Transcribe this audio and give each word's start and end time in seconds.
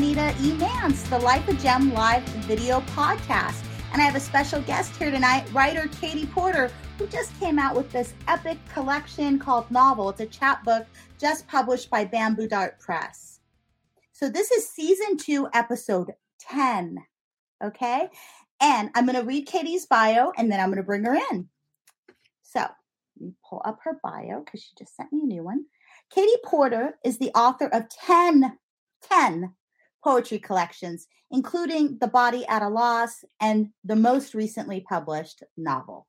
Juanita 0.00 0.34
E. 0.40 0.52
Mantz, 0.52 1.06
the 1.10 1.18
Life 1.18 1.46
of 1.46 1.60
JEM 1.60 1.92
live 1.92 2.22
video 2.46 2.80
podcast. 2.96 3.62
And 3.92 4.00
I 4.00 4.06
have 4.06 4.16
a 4.16 4.20
special 4.20 4.62
guest 4.62 4.96
here 4.96 5.10
tonight, 5.10 5.46
writer 5.52 5.88
Cati 5.88 6.24
Porter, 6.32 6.70
who 6.96 7.06
just 7.06 7.38
came 7.38 7.58
out 7.58 7.76
with 7.76 7.92
this 7.92 8.14
epic 8.26 8.56
collection 8.72 9.38
called 9.38 9.70
Novel. 9.70 10.08
It's 10.08 10.20
a 10.20 10.26
chapbook 10.26 10.86
just 11.18 11.46
published 11.48 11.90
by 11.90 12.06
Bamboo 12.06 12.48
Dart 12.48 12.80
Press. 12.80 13.40
So 14.12 14.30
this 14.30 14.50
is 14.50 14.70
season 14.70 15.18
two, 15.18 15.48
episode 15.52 16.14
10. 16.48 16.96
Okay. 17.62 18.08
And 18.58 18.88
I'm 18.94 19.04
going 19.04 19.20
to 19.20 19.26
read 19.26 19.46
Cati's 19.48 19.84
bio 19.84 20.32
and 20.38 20.50
then 20.50 20.60
I'm 20.60 20.68
going 20.68 20.78
to 20.78 20.82
bring 20.82 21.04
her 21.04 21.18
in. 21.30 21.50
So 22.42 22.60
let 22.60 22.70
me 23.20 23.34
pull 23.46 23.60
up 23.66 23.80
her 23.84 24.00
bio 24.02 24.42
because 24.42 24.62
she 24.62 24.70
just 24.78 24.96
sent 24.96 25.12
me 25.12 25.20
a 25.24 25.26
new 25.26 25.44
one. 25.44 25.66
Cati 26.10 26.36
Porter 26.42 26.94
is 27.04 27.18
the 27.18 27.32
author 27.34 27.66
of 27.66 27.90
10, 27.90 28.56
10 29.02 29.54
poetry 30.02 30.38
collections, 30.38 31.06
including 31.30 31.98
The 32.00 32.08
Body 32.08 32.46
at 32.46 32.62
a 32.62 32.68
Loss 32.68 33.24
and 33.40 33.68
the 33.84 33.96
most 33.96 34.34
recently 34.34 34.80
published 34.80 35.42
novel, 35.56 36.06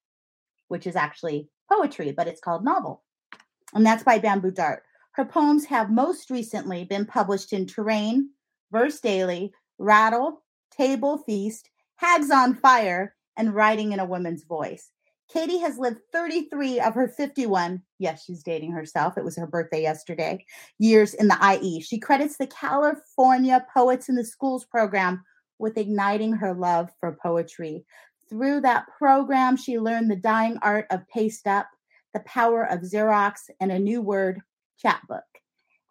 which 0.68 0.88
is 0.88 0.96
actually 0.96 1.50
poetry, 1.72 2.12
but 2.12 2.28
it's 2.28 2.42
called 2.42 2.64
Novel. 2.64 3.04
And 3.74 3.86
that's 3.86 4.04
by 4.04 4.20
Bamboo 4.20 4.52
Dart. 4.52 4.84
Her 5.14 5.26
poems 5.26 5.66
have 5.66 5.92
most 5.92 6.30
recently 6.30 6.86
been 6.86 7.06
published 7.06 7.54
in 7.54 7.66
Terrain, 7.66 8.30
Verse 8.72 9.00
Daily, 9.00 9.54
Rattle, 9.78 10.42
Table 10.72 11.18
Feast, 11.18 11.70
Hags 11.98 12.32
on 12.32 12.56
Fire, 12.56 13.16
and 13.38 13.54
Writing 13.54 13.92
in 13.92 14.00
a 14.00 14.06
Woman's 14.06 14.44
Voice. 14.44 14.92
Cati 15.32 15.60
has 15.60 15.78
lived 15.78 16.02
33 16.12 16.80
of 16.82 16.94
her 16.94 17.08
51, 17.08 17.82
yes, 18.00 18.26
she's 18.26 18.44
dating 18.44 18.72
herself. 18.72 19.18
It 19.18 19.24
was 19.24 19.38
her 19.38 19.48
birthday 19.48 19.82
yesterday, 19.82 20.46
years 20.78 21.14
in 21.14 21.28
the 21.28 21.60
IE. 21.62 21.80
She 21.82 22.00
credits 22.00 22.38
the 22.38 22.48
California 22.48 23.66
Poets 23.74 24.10
in 24.10 24.16
the 24.16 24.26
Schools 24.26 24.66
program 24.66 25.24
with 25.58 25.78
igniting 25.78 26.34
her 26.34 26.54
love 26.54 26.90
for 27.00 27.18
poetry. 27.22 27.86
Through 28.30 28.62
that 28.62 28.88
program, 28.98 29.56
she 29.56 29.80
learned 29.80 30.12
the 30.12 30.16
dying 30.18 30.58
art 30.62 30.88
of 30.90 31.08
paste 31.08 31.48
up, 31.48 31.68
the 32.14 32.22
power 32.22 32.64
of 32.64 32.82
Xerox, 32.82 33.50
and 33.60 33.72
a 33.72 33.80
new 33.80 34.02
word, 34.02 34.42
chapbook. 34.78 35.24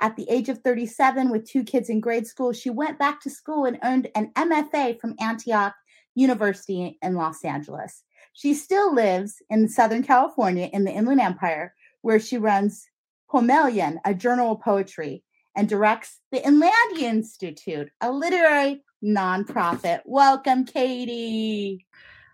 At 0.00 0.16
the 0.16 0.28
age 0.28 0.48
of 0.48 0.58
37, 0.62 1.30
with 1.30 1.48
two 1.48 1.62
kids 1.62 1.88
in 1.88 2.00
grade 2.00 2.26
school, 2.26 2.52
she 2.52 2.70
went 2.70 2.98
back 2.98 3.20
to 3.22 3.30
school 3.30 3.64
and 3.64 3.78
earned 3.82 4.08
an 4.14 4.32
MFA 4.36 4.98
from 5.00 5.14
Antioch 5.20 5.74
University 6.14 6.98
in 7.00 7.14
Los 7.14 7.44
Angeles. 7.44 8.02
She 8.32 8.54
still 8.54 8.94
lives 8.94 9.42
in 9.50 9.68
Southern 9.68 10.02
California 10.02 10.70
in 10.72 10.84
the 10.84 10.92
Inland 10.92 11.20
Empire, 11.20 11.74
where 12.02 12.20
she 12.20 12.38
runs 12.38 12.86
Poemeleon, 13.30 13.98
a 14.04 14.14
journal 14.14 14.52
of 14.52 14.60
poetry, 14.60 15.22
and 15.56 15.68
directs 15.68 16.20
the 16.32 16.38
Inlandia 16.46 17.08
Institute, 17.08 17.90
a 18.00 18.10
literary 18.10 18.82
nonprofit. 19.04 20.00
Welcome, 20.04 20.64
Cati. 20.64 21.84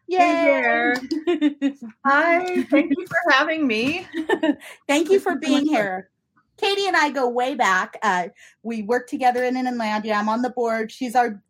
Yay. 0.08 0.18
Hey 0.18 1.74
Hi, 2.04 2.62
thank 2.70 2.92
you 2.96 3.06
for 3.06 3.32
having 3.32 3.66
me. 3.66 4.06
thank 4.86 5.10
you 5.10 5.18
for 5.18 5.36
being 5.36 5.66
here. 5.66 6.10
Cati 6.58 6.86
and 6.86 6.96
I 6.96 7.10
go 7.10 7.28
way 7.28 7.54
back. 7.54 7.98
Uh, 8.02 8.28
we 8.62 8.82
work 8.82 9.08
together 9.08 9.44
in 9.44 9.56
an 9.56 9.66
Inlandia. 9.66 10.14
I'm 10.14 10.28
on 10.28 10.42
the 10.42 10.50
board. 10.50 10.90
She's 10.92 11.14
our 11.14 11.42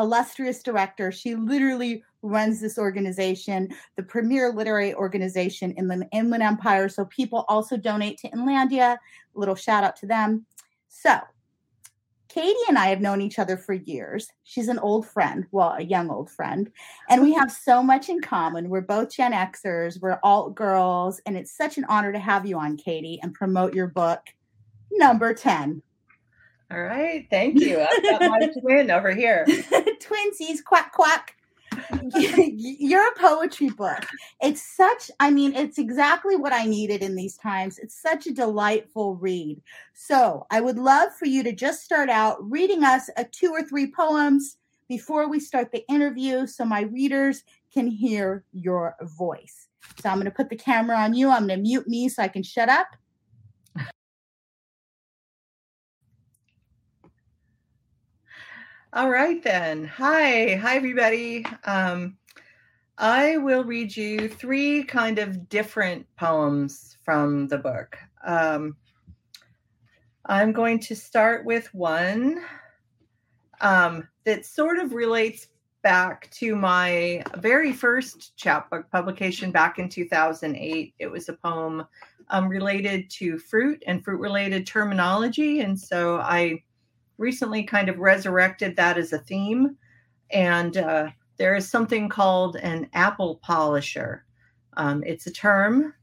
illustrious 0.00 0.62
director. 0.62 1.12
She 1.12 1.34
literally 1.34 2.02
runs 2.22 2.60
this 2.60 2.78
organization, 2.78 3.68
the 3.96 4.02
premier 4.02 4.52
literary 4.52 4.94
organization 4.94 5.72
in 5.76 5.88
the 5.88 6.06
Inland 6.12 6.42
Empire. 6.42 6.88
So 6.88 7.04
people 7.06 7.44
also 7.48 7.76
donate 7.76 8.18
to 8.18 8.28
Inlandia. 8.32 8.98
A 9.34 9.38
little 9.38 9.54
shout 9.54 9.84
out 9.84 9.96
to 9.96 10.06
them. 10.06 10.46
So 10.88 11.18
Cati 12.32 12.54
and 12.68 12.78
I 12.78 12.86
have 12.86 13.00
known 13.00 13.20
each 13.20 13.40
other 13.40 13.56
for 13.56 13.72
years. 13.72 14.28
She's 14.44 14.68
an 14.68 14.78
old 14.78 15.06
friend, 15.06 15.46
well, 15.50 15.74
a 15.76 15.82
young 15.82 16.10
old 16.10 16.30
friend, 16.30 16.70
and 17.08 17.22
we 17.22 17.32
have 17.32 17.50
so 17.50 17.82
much 17.82 18.08
in 18.08 18.20
common. 18.20 18.68
We're 18.68 18.82
both 18.82 19.10
Gen 19.10 19.32
Xers, 19.32 20.00
we're 20.00 20.20
alt 20.22 20.54
girls, 20.54 21.20
and 21.26 21.36
it's 21.36 21.56
such 21.56 21.76
an 21.76 21.86
honor 21.88 22.12
to 22.12 22.20
have 22.20 22.46
you 22.46 22.56
on, 22.56 22.76
Cati, 22.76 23.18
and 23.22 23.34
promote 23.34 23.74
your 23.74 23.88
book, 23.88 24.20
number 24.92 25.34
10. 25.34 25.82
All 26.70 26.80
right, 26.80 27.26
thank 27.30 27.58
you. 27.60 27.80
I've 27.80 28.02
got 28.02 28.30
my 28.30 28.48
twin 28.60 28.90
over 28.90 29.12
here. 29.12 29.44
Twinsies, 29.46 30.62
quack, 30.64 30.92
quack. 30.92 31.36
You're 32.16 33.08
a 33.08 33.18
poetry 33.18 33.70
book. 33.70 34.06
It's 34.40 34.62
such, 34.62 35.10
I 35.18 35.30
mean, 35.30 35.54
it's 35.54 35.78
exactly 35.78 36.36
what 36.36 36.52
I 36.52 36.66
needed 36.66 37.02
in 37.02 37.16
these 37.16 37.36
times. 37.36 37.78
It's 37.78 38.00
such 38.00 38.26
a 38.26 38.34
delightful 38.34 39.16
read. 39.16 39.60
So 39.94 40.46
I 40.50 40.60
would 40.60 40.78
love 40.78 41.12
for 41.18 41.26
you 41.26 41.42
to 41.42 41.52
just 41.52 41.82
start 41.82 42.08
out 42.08 42.38
reading 42.40 42.84
us 42.84 43.10
a 43.16 43.24
two 43.24 43.50
or 43.50 43.62
three 43.62 43.90
poems 43.90 44.56
before 44.88 45.28
we 45.28 45.40
start 45.40 45.72
the 45.72 45.86
interview 45.88 46.46
so 46.46 46.64
my 46.64 46.82
readers 46.82 47.42
can 47.72 47.86
hear 47.86 48.44
your 48.52 48.96
voice. 49.02 49.68
So 50.00 50.08
I'm 50.08 50.16
going 50.16 50.26
to 50.26 50.30
put 50.30 50.50
the 50.50 50.56
camera 50.56 50.96
on 50.96 51.14
you. 51.14 51.30
I'm 51.30 51.46
going 51.46 51.58
to 51.58 51.62
mute 51.62 51.88
me 51.88 52.08
so 52.08 52.22
I 52.22 52.28
can 52.28 52.42
shut 52.42 52.68
up. 52.68 52.88
All 58.92 59.08
right, 59.08 59.40
then. 59.40 59.84
Hi. 59.84 60.56
Hi, 60.56 60.74
everybody. 60.74 61.46
Um, 61.64 62.16
I 62.98 63.36
will 63.36 63.62
read 63.62 63.96
you 63.96 64.28
three 64.28 64.82
kind 64.82 65.20
of 65.20 65.48
different 65.48 66.08
poems 66.16 66.96
from 67.04 67.46
the 67.46 67.58
book. 67.58 67.96
Um, 68.26 68.76
I'm 70.26 70.50
going 70.50 70.80
to 70.80 70.96
start 70.96 71.44
with 71.44 71.72
one 71.72 72.42
um, 73.60 74.08
that 74.24 74.44
sort 74.44 74.80
of 74.80 74.92
relates 74.92 75.46
back 75.82 76.28
to 76.32 76.56
my 76.56 77.22
very 77.36 77.72
first 77.72 78.36
chapbook 78.36 78.90
publication 78.90 79.52
back 79.52 79.78
in 79.78 79.88
2008. 79.88 80.94
It 80.98 81.06
was 81.06 81.28
a 81.28 81.34
poem 81.34 81.86
um, 82.30 82.48
related 82.48 83.08
to 83.10 83.38
fruit 83.38 83.84
and 83.86 84.02
fruit 84.02 84.18
related 84.18 84.66
terminology. 84.66 85.60
And 85.60 85.78
so 85.78 86.16
I 86.16 86.64
recently 87.20 87.62
kind 87.62 87.88
of 87.88 87.98
resurrected 87.98 88.74
that 88.74 88.96
as 88.96 89.12
a 89.12 89.18
theme. 89.18 89.76
And 90.30 90.76
uh, 90.76 91.10
there 91.36 91.54
is 91.54 91.68
something 91.68 92.08
called 92.08 92.56
an 92.56 92.88
apple 92.94 93.36
polisher. 93.42 94.24
Um, 94.76 95.04
it's 95.04 95.26
a 95.26 95.32
term, 95.32 95.94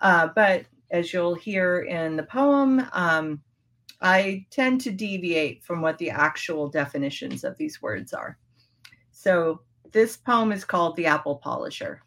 uh, 0.00 0.28
but 0.34 0.66
as 0.90 1.12
you'll 1.12 1.34
hear 1.34 1.80
in 1.80 2.16
the 2.16 2.22
poem, 2.24 2.86
um, 2.92 3.40
I 4.02 4.44
tend 4.50 4.80
to 4.82 4.90
deviate 4.90 5.62
from 5.62 5.80
what 5.80 5.96
the 5.96 6.10
actual 6.10 6.68
definitions 6.68 7.44
of 7.44 7.56
these 7.56 7.80
words 7.80 8.12
are. 8.12 8.36
So 9.12 9.62
this 9.92 10.16
poem 10.16 10.52
is 10.52 10.64
called 10.64 10.96
The 10.96 11.06
Apple 11.06 11.36
Polisher. 11.36 12.00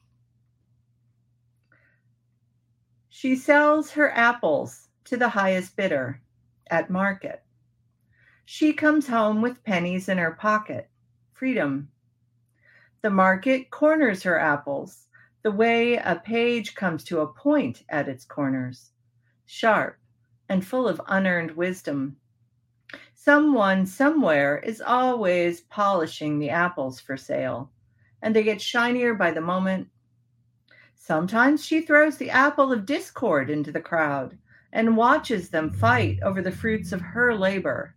She 3.10 3.36
sells 3.36 3.92
her 3.92 4.12
apples 4.12 4.90
to 5.06 5.18
the 5.18 5.30
highest 5.30 5.76
bidder 5.78 6.22
at 6.70 6.90
market. 6.90 7.45
She 8.46 8.74
comes 8.74 9.08
home 9.08 9.42
with 9.42 9.64
pennies 9.64 10.08
in 10.08 10.20
her 10.20 10.32
pocket. 10.32 10.90
Freedom. 11.34 11.90
The 13.02 13.10
market 13.10 13.72
corners 13.72 14.24
her 14.24 14.40
apples 14.40 15.08
the 15.42 15.52
way 15.52 15.96
a 15.96 16.16
page 16.16 16.74
comes 16.76 17.04
to 17.04 17.22
a 17.22 17.34
point 17.34 17.84
at 17.90 18.08
its 18.08 18.26
corners, 18.26 18.92
sharp 19.46 19.98
and 20.48 20.66
full 20.66 20.88
of 20.88 21.02
unearned 21.08 21.52
wisdom. 21.52 22.18
Someone 23.14 23.86
somewhere 23.86 24.58
is 24.60 24.82
always 24.82 25.62
polishing 25.62 26.38
the 26.38 26.52
apples 26.52 27.00
for 27.00 27.18
sale, 27.18 27.72
and 28.22 28.36
they 28.36 28.44
get 28.44 28.62
shinier 28.62 29.16
by 29.16 29.32
the 29.32 29.42
moment. 29.42 29.88
Sometimes 30.96 31.66
she 31.66 31.82
throws 31.82 32.18
the 32.18 32.30
apple 32.30 32.72
of 32.72 32.86
discord 32.86 33.50
into 33.50 33.72
the 33.72 33.82
crowd 33.82 34.38
and 34.72 34.98
watches 34.98 35.50
them 35.50 35.72
fight 35.72 36.20
over 36.22 36.42
the 36.42 36.52
fruits 36.52 36.92
of 36.92 37.02
her 37.02 37.36
labor. 37.36 37.95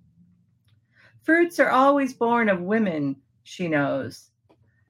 Fruits 1.29 1.61
are 1.61 1.69
always 1.69 2.15
born 2.15 2.49
of 2.49 2.63
women, 2.63 3.15
she 3.43 3.69
knows. 3.69 4.31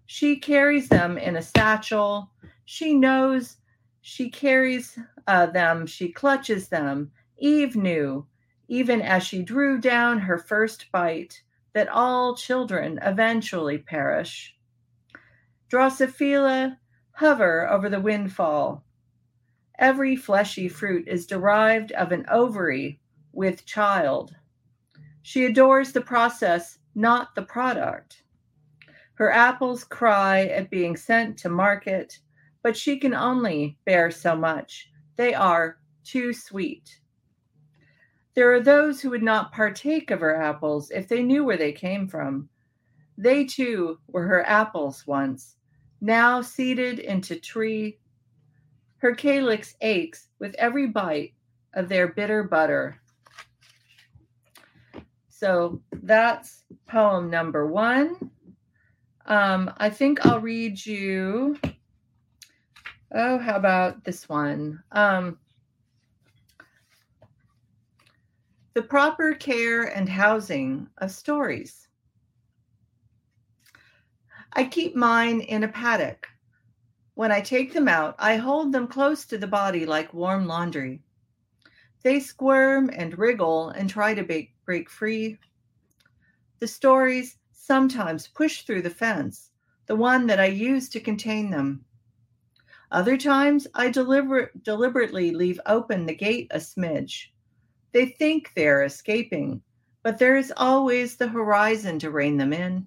She 0.07 0.37
carries 0.37 0.89
them 0.89 1.19
in 1.19 1.35
a 1.35 1.43
satchel. 1.43 2.31
She 2.65 2.95
knows 2.95 3.57
she 4.03 4.31
carries 4.31 4.97
uh, 5.27 5.47
them, 5.47 5.85
she 5.85 6.13
clutches 6.13 6.69
them. 6.69 7.11
Eve 7.39 7.75
knew, 7.75 8.25
even 8.69 9.03
as 9.03 9.25
she 9.25 9.43
drew 9.43 9.81
down 9.81 10.21
her 10.21 10.39
first 10.39 10.87
bite, 10.93 11.43
that 11.73 11.89
all 11.89 12.37
children 12.37 13.01
eventually 13.03 13.79
perish. 13.79 14.57
Drosophila 15.69 16.77
hover 17.15 17.69
over 17.69 17.91
the 17.91 17.99
windfall. 17.99 18.85
Every 19.77 20.15
fleshy 20.15 20.69
fruit 20.69 21.09
is 21.09 21.27
derived 21.27 21.91
of 21.91 22.13
an 22.13 22.27
ovary 22.31 23.01
with 23.33 23.67
child. 23.67 24.37
She 25.29 25.45
adores 25.45 25.93
the 25.93 26.01
process, 26.01 26.79
not 26.95 27.35
the 27.35 27.43
product. 27.43 28.23
Her 29.17 29.31
apples 29.31 29.85
cry 29.85 30.47
at 30.47 30.71
being 30.71 30.97
sent 30.97 31.37
to 31.41 31.51
market, 31.51 32.19
but 32.63 32.75
she 32.75 32.99
can 32.99 33.13
only 33.13 33.77
bear 33.85 34.11
so 34.11 34.35
much. 34.35 34.91
They 35.17 35.35
are 35.35 35.81
too 36.03 36.33
sweet. 36.33 37.03
There 38.33 38.51
are 38.55 38.61
those 38.61 39.03
who 39.03 39.11
would 39.11 39.23
not 39.23 39.53
partake 39.53 40.11
of 40.11 40.21
her 40.21 40.35
apples 40.35 40.91
if 40.91 41.09
they 41.09 41.23
knew 41.23 41.45
where 41.45 41.59
they 41.59 41.73
came 41.73 42.09
from. 42.09 42.49
They 43.19 43.45
too 43.45 43.99
were 44.07 44.27
her 44.27 44.47
apples 44.47 45.07
once, 45.07 45.57
now 46.01 46.41
seeded 46.41 47.01
into 47.01 47.39
tree. 47.39 47.99
Her 48.97 49.15
calyx 49.15 49.77
aches 49.83 50.31
with 50.39 50.55
every 50.55 50.87
bite 50.87 51.35
of 51.75 51.91
their 51.91 52.09
bitter 52.09 52.45
butter. 52.45 52.99
So 55.39 55.81
that's 55.93 56.65
poem 56.89 57.31
number 57.31 57.65
one. 57.65 58.33
Um, 59.25 59.73
I 59.77 59.89
think 59.89 60.27
I'll 60.27 60.41
read 60.41 60.85
you. 60.85 61.57
Oh, 63.15 63.39
how 63.39 63.55
about 63.55 64.03
this 64.03 64.29
one? 64.29 64.83
Um, 64.91 65.39
the 68.75 68.83
proper 68.83 69.33
care 69.35 69.85
and 69.85 70.09
housing 70.09 70.89
of 70.99 71.13
stories. 71.13 71.87
I 74.55 74.65
keep 74.65 74.97
mine 74.97 75.41
in 75.43 75.63
a 75.63 75.69
paddock. 75.69 76.27
When 77.15 77.31
I 77.31 77.43
take 77.43 77.73
them 77.73 77.87
out, 77.87 78.17
I 78.19 78.39
hold 78.39 78.73
them 78.73 78.89
close 78.89 79.25
to 79.27 79.39
the 79.39 79.47
body 79.47 79.87
like 79.87 80.13
warm 80.13 80.49
laundry. 80.49 81.01
They 82.03 82.19
squirm 82.19 82.91
and 82.93 83.17
wriggle 83.17 83.69
and 83.69 83.89
try 83.89 84.15
to 84.15 84.25
break, 84.25 84.53
break 84.69 84.91
free. 84.91 85.39
The 86.59 86.69
stories 86.69 87.39
sometimes 87.53 88.29
push 88.29 88.65
through 88.65 88.83
the 88.83 88.91
fence, 88.91 89.51
the 89.87 89.97
one 89.97 90.27
that 90.27 90.39
I 90.39 90.45
use 90.45 90.91
to 90.91 91.01
contain 91.01 91.51
them. 91.51 91.87
Other 92.91 93.17
times, 93.17 93.67
I 93.75 93.89
deliber- 93.89 94.51
deliberately 94.63 95.31
leave 95.31 95.59
open 95.65 96.05
the 96.05 96.15
gate 96.15 96.49
a 96.51 96.59
smidge. 96.59 97.29
They 97.93 98.11
think 98.11 98.53
they're 98.53 98.85
escaping, 98.85 99.63
but 100.03 100.19
there 100.19 100.37
is 100.37 100.53
always 100.55 101.17
the 101.17 101.29
horizon 101.29 101.99
to 102.01 102.11
rein 102.11 102.37
them 102.37 102.53
in. 102.53 102.87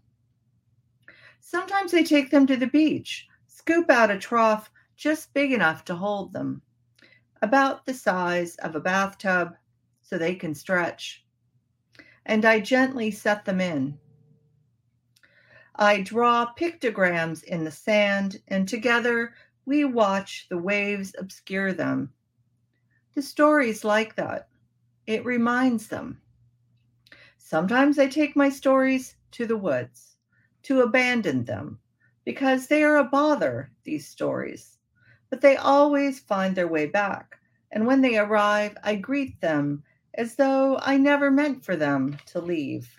Sometimes 1.40 1.96
I 1.96 2.04
take 2.04 2.30
them 2.30 2.46
to 2.46 2.58
the 2.58 2.68
beach, 2.68 3.28
scoop 3.48 3.90
out 3.90 4.12
a 4.12 4.20
trough 4.20 4.72
just 4.96 5.34
big 5.34 5.52
enough 5.52 5.84
to 5.86 5.96
hold 5.96 6.32
them, 6.32 6.62
about 7.42 7.88
the 7.88 7.94
size 7.96 8.56
of 8.58 8.76
a 8.76 8.80
bathtub 8.80 9.56
so 10.04 10.20
they 10.20 10.36
can 10.36 10.54
stretch 10.54 11.21
and 12.26 12.46
I 12.46 12.60
gently 12.60 13.12
set 13.12 13.46
them 13.46 13.60
in. 13.60 13.98
I 15.76 16.02
draw 16.02 16.54
pictograms 16.54 17.44
in 17.44 17.64
the 17.64 17.72
sand, 17.72 18.42
and 18.48 18.68
together 18.68 19.34
we 19.66 19.86
watch 19.86 20.48
the 20.50 20.58
waves 20.58 21.16
obscure 21.18 21.74
them. 21.74 22.14
The 23.16 23.22
story's 23.22 23.84
like 23.84 24.16
that. 24.16 24.48
It 25.08 25.26
reminds 25.26 25.88
them. 25.88 26.22
Sometimes 27.38 28.00
I 28.00 28.08
take 28.08 28.36
my 28.36 28.50
stories 28.50 29.16
to 29.32 29.46
the 29.46 29.58
woods 29.58 30.16
to 30.64 30.82
abandon 30.82 31.44
them 31.46 31.80
because 32.24 32.68
they 32.68 32.84
are 32.84 32.98
a 32.98 33.04
bother, 33.04 33.72
these 33.84 34.08
stories. 34.08 34.78
But 35.30 35.42
they 35.42 35.58
always 35.58 36.20
find 36.20 36.56
their 36.56 36.68
way 36.68 36.86
back. 36.86 37.40
And 37.72 37.88
when 37.88 38.02
they 38.02 38.18
arrive, 38.18 38.78
I 38.84 38.96
greet 38.96 39.42
them 39.42 39.84
as 40.14 40.36
though 40.36 40.78
I 40.82 40.98
never 40.98 41.32
meant 41.32 41.64
for 41.64 41.76
them 41.76 42.18
to 42.28 42.42
leave. 42.42 42.90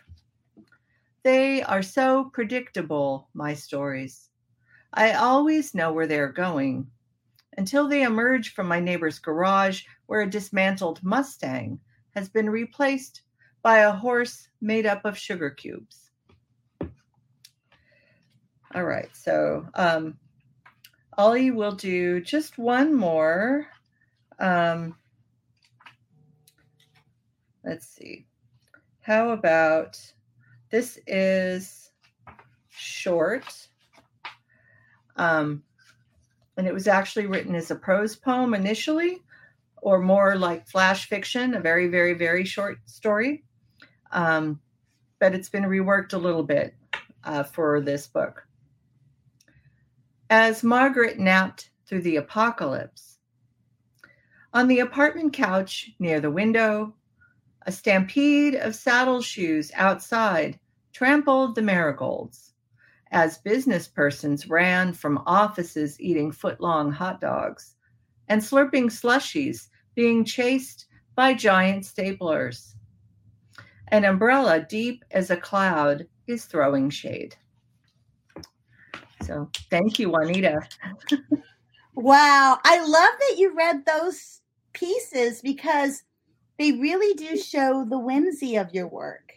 They 1.23 1.63
are 1.63 1.83
so 1.83 2.25
predictable, 2.33 3.29
my 3.35 3.55
stories. 3.55 4.31
I 4.93 5.13
always 5.13 5.75
know 5.75 5.93
where 5.93 6.07
they're 6.07 6.33
going 6.33 6.91
until 7.57 7.87
they 7.89 8.03
emerge 8.03 8.55
from 8.55 8.67
my 8.67 8.81
neighbor's 8.81 9.19
garage 9.19 9.85
where 10.07 10.23
a 10.23 10.31
dismantled 10.31 11.03
Mustang 11.03 11.79
has 12.15 12.29
been 12.29 12.51
replaced 12.51 13.23
by 13.63 13.79
a 13.79 13.93
horse 13.93 14.49
made 14.61 14.87
up 14.87 15.05
of 15.05 15.17
sugar 15.17 15.51
cubes. 15.51 16.11
All 18.75 18.85
right, 18.85 19.15
so 19.15 19.67
um, 19.75 20.19
Ollie 21.19 21.51
will 21.51 21.73
do 21.73 22.21
just 22.21 22.59
one 22.59 22.95
more. 22.95 23.67
Um, 24.39 24.97
let's 27.65 27.87
see. 27.87 28.27
How 29.01 29.31
about 29.31 29.99
this 30.71 30.99
is 31.07 31.91
short. 32.71 33.69
Um, 35.17 35.63
and 36.57 36.67
it 36.67 36.75
was 36.75 36.89
actually 36.89 37.27
written 37.27 37.55
as 37.55 37.71
a 37.71 37.77
prose 37.77 38.17
poem 38.17 38.55
initially, 38.55 39.21
or 39.83 40.01
more 40.01 40.37
like 40.37 40.67
flash 40.67 41.09
fiction, 41.09 41.55
a 41.55 41.61
very, 41.61 41.89
very, 41.89 42.15
very 42.15 42.45
short 42.45 42.79
story. 42.87 43.45
Um, 44.11 44.61
but 45.19 45.35
it's 45.35 45.49
been 45.49 45.65
reworked 45.65 46.15
a 46.15 46.19
little 46.19 46.43
bit 46.43 46.75
uh, 47.25 47.43
for 47.43 47.81
this 47.81 48.07
book. 48.07 48.47
As 50.31 50.63
Margaret 50.63 51.19
napped 51.19 51.71
through 51.87 52.03
the 52.03 52.17
apocalypse, 52.17 53.19
on 54.55 54.69
the 54.69 54.81
apartment 54.81 55.33
couch 55.33 55.91
near 55.99 56.21
the 56.21 56.31
window, 56.31 56.95
a 57.67 57.73
stampede 57.73 58.55
of 58.55 58.75
saddle 58.75 59.23
shoes 59.23 59.71
outside 59.75 60.59
trampled 60.93 61.55
the 61.55 61.63
marigolds 61.63 62.53
as 63.11 63.39
business 63.39 63.87
persons 63.87 64.49
ran 64.49 64.93
from 64.93 65.23
offices 65.27 66.01
eating 66.01 66.33
footlong 66.33 66.93
hot 66.93 67.21
dogs 67.21 67.77
and 68.29 68.41
slurping 68.41 68.87
slushies 68.87 69.69
being 69.95 70.25
chased 70.25 70.87
by 71.15 71.35
giant 71.35 71.85
staplers. 71.85 72.75
An 73.89 74.05
umbrella 74.05 74.65
deep 74.67 75.05
as 75.11 75.31
a 75.31 75.37
cloud 75.37 76.07
is 76.27 76.47
throwing 76.47 76.89
shade. 76.89 77.37
So 79.23 79.51
thank 79.71 79.99
you, 79.99 80.09
Juanita. 80.09 80.61
wow. 81.95 82.59
I 82.65 82.81
love 82.81 83.15
that 83.21 83.37
you 83.39 83.55
read 83.55 83.85
those 83.85 84.41
pieces 84.73 85.43
because 85.43 86.03
they 86.63 86.71
really 86.71 87.13
do 87.15 87.37
show 87.37 87.85
the 87.85 87.99
whimsy 87.99 88.55
of 88.55 88.73
your 88.73 88.87
work. 88.87 89.33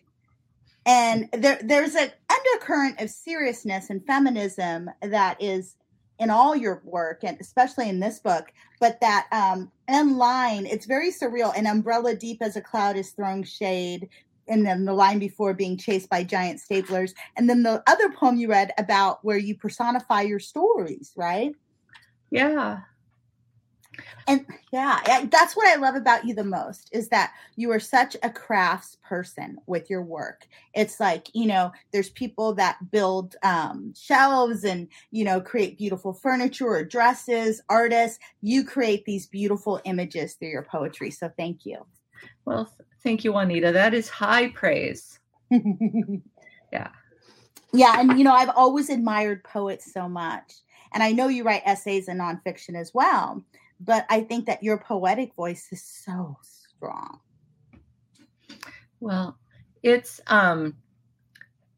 And 0.86 1.28
there, 1.34 1.60
there's 1.64 1.96
an 1.96 2.12
undercurrent 2.30 3.02
of 3.02 3.10
seriousness 3.10 3.90
and 3.90 4.06
feminism 4.06 4.92
that 5.02 5.42
is 5.42 5.76
in 6.20 6.30
all 6.30 6.56
your 6.56 6.84
work, 6.86 7.24
and 7.24 7.36
especially 7.42 7.90
in 7.90 8.00
this 8.00 8.20
book. 8.20 8.54
But 8.80 9.02
that 9.02 9.26
um, 9.32 9.72
in 9.88 10.18
line, 10.18 10.68
it's 10.68 10.86
very 10.86 11.12
surreal. 11.12 11.58
An 11.58 11.66
umbrella 11.66 12.14
deep 12.16 12.44
as 12.44 12.56
a 12.56 12.62
cloud 12.62 12.96
is 12.96 13.10
throwing 13.10 13.44
shade. 13.44 14.08
And 14.48 14.64
then 14.64 14.86
the 14.86 14.94
line 14.94 15.18
before 15.18 15.56
being 15.56 15.78
chased 15.78 16.12
by 16.12 16.24
giant 16.24 16.62
staplers. 16.62 17.16
And 17.36 17.50
then 17.50 17.64
the 17.64 17.82
other 17.88 18.12
poem 18.12 18.38
you 18.38 18.50
read 18.50 18.72
about 18.78 19.26
where 19.26 19.40
you 19.40 19.56
personify 19.56 20.22
your 20.22 20.40
stories, 20.40 21.12
right? 21.16 21.54
Yeah. 22.30 22.82
And 24.28 24.46
yeah, 24.72 25.26
that's 25.30 25.56
what 25.56 25.68
I 25.68 25.76
love 25.76 25.96
about 25.96 26.26
you 26.26 26.34
the 26.34 26.44
most 26.44 26.90
is 26.92 27.10
that 27.10 27.34
you 27.56 27.72
are 27.72 27.80
such 27.80 28.16
a 28.24 28.30
crafts 28.30 28.98
person 29.04 29.58
with 29.68 29.90
your 29.90 30.02
work. 30.02 30.48
It's 30.74 31.00
like, 31.00 31.28
you 31.34 31.46
know, 31.46 31.72
there's 31.92 32.10
people 32.10 32.54
that 32.56 32.92
build 32.92 33.36
um, 33.44 33.94
shelves 33.96 34.64
and, 34.64 34.88
you 35.12 35.26
know, 35.26 35.42
create 35.42 35.78
beautiful 35.78 36.14
furniture 36.14 36.68
or 36.68 36.84
dresses, 36.84 37.62
artists. 37.70 38.20
You 38.42 38.64
create 38.64 39.06
these 39.06 39.28
beautiful 39.28 39.80
images 39.86 40.34
through 40.34 40.50
your 40.50 40.64
poetry. 40.64 41.12
So 41.12 41.32
thank 41.38 41.66
you. 41.66 41.86
Well, 42.46 42.72
thank 43.04 43.24
you, 43.24 43.34
Juanita. 43.34 43.72
That 43.72 43.94
is 43.94 44.10
high 44.10 44.50
praise. 44.50 45.20
yeah. 45.52 46.90
Yeah. 47.74 48.00
And, 48.00 48.18
you 48.18 48.24
know, 48.24 48.34
I've 48.34 48.50
always 48.56 48.90
admired 48.90 49.44
poets 49.44 49.94
so 49.94 50.10
much. 50.10 50.54
And 50.94 51.04
I 51.04 51.12
know 51.12 51.28
you 51.28 51.44
write 51.44 51.64
essays 51.66 52.08
and 52.08 52.20
nonfiction 52.20 52.76
as 52.80 52.94
well 52.94 53.44
but 53.80 54.06
I 54.10 54.22
think 54.22 54.46
that 54.46 54.64
your 54.64 54.78
poetic 54.78 55.34
voice 55.36 55.68
is 55.72 55.84
so 55.84 56.38
strong. 56.42 57.20
Well, 59.00 59.38
it's 59.84 60.22
um 60.28 60.76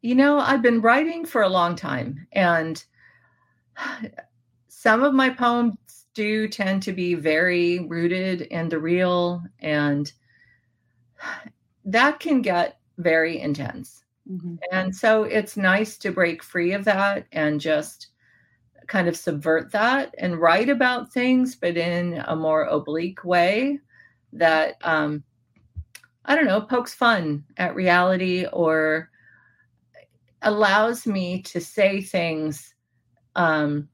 you 0.02 0.16
know, 0.16 0.40
I've 0.40 0.62
been 0.62 0.82
writing 0.82 1.26
for 1.26 1.42
a 1.42 1.50
long 1.50 1.76
time 1.76 2.28
and 2.32 2.84
some 4.68 5.04
of 5.04 5.14
my 5.14 5.30
poems 5.30 5.76
do 6.14 6.48
tend 6.48 6.82
to 6.84 6.94
be 6.94 7.14
very 7.14 7.80
rooted 7.80 8.42
in 8.42 8.70
the 8.70 8.80
real 8.80 9.44
and 9.60 10.12
that 11.86 12.20
can 12.20 12.42
get 12.42 12.80
very 12.98 13.40
intense. 13.40 14.04
Mm-hmm. 14.30 14.56
And 14.72 14.96
so 14.96 15.24
it's 15.24 15.58
nice 15.58 15.98
to 16.00 16.12
break 16.12 16.44
free 16.44 16.74
of 16.74 16.86
that 16.86 17.26
and 17.32 17.62
just 17.62 18.08
kind 18.88 19.08
of 19.08 19.18
subvert 19.18 19.72
that 19.72 20.16
and 20.18 20.40
write 20.40 20.70
about 20.70 21.12
things, 21.12 21.56
but 21.56 21.78
in 21.78 22.24
a 22.28 22.36
more 22.36 22.64
oblique 22.64 23.24
way 23.24 23.80
that, 24.34 24.76
um, 24.82 25.24
I 26.26 26.36
don't 26.36 26.46
know, 26.46 26.62
pokes 26.62 26.94
fun 26.94 27.44
at 27.58 27.76
reality 27.76 28.46
or 28.52 29.10
allows 30.42 31.06
me 31.06 31.42
to 31.44 31.60
say 31.60 32.02
things 32.02 32.74
um, 33.36 33.88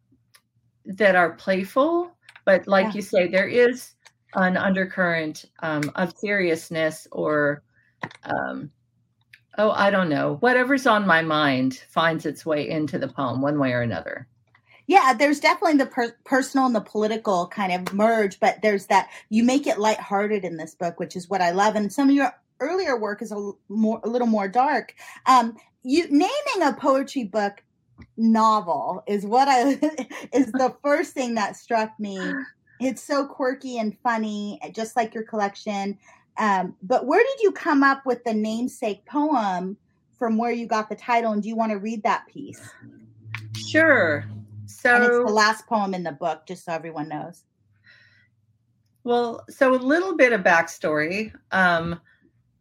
that 0.86 1.16
are 1.16 1.34
playful. 1.34 2.12
But 2.46 2.68
like 2.68 2.88
yeah. 2.88 2.94
you 2.94 3.02
say, 3.02 3.28
there 3.28 3.48
is 3.48 3.96
an 4.36 4.58
undercurrent 4.58 5.46
um, 5.60 5.92
of 5.96 6.18
seriousness 6.18 7.08
or 7.12 7.64
um, 8.24 8.72
oh 9.58 9.72
i 9.72 9.90
don't 9.90 10.10
know 10.10 10.38
whatever's 10.40 10.88
on 10.88 11.06
my 11.06 11.22
mind 11.22 11.84
finds 11.90 12.26
its 12.26 12.46
way 12.46 12.70
into 12.70 12.98
the 12.98 13.08
poem 13.08 13.42
one 13.42 13.60
way 13.60 13.72
or 13.72 13.82
another 13.82 14.28
yeah 14.88 15.13
there's 15.13 15.40
definitely 15.40 15.78
the 15.78 15.86
per- 15.86 16.16
personal 16.25 16.66
and 16.66 16.75
the 16.75 16.82
political 16.82 17.48
kind 17.48 17.72
of 17.72 17.94
merge 17.94 18.40
but 18.40 18.62
there's 18.62 18.88
that 18.88 19.10
you 19.30 19.44
make 19.44 19.68
it 19.68 19.80
lighthearted 19.80 20.44
in 20.44 20.58
this 20.58 20.75
book 20.75 21.00
which 21.00 21.16
is 21.16 21.30
what 21.30 21.42
i 21.42 21.52
love 21.52 21.75
and 21.75 21.92
some 21.92 22.10
of 22.10 22.16
your 22.16 22.32
earlier 22.60 22.98
work 22.98 23.22
is 23.22 23.32
a 23.32 23.52
more 23.70 24.00
a 24.04 24.10
little 24.10 24.28
more 24.28 24.48
dark 24.48 24.94
um 25.25 25.56
you 25.84 26.06
naming 26.10 26.62
a 26.62 26.74
poetry 26.74 27.24
book 27.24 27.63
novel 28.18 29.04
is 29.08 29.25
what 29.25 29.48
i 29.48 29.70
is 30.34 30.52
the 30.54 30.75
first 30.84 31.13
thing 31.13 31.36
that 31.36 31.56
struck 31.56 31.92
me 32.00 32.34
it's 32.80 33.04
so 33.04 33.25
quirky 33.25 33.78
and 33.78 33.98
funny 34.04 34.60
just 34.74 34.96
like 34.96 35.13
your 35.13 35.24
collection 35.24 35.98
um, 36.38 36.75
but 36.82 37.06
where 37.06 37.24
did 37.24 37.42
you 37.42 37.52
come 37.52 37.84
up 37.84 38.06
with 38.06 38.24
the 38.24 38.34
namesake 38.34 39.06
poem 39.06 39.78
from 40.18 40.38
where 40.38 40.52
you 40.52 40.66
got 40.66 40.90
the 40.90 40.96
title? 40.96 41.32
And 41.32 41.44
do 41.44 41.50
you 41.50 41.56
want 41.56 41.72
to 41.72 41.78
read 41.78 42.04
that 42.04 42.25
piece? 42.28 42.62
Sure. 43.58 44.25
So 44.80 44.96
and 44.96 45.03
it's 45.03 45.18
the 45.18 45.34
last 45.34 45.68
poem 45.68 45.94
in 45.94 46.03
the 46.03 46.12
book, 46.12 46.46
just 46.48 46.65
so 46.65 46.74
everyone 46.74 47.10
knows. 47.10 47.44
Well, 49.03 49.44
so 49.50 49.74
a 49.74 49.75
little 49.75 50.15
bit 50.15 50.34
of 50.34 50.42
backstory. 50.42 51.34
Um, 51.51 52.00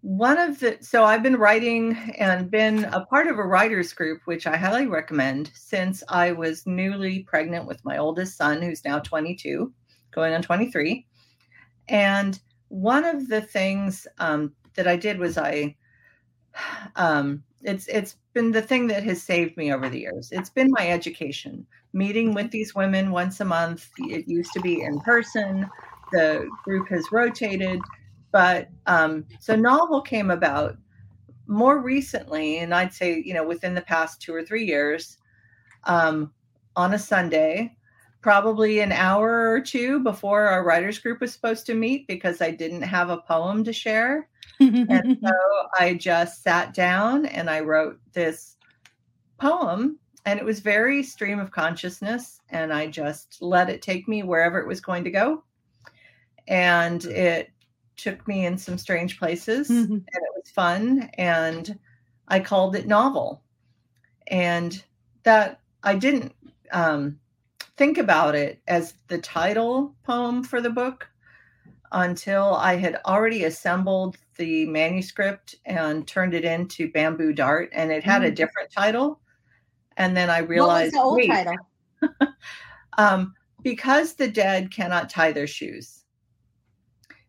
one 0.03 0.39
of 0.39 0.59
the 0.59 0.79
so 0.81 1.05
I've 1.05 1.23
been 1.23 1.37
writing 1.37 1.97
and 2.19 2.51
been 2.51 2.85
a 2.87 3.07
part 3.07 3.29
of 3.29 3.39
a 3.39 3.45
writers 3.45 3.93
group, 3.93 4.23
which 4.25 4.49
I 4.49 4.57
highly 4.57 4.87
recommend 4.87 5.53
since 5.55 6.03
I 6.09 6.33
was 6.33 6.67
newly 6.67 7.21
pregnant 7.21 7.67
with 7.67 7.85
my 7.85 7.99
oldest 7.99 8.37
son, 8.37 8.61
who's 8.61 8.85
now 8.85 8.99
22, 8.99 9.73
going 10.11 10.35
on 10.35 10.43
23. 10.43 11.07
And 11.89 12.41
one 12.69 13.05
of 13.05 13.29
the 13.29 13.41
things 13.41 14.07
um, 14.19 14.53
that 14.75 14.89
I 14.89 14.97
did 14.97 15.19
was 15.19 15.39
I, 15.39 15.77
um, 16.97 17.45
it's 17.63 17.87
it's 17.87 18.17
been 18.33 18.51
the 18.51 18.63
thing 18.63 18.89
that 18.89 19.05
has 19.05 19.23
saved 19.23 19.57
me 19.57 19.73
over 19.73 19.89
the 19.89 20.01
years. 20.01 20.31
It's 20.33 20.51
been 20.51 20.73
my 20.73 20.89
education, 20.91 21.65
meeting 21.93 22.35
with 22.35 22.51
these 22.51 22.75
women 22.75 23.11
once 23.11 23.41
a 23.41 23.45
month. 23.45 23.89
It 23.99 24.29
used 24.29 24.53
to 24.55 24.61
be 24.61 24.83
in 24.83 25.01
person. 25.01 25.69
The 26.13 26.49
group 26.65 26.89
has 26.89 27.05
rotated, 27.11 27.81
but 28.33 28.69
um, 28.87 29.25
so 29.41 29.57
novel 29.57 30.03
came 30.03 30.31
about 30.31 30.77
more 31.47 31.79
recently, 31.79 32.59
and 32.59 32.75
I'd 32.75 32.93
say 32.93 33.23
you 33.25 33.35
know 33.35 33.47
within 33.47 33.75
the 33.75 33.83
past 33.83 34.21
two 34.21 34.35
or 34.35 34.43
three 34.43 34.65
years, 34.65 35.19
um, 35.85 36.33
on 36.77 36.95
a 36.95 36.99
Sunday 36.99 37.77
probably 38.23 38.79
an 38.79 38.93
hour 38.93 39.51
or 39.51 39.61
two 39.61 40.01
before 40.01 40.47
our 40.47 40.65
writers 40.65 40.99
group 40.99 41.21
was 41.21 41.33
supposed 41.33 41.67
to 41.67 41.75
meet 41.75 42.07
because 42.07 42.41
I 42.41 42.53
didn't 42.53 42.83
have 42.83 43.11
a 43.11 43.19
poem 43.19 43.65
to 43.65 43.73
share. 43.73 44.29
and 44.61 45.19
so 45.23 45.33
I 45.79 45.95
just 45.95 46.43
sat 46.43 46.73
down 46.73 47.27
and 47.27 47.51
I 47.51 47.61
wrote 47.61 47.99
this 48.13 48.57
poem 49.39 49.99
and 50.25 50.39
it 50.39 50.45
was 50.45 50.61
very 50.61 51.03
stream 51.03 51.39
of 51.39 51.51
consciousness 51.51 52.41
and 52.51 52.73
I 52.73 52.87
just 52.87 53.41
let 53.41 53.71
it 53.71 53.83
take 53.83 54.09
me 54.09 54.23
wherever 54.23 54.61
it 54.61 54.67
was 54.67 54.81
going 54.81 55.05
to 55.05 55.11
go. 55.11 55.43
And 56.49 57.05
it 57.05 57.51
took 57.97 58.27
me 58.27 58.47
in 58.47 58.59
some 58.59 58.79
strange 58.79 59.19
places 59.19 59.69
mm-hmm. 59.69 59.93
and 59.93 60.05
it 60.07 60.33
was 60.35 60.51
fun 60.51 61.11
and 61.15 61.79
I 62.29 62.41
called 62.41 62.77
it 62.77 62.87
novel. 62.87 63.43
And 64.29 64.83
that 65.25 65.61
I 65.83 65.97
didn't 65.97 66.35
um 66.73 67.19
think 67.77 67.99
about 67.99 68.35
it 68.35 68.61
as 68.69 68.95
the 69.09 69.19
title 69.19 69.95
poem 70.05 70.45
for 70.45 70.61
the 70.61 70.71
book 70.71 71.09
until 71.93 72.55
I 72.55 72.77
had 72.77 73.01
already 73.07 73.45
assembled 73.45 74.17
the 74.37 74.67
manuscript 74.67 75.57
and 75.65 76.07
turned 76.07 76.35
it 76.35 76.45
into 76.45 76.91
Bamboo 76.91 77.33
Dart, 77.33 77.71
and 77.73 77.93
it 77.93 78.03
had 78.03 78.23
mm. 78.23 78.27
a 78.27 78.31
different 78.31 78.73
title. 78.73 79.21
And 79.97 80.17
then 80.17 80.31
I 80.31 80.39
realized, 80.39 80.95
what 80.95 81.17
was 81.17 81.27
the 81.27 81.33
old 81.33 81.47
title? 81.47 82.35
um, 82.99 83.35
because 83.63 84.15
the 84.15 84.29
dead 84.29 84.73
cannot 84.73 85.11
tie 85.11 85.33
their 85.33 85.47
shoes, 85.47 86.05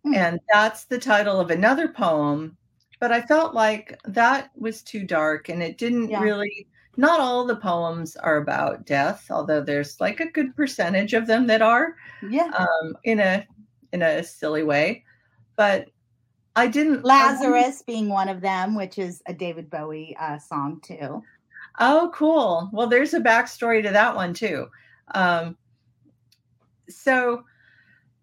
mm. 0.06 0.16
and 0.16 0.40
that's 0.52 0.86
the 0.86 1.00
title 1.00 1.40
of 1.40 1.52
another 1.52 1.88
poem. 1.88 2.58
But 3.00 3.12
I 3.12 3.22
felt 3.22 3.54
like 3.54 4.00
that 4.06 4.52
was 4.56 4.82
too 4.82 5.04
dark, 5.04 5.50
and 5.50 5.62
it 5.62 5.78
didn't 5.78 6.10
yeah. 6.10 6.22
really 6.22 6.68
not 6.96 7.20
all 7.20 7.46
the 7.46 7.56
poems 7.56 8.16
are 8.16 8.38
about 8.38 8.86
death, 8.86 9.26
although 9.30 9.62
there's 9.62 10.00
like 10.00 10.20
a 10.20 10.30
good 10.32 10.56
percentage 10.56 11.14
of 11.14 11.28
them 11.28 11.48
that 11.48 11.62
are. 11.62 11.96
Yeah. 12.30 12.52
Um, 12.58 12.96
in 13.04 13.20
a 13.20 13.46
in 13.92 14.02
a 14.02 14.24
silly 14.24 14.64
way, 14.64 15.04
but 15.56 15.90
I 16.56 16.68
didn't. 16.68 17.04
Lazarus 17.04 17.82
I 17.82 17.84
being 17.92 18.10
one 18.10 18.30
of 18.30 18.42
them, 18.42 18.76
which 18.76 18.98
is 18.98 19.22
a 19.26 19.34
David 19.34 19.70
Bowie 19.70 20.16
uh, 20.20 20.38
song 20.40 20.82
too. 20.84 21.24
Oh, 21.80 22.12
cool. 22.14 22.70
Well, 22.72 22.88
there's 22.88 23.14
a 23.14 23.20
backstory 23.20 23.82
to 23.84 23.90
that 23.90 24.16
one 24.16 24.34
too. 24.34 24.68
Um, 25.16 25.58
so 26.90 27.44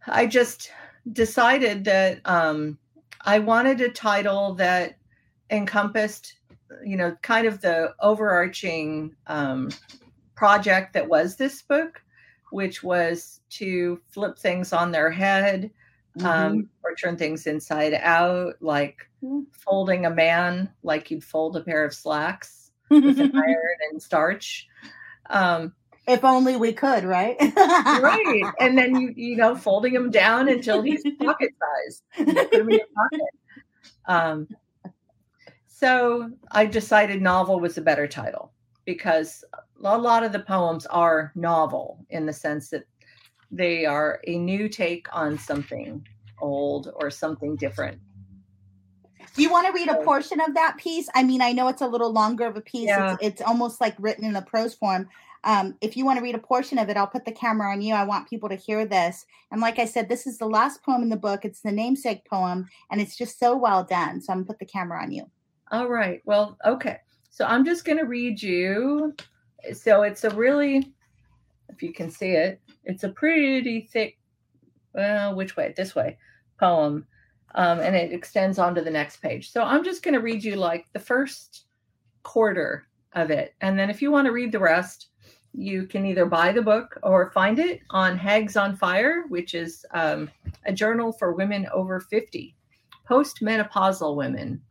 I 0.07 0.27
just 0.27 0.71
decided 1.13 1.85
that 1.85 2.21
um, 2.25 2.79
I 3.23 3.39
wanted 3.39 3.81
a 3.81 3.89
title 3.89 4.55
that 4.55 4.97
encompassed 5.51 6.35
you 6.85 6.97
know, 6.97 7.17
kind 7.23 7.47
of 7.47 7.61
the 7.61 7.95
overarching 8.01 9.15
um, 9.27 9.71
project 10.35 10.93
that 10.93 11.09
was 11.09 11.37
this 11.37 11.63
book, 11.63 12.03
which 12.51 12.83
was 12.83 13.41
to 13.51 14.01
flip 14.09 14.39
things 14.39 14.73
on 14.73 14.91
their 14.91 15.11
head 15.11 15.71
um, 16.21 16.25
mm-hmm. 16.25 16.61
or 16.83 16.95
turn 16.95 17.17
things 17.17 17.47
inside 17.47 17.95
out, 17.95 18.55
like 18.61 19.09
mm-hmm. 19.23 19.43
folding 19.53 20.07
a 20.07 20.11
man 20.11 20.71
like 20.83 21.11
you'd 21.11 21.25
fold 21.25 21.57
a 21.57 21.61
pair 21.61 21.85
of 21.85 21.95
slacks 21.95 22.60
with 22.91 23.19
iron 23.35 23.77
and 23.91 24.03
starch. 24.03 24.67
Um, 25.29 25.73
if 26.07 26.25
only 26.25 26.57
we 26.57 26.73
could, 26.73 27.05
right? 27.05 27.37
right. 27.57 28.43
And 28.59 28.77
then 28.77 28.97
you 28.97 29.13
you 29.15 29.37
know 29.37 29.55
folding 29.55 29.95
him 29.95 30.11
down 30.11 30.49
until 30.49 30.83
he's 30.83 31.03
pocket 31.23 31.51
size. 31.59 32.03
Put 32.17 32.53
him 32.53 32.69
in 32.69 32.79
your 32.79 32.87
pocket. 32.95 33.31
Um, 34.07 34.49
so 35.69 36.31
I 36.51 36.67
decided 36.67 37.23
novel 37.23 37.61
was 37.61 37.79
a 37.79 37.83
better 37.83 38.07
title 38.07 38.53
because 38.85 39.45
a 39.83 39.97
lot 39.97 40.25
of 40.25 40.33
the 40.33 40.41
poems 40.41 40.85
are 40.87 41.33
novel 41.35 42.05
in 42.11 42.27
the 42.27 42.33
sense 42.33 42.71
that 42.71 42.85
they 43.51 43.85
are 43.85 44.21
a 44.27 44.37
new 44.37 44.69
take 44.69 45.07
on 45.13 45.39
something 45.39 46.07
old 46.41 46.93
or 46.97 47.11
something 47.11 47.57
different. 47.57 48.01
Do 49.37 49.43
you 49.43 49.51
want 49.51 49.67
to 49.67 49.73
read 49.73 49.89
a 49.89 50.03
portion 50.05 50.41
of 50.41 50.55
that 50.55 50.77
piece? 50.77 51.09
I 51.15 51.23
mean, 51.23 51.41
I 51.41 51.53
know 51.53 51.69
it's 51.69 51.83
a 51.83 51.87
little 51.87 52.13
longer 52.13 52.47
of 52.47 52.57
a 52.57 52.61
piece. 52.61 52.89
Yeah. 52.89 53.15
It's, 53.15 53.23
it's 53.23 53.43
almost 53.43 53.81
like 53.81 53.95
written 53.99 54.25
in 54.25 54.37
a 54.37 54.43
prose 54.43 54.75
form. 54.75 55.09
Um, 55.45 55.77
if 55.81 55.97
you 55.97 56.05
want 56.05 56.19
to 56.19 56.23
read 56.23 56.35
a 56.35 56.39
portion 56.39 56.79
of 56.79 56.91
it, 56.91 56.97
I'll 56.97 57.07
put 57.07 57.25
the 57.25 57.33
camera 57.33 57.73
on 57.73 57.81
you. 57.81 57.95
I 57.95 58.05
want 58.05 58.29
people 58.29 58.49
to 58.49 58.57
hear 58.57 58.85
this. 58.85 59.25
And 59.51 59.61
like 59.61 59.79
I 59.79 59.87
said, 59.87 60.09
this 60.09 60.27
is 60.27 60.39
the 60.39 60.47
last 60.47 60.83
poem 60.83 61.03
in 61.03 61.09
the 61.09 61.17
book. 61.17 61.45
It's 61.45 61.63
the 61.63 61.73
namesake 61.73 62.25
poem, 62.29 62.69
and 62.91 63.01
it's 63.01 63.17
just 63.17 63.39
so 63.39 63.57
well 63.57 63.85
done. 63.85 64.21
So 64.21 64.33
I'm 64.33 64.41
gonna 64.41 64.47
put 64.49 64.59
the 64.59 64.67
camera 64.67 65.03
on 65.03 65.13
you. 65.13 65.31
All 65.71 65.89
right. 65.89 66.21
Well, 66.25 66.59
okay. 66.67 66.99
So 67.31 67.45
I'm 67.47 67.65
just 67.65 67.85
going 67.85 67.99
to 67.99 68.05
read 68.05 68.43
you. 68.43 69.15
So 69.73 70.03
it's 70.03 70.25
a 70.25 70.31
really, 70.31 70.93
if 71.69 71.83
you 71.83 71.93
can 71.93 72.11
see 72.11 72.33
it, 72.33 72.61
it's 72.85 73.05
a 73.05 73.09
pretty 73.09 73.89
thick, 73.93 74.19
well, 74.95 75.35
which 75.37 75.57
way? 75.57 75.73
This 75.77 75.95
way, 75.95 76.19
poem. 76.59 77.07
Um, 77.55 77.81
and 77.81 77.97
it 77.97 78.13
extends 78.13 78.59
on 78.59 78.75
to 78.75 78.81
the 78.81 78.91
next 78.91 79.17
page. 79.19 79.51
So 79.51 79.63
I'm 79.63 79.85
just 79.85 80.03
going 80.03 80.15
to 80.15 80.21
read 80.21 80.45
you 80.45 80.57
like 80.57 80.87
the 80.93 81.01
first 81.01 81.65
quarter 82.23 82.87
of 83.15 83.31
it. 83.31 83.55
And 83.61 83.79
then 83.79 83.91
if 83.91 84.01
you 84.01 84.11
want 84.11 84.27
to 84.27 84.33
read 84.33 84.53
the 84.53 84.61
rest, 84.61 85.09
you 85.53 85.87
can 85.87 86.07
either 86.07 86.27
buy 86.27 86.53
the 86.53 86.63
book 86.63 86.99
or 87.03 87.31
find 87.33 87.59
it 87.59 87.81
on 87.91 88.17
Hags 88.17 88.57
on 88.57 88.77
Fire, 88.77 89.25
which 89.29 89.55
is 89.55 89.85
um, 89.93 90.31
a 90.67 90.73
journal 90.73 91.13
for 91.13 91.33
women 91.33 91.67
over 91.73 91.99
50, 92.01 92.55
postmenopausal 93.09 94.15
women. 94.15 94.63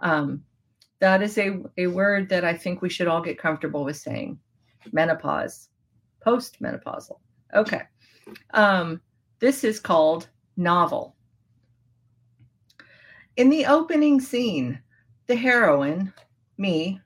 Um, 0.00 0.42
that 1.00 1.22
is 1.22 1.36
a, 1.36 1.60
a 1.76 1.86
word 1.88 2.28
that 2.30 2.44
I 2.44 2.54
think 2.54 2.80
we 2.80 2.88
should 2.88 3.08
all 3.08 3.20
get 3.20 3.38
comfortable 3.38 3.84
with 3.84 3.96
saying 3.96 4.38
menopause, 4.92 5.68
postmenopausal. 6.24 7.18
Okay. 7.54 7.82
Um, 8.54 9.00
this 9.38 9.64
is 9.64 9.78
called 9.78 10.28
novel. 10.56 11.15
In 13.36 13.50
the 13.50 13.66
opening 13.66 14.18
scene, 14.18 14.80
the 15.26 15.36
heroine, 15.36 16.12
me, 16.56 17.00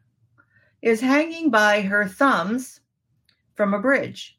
is 0.80 1.00
hanging 1.00 1.50
by 1.50 1.80
her 1.82 2.06
thumbs 2.06 2.80
from 3.54 3.74
a 3.74 3.80
bridge. 3.80 4.38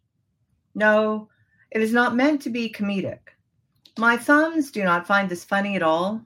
No, 0.74 1.28
it 1.70 1.82
is 1.82 1.92
not 1.92 2.16
meant 2.16 2.42
to 2.44 2.50
be 2.50 2.72
comedic. 2.72 3.20
My 3.98 4.16
thumbs 4.16 4.72
do 4.72 4.84
not 4.86 5.06
find 5.06 5.28
this 5.28 5.44
funny 5.44 5.76
at 5.76 5.84
all. 5.84 6.22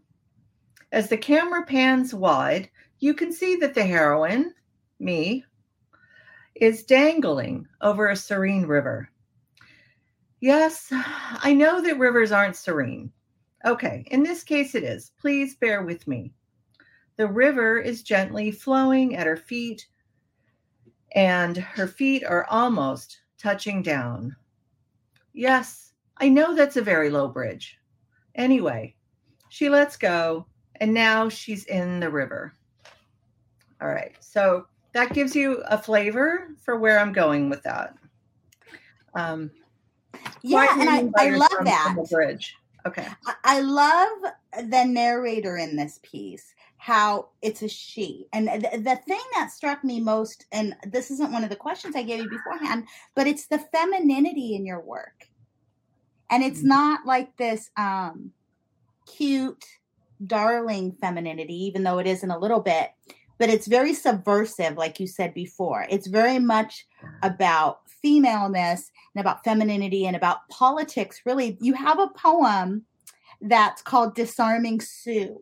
As 0.92 1.10
the 1.10 1.18
camera 1.18 1.66
pans 1.66 2.14
wide, 2.14 2.70
you 3.00 3.16
can 3.16 3.34
see 3.34 3.56
that 3.56 3.74
the 3.74 3.84
heroine, 3.84 4.54
me, 5.00 5.44
is 6.54 6.84
dangling 6.84 7.68
over 7.82 8.10
a 8.10 8.16
serene 8.16 8.68
river. 8.68 9.10
Yes, 10.42 10.90
I 10.92 11.54
know 11.54 11.82
that 11.82 11.98
rivers 11.98 12.32
aren't 12.32 12.56
serene. 12.56 13.12
Okay, 13.66 14.06
in 14.12 14.22
this 14.22 14.44
case 14.44 14.76
it 14.76 14.84
is. 14.84 15.12
Please 15.20 15.56
bear 15.56 15.82
with 15.82 16.08
me. 16.08 16.32
The 17.18 17.28
river 17.28 17.80
is 17.80 18.04
gently 18.04 18.52
flowing 18.52 19.16
at 19.16 19.26
her 19.26 19.38
feet, 19.38 19.88
and 21.14 21.58
her 21.58 21.88
feet 21.88 22.24
are 22.24 22.46
almost 22.50 23.22
touching 23.40 23.82
down. 23.82 24.36
Yes, 25.34 25.94
I 26.18 26.30
know 26.30 26.54
that's 26.54 26.78
a 26.78 26.82
very 26.82 27.10
low 27.10 27.28
bridge. 27.28 27.80
Anyway, 28.36 28.96
she 29.50 29.70
lets 29.70 29.98
go, 29.98 30.46
and 30.76 30.94
now 30.94 31.30
she's 31.30 31.66
in 31.66 32.00
the 32.00 32.10
river. 32.10 32.54
All 33.82 33.88
right, 33.88 34.16
so 34.20 34.68
that 34.94 35.14
gives 35.14 35.36
you 35.36 35.64
a 35.68 35.78
flavor 35.78 36.50
for 36.62 36.78
where 36.78 37.00
I'm 37.00 37.14
going 37.14 37.50
with 37.50 37.64
that. 37.64 37.96
Um, 39.16 39.50
yeah, 40.44 40.78
and 40.80 40.90
I, 40.90 41.10
I 41.18 41.30
love 41.30 41.50
that. 41.64 41.96
bridge. 42.12 42.56
Okay. 42.86 43.08
I 43.44 43.62
love 43.62 44.34
the 44.70 44.84
narrator 44.86 45.58
in 45.58 45.76
this 45.76 46.00
piece, 46.04 46.54
how 46.78 47.30
it's 47.42 47.64
a 47.64 47.68
she. 47.68 48.28
And 48.32 48.48
the, 48.48 48.78
the 48.78 49.00
thing 49.08 49.22
that 49.34 49.52
struck 49.52 49.84
me 49.84 50.00
most, 50.00 50.46
and 50.52 50.76
this 50.86 51.10
isn't 51.10 51.32
one 51.32 51.44
of 51.44 51.50
the 51.50 51.56
questions 51.56 51.96
I 51.96 52.04
gave 52.04 52.20
you 52.20 52.30
beforehand, 52.30 52.86
but 53.16 53.26
it's 53.28 53.48
the 53.48 53.58
femininity 53.58 54.56
in 54.56 54.66
your 54.66 54.82
work. 54.82 55.28
And 56.30 56.44
it's 56.44 56.60
mm-hmm. 56.60 56.70
not 56.70 57.06
like 57.06 57.36
this 57.38 57.72
um, 57.76 58.32
cute, 59.08 59.66
darling 60.26 60.96
femininity, 61.02 61.66
even 61.66 61.84
though 61.84 62.00
it 62.00 62.08
isn't 62.08 62.32
a 62.32 62.40
little 62.40 62.62
bit 62.62 62.92
but 63.38 63.50
it's 63.50 63.68
very 63.68 63.94
subversive, 63.94 64.78
like 64.78 65.00
you 65.00 65.08
said 65.08 65.34
before. 65.34 65.86
It's 65.90 66.08
very 66.08 66.40
much 66.40 66.86
about 67.22 67.80
femaleness 68.02 68.92
and 69.14 69.22
about 69.22 69.44
femininity 69.44 70.06
and 70.06 70.16
about 70.16 70.48
politics. 70.50 71.22
Really, 71.26 71.58
you 71.62 71.74
have 71.74 72.00
a 72.00 72.10
poem 72.10 72.86
that's 73.42 73.82
called 73.82 74.16
Disarming 74.16 74.82
Sue. 74.82 75.42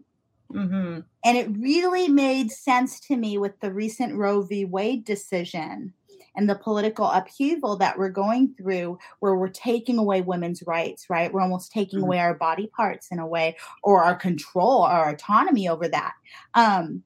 Mm-hmm. 0.52 1.00
And 1.26 1.38
it 1.38 1.50
really 1.58 2.08
made 2.08 2.52
sense 2.52 3.00
to 3.02 3.16
me 3.16 3.38
with 3.38 3.60
the 3.60 3.72
recent 3.72 4.16
Roe 4.16 4.42
v. 4.42 4.66
Wade 4.66 5.04
decision 5.04 5.94
and 6.36 6.50
the 6.50 6.56
political 6.56 7.06
upheaval 7.06 7.78
that 7.78 7.98
we're 7.98 8.10
going 8.10 8.54
through, 8.58 8.98
where 9.20 9.36
we're 9.36 9.50
taking 9.50 10.00
away 10.00 10.22
women's 10.22 10.64
rights, 10.66 11.10
right? 11.10 11.32
We're 11.32 11.42
almost 11.42 11.72
taking 11.72 12.00
mm-hmm. 12.00 12.08
away 12.08 12.20
our 12.20 12.34
body 12.34 12.68
parts 12.68 13.10
in 13.12 13.20
a 13.20 13.28
way, 13.28 13.56
or 13.84 14.04
our 14.04 14.16
control, 14.16 14.82
our 14.82 15.10
autonomy 15.10 15.68
over 15.68 15.88
that. 15.88 16.14
Um, 16.56 17.04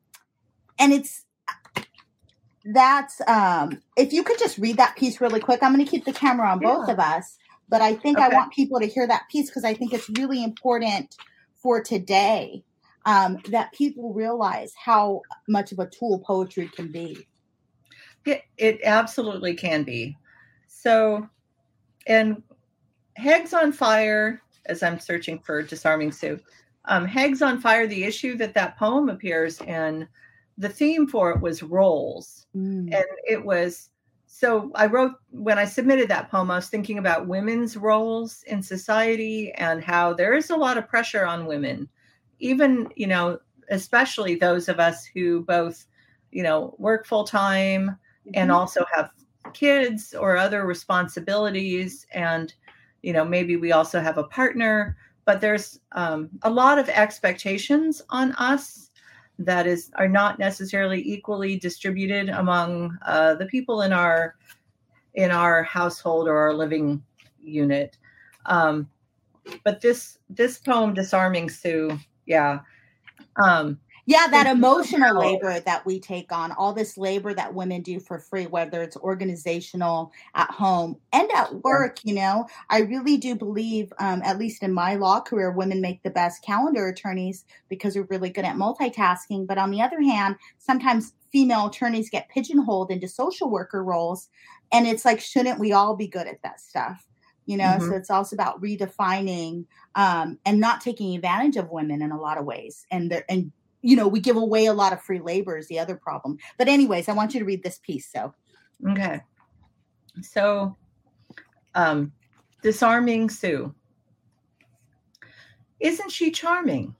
and 0.79 0.93
it's 0.93 1.23
that's 2.73 3.21
um 3.27 3.81
if 3.95 4.11
you 4.11 4.23
could 4.23 4.37
just 4.37 4.57
read 4.57 4.77
that 4.77 4.95
piece 4.97 5.21
really 5.21 5.39
quick 5.39 5.63
i'm 5.63 5.73
going 5.73 5.83
to 5.83 5.89
keep 5.89 6.03
the 6.03 6.11
camera 6.11 6.49
on 6.49 6.59
both 6.59 6.89
of 6.89 6.99
us 6.99 7.37
but 7.69 7.81
i 7.81 7.93
think 7.93 8.17
okay. 8.17 8.25
i 8.25 8.29
want 8.29 8.51
people 8.51 8.79
to 8.79 8.85
hear 8.85 9.07
that 9.07 9.23
piece 9.31 9.47
because 9.47 9.63
i 9.63 9.73
think 9.73 9.93
it's 9.93 10.09
really 10.09 10.43
important 10.43 11.15
for 11.55 11.81
today 11.81 12.63
um, 13.07 13.39
that 13.51 13.71
people 13.71 14.13
realize 14.13 14.73
how 14.75 15.21
much 15.47 15.71
of 15.71 15.79
a 15.79 15.87
tool 15.87 16.19
poetry 16.19 16.67
can 16.67 16.91
be. 16.91 17.25
It, 18.25 18.43
it 18.57 18.81
absolutely 18.83 19.55
can 19.55 19.83
be. 19.83 20.17
So 20.67 21.27
and 22.05 22.43
Hags 23.15 23.53
on 23.53 23.71
Fire, 23.71 24.41
as 24.65 24.83
I'm 24.83 24.99
searching 24.99 25.39
for 25.39 25.63
Disarming 25.63 26.11
Sue, 26.11 26.37
um, 26.85 27.05
Hags 27.05 27.41
on 27.41 27.61
Fire, 27.61 27.87
the 27.87 28.03
issue 28.03 28.35
that 28.37 28.53
that 28.55 28.77
poem 28.77 29.07
appears 29.07 29.61
in 29.61 30.05
the 30.57 30.69
theme 30.69 31.07
for 31.07 31.31
it 31.31 31.41
was 31.41 31.63
roles. 31.63 32.47
Mm. 32.55 32.93
And 32.93 33.05
it 33.27 33.43
was 33.43 33.89
so 34.25 34.71
I 34.75 34.87
wrote 34.87 35.13
when 35.31 35.57
I 35.57 35.65
submitted 35.65 36.09
that 36.09 36.29
poem, 36.29 36.51
I 36.51 36.55
was 36.55 36.67
thinking 36.67 36.97
about 36.97 37.27
women's 37.27 37.77
roles 37.77 38.43
in 38.43 38.61
society 38.61 39.53
and 39.53 39.83
how 39.83 40.13
there 40.13 40.33
is 40.33 40.49
a 40.49 40.55
lot 40.55 40.77
of 40.77 40.87
pressure 40.87 41.25
on 41.25 41.45
women, 41.45 41.87
even, 42.39 42.89
you 42.95 43.07
know, 43.07 43.39
especially 43.69 44.35
those 44.35 44.67
of 44.67 44.79
us 44.79 45.05
who 45.05 45.41
both, 45.43 45.85
you 46.31 46.43
know, 46.43 46.75
work 46.77 47.05
full 47.05 47.23
time 47.23 47.87
mm-hmm. 47.89 48.31
and 48.33 48.51
also 48.51 48.85
have 48.93 49.11
kids 49.53 50.13
or 50.13 50.37
other 50.37 50.65
responsibilities. 50.65 52.05
And, 52.11 52.53
you 53.01 53.13
know, 53.13 53.23
maybe 53.23 53.55
we 53.55 53.71
also 53.71 54.01
have 54.01 54.17
a 54.17 54.25
partner, 54.25 54.97
but 55.25 55.39
there's 55.39 55.79
um, 55.93 56.29
a 56.41 56.49
lot 56.49 56.79
of 56.79 56.89
expectations 56.89 58.01
on 58.09 58.33
us 58.33 58.86
that 59.39 59.67
is 59.67 59.91
are 59.95 60.07
not 60.07 60.39
necessarily 60.39 61.01
equally 61.01 61.57
distributed 61.57 62.29
among 62.29 62.97
uh, 63.05 63.35
the 63.35 63.45
people 63.45 63.81
in 63.81 63.93
our 63.93 64.35
in 65.13 65.31
our 65.31 65.63
household 65.63 66.27
or 66.27 66.37
our 66.37 66.53
living 66.53 67.03
unit. 67.43 67.97
Um, 68.45 68.89
but 69.63 69.81
this 69.81 70.17
this 70.29 70.57
poem, 70.57 70.93
"Disarming 70.93 71.49
Sue," 71.49 71.97
yeah, 72.25 72.59
um, 73.41 73.79
yeah, 74.07 74.25
that 74.29 74.47
emotional 74.47 75.19
labor 75.19 75.59
that 75.59 75.85
we 75.85 75.99
take 75.99 76.31
on, 76.31 76.53
all 76.53 76.71
this 76.71 76.97
labor 76.97 77.33
that 77.33 77.53
women 77.53 77.81
do 77.81 77.99
for 77.99 78.19
free, 78.19 78.47
whether 78.47 78.81
it's 78.81 78.95
organizational, 78.95 80.13
at 80.33 80.49
home, 80.49 80.95
and 81.11 81.29
at 81.35 81.53
work, 81.55 81.97
you 82.05 82.15
know, 82.15 82.47
I 82.69 82.79
really 82.79 83.17
do 83.17 83.35
believe, 83.35 83.91
um, 83.99 84.21
at 84.23 84.39
least 84.39 84.63
in 84.63 84.71
my 84.71 84.95
law 84.95 85.19
career, 85.19 85.51
women 85.51 85.81
make 85.81 86.03
the 86.03 86.09
best 86.09 86.41
calendar 86.41 86.87
attorneys 86.87 87.43
because 87.67 87.97
we're 87.97 88.03
really 88.03 88.29
good 88.29 88.45
at 88.45 88.55
multitasking. 88.55 89.45
But 89.45 89.57
on 89.57 89.71
the 89.71 89.81
other 89.81 90.01
hand, 90.01 90.37
sometimes 90.57 91.13
female 91.29 91.67
attorneys 91.67 92.09
get 92.09 92.29
pigeonholed 92.29 92.91
into 92.91 93.09
social 93.09 93.49
worker 93.49 93.83
roles. 93.83 94.29
And 94.71 94.87
it's 94.87 95.03
like, 95.03 95.19
shouldn't 95.19 95.59
we 95.59 95.73
all 95.73 95.97
be 95.97 96.07
good 96.07 96.27
at 96.27 96.41
that 96.43 96.61
stuff? 96.61 97.05
you 97.47 97.55
know 97.55 97.63
mm-hmm. 97.63 97.87
so 97.87 97.95
it's 97.95 98.11
also 98.11 98.35
about 98.35 98.61
redefining 98.61 99.65
um, 99.95 100.37
and 100.45 100.59
not 100.59 100.81
taking 100.81 101.15
advantage 101.15 101.55
of 101.55 101.71
women 101.71 102.01
in 102.01 102.11
a 102.11 102.19
lot 102.19 102.37
of 102.37 102.45
ways 102.45 102.85
and 102.91 103.23
and 103.29 103.51
you 103.81 103.95
know, 103.95 104.07
we 104.07 104.19
give 104.19 104.35
away 104.35 104.65
a 104.65 104.73
lot 104.73 104.93
of 104.93 105.01
free 105.01 105.19
labor 105.19 105.57
is 105.57 105.67
the 105.67 105.79
other 105.79 105.95
problem. 105.95 106.37
But 106.57 106.67
anyways, 106.67 107.07
I 107.07 107.13
want 107.13 107.33
you 107.33 107.39
to 107.39 107.45
read 107.45 107.63
this 107.63 107.79
piece. 107.79 108.11
So, 108.11 108.33
okay. 108.89 109.21
So, 110.21 110.75
um, 111.75 112.11
disarming 112.63 113.29
Sue. 113.29 113.73
Isn't 115.79 116.11
she 116.11 116.31
charming? 116.31 116.95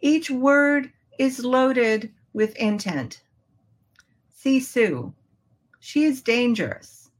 Each 0.00 0.30
word 0.30 0.90
is 1.18 1.44
loaded 1.44 2.12
with 2.32 2.56
intent. 2.56 3.22
See 4.34 4.58
Sue. 4.58 5.14
She 5.78 6.04
is 6.04 6.22
dangerous. 6.22 7.10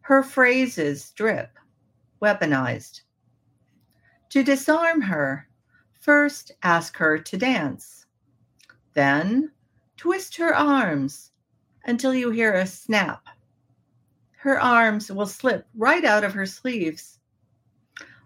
Her 0.00 0.22
phrases 0.22 1.10
drip, 1.10 1.50
weaponized. 2.22 3.02
To 4.30 4.42
disarm 4.42 5.02
her, 5.02 5.47
First, 6.08 6.52
ask 6.62 6.96
her 6.96 7.18
to 7.18 7.36
dance. 7.36 8.06
Then, 8.94 9.52
twist 9.98 10.34
her 10.36 10.56
arms 10.56 11.32
until 11.84 12.14
you 12.14 12.30
hear 12.30 12.54
a 12.54 12.66
snap. 12.66 13.26
Her 14.38 14.58
arms 14.58 15.12
will 15.12 15.26
slip 15.26 15.66
right 15.76 16.06
out 16.06 16.24
of 16.24 16.32
her 16.32 16.46
sleeves. 16.46 17.18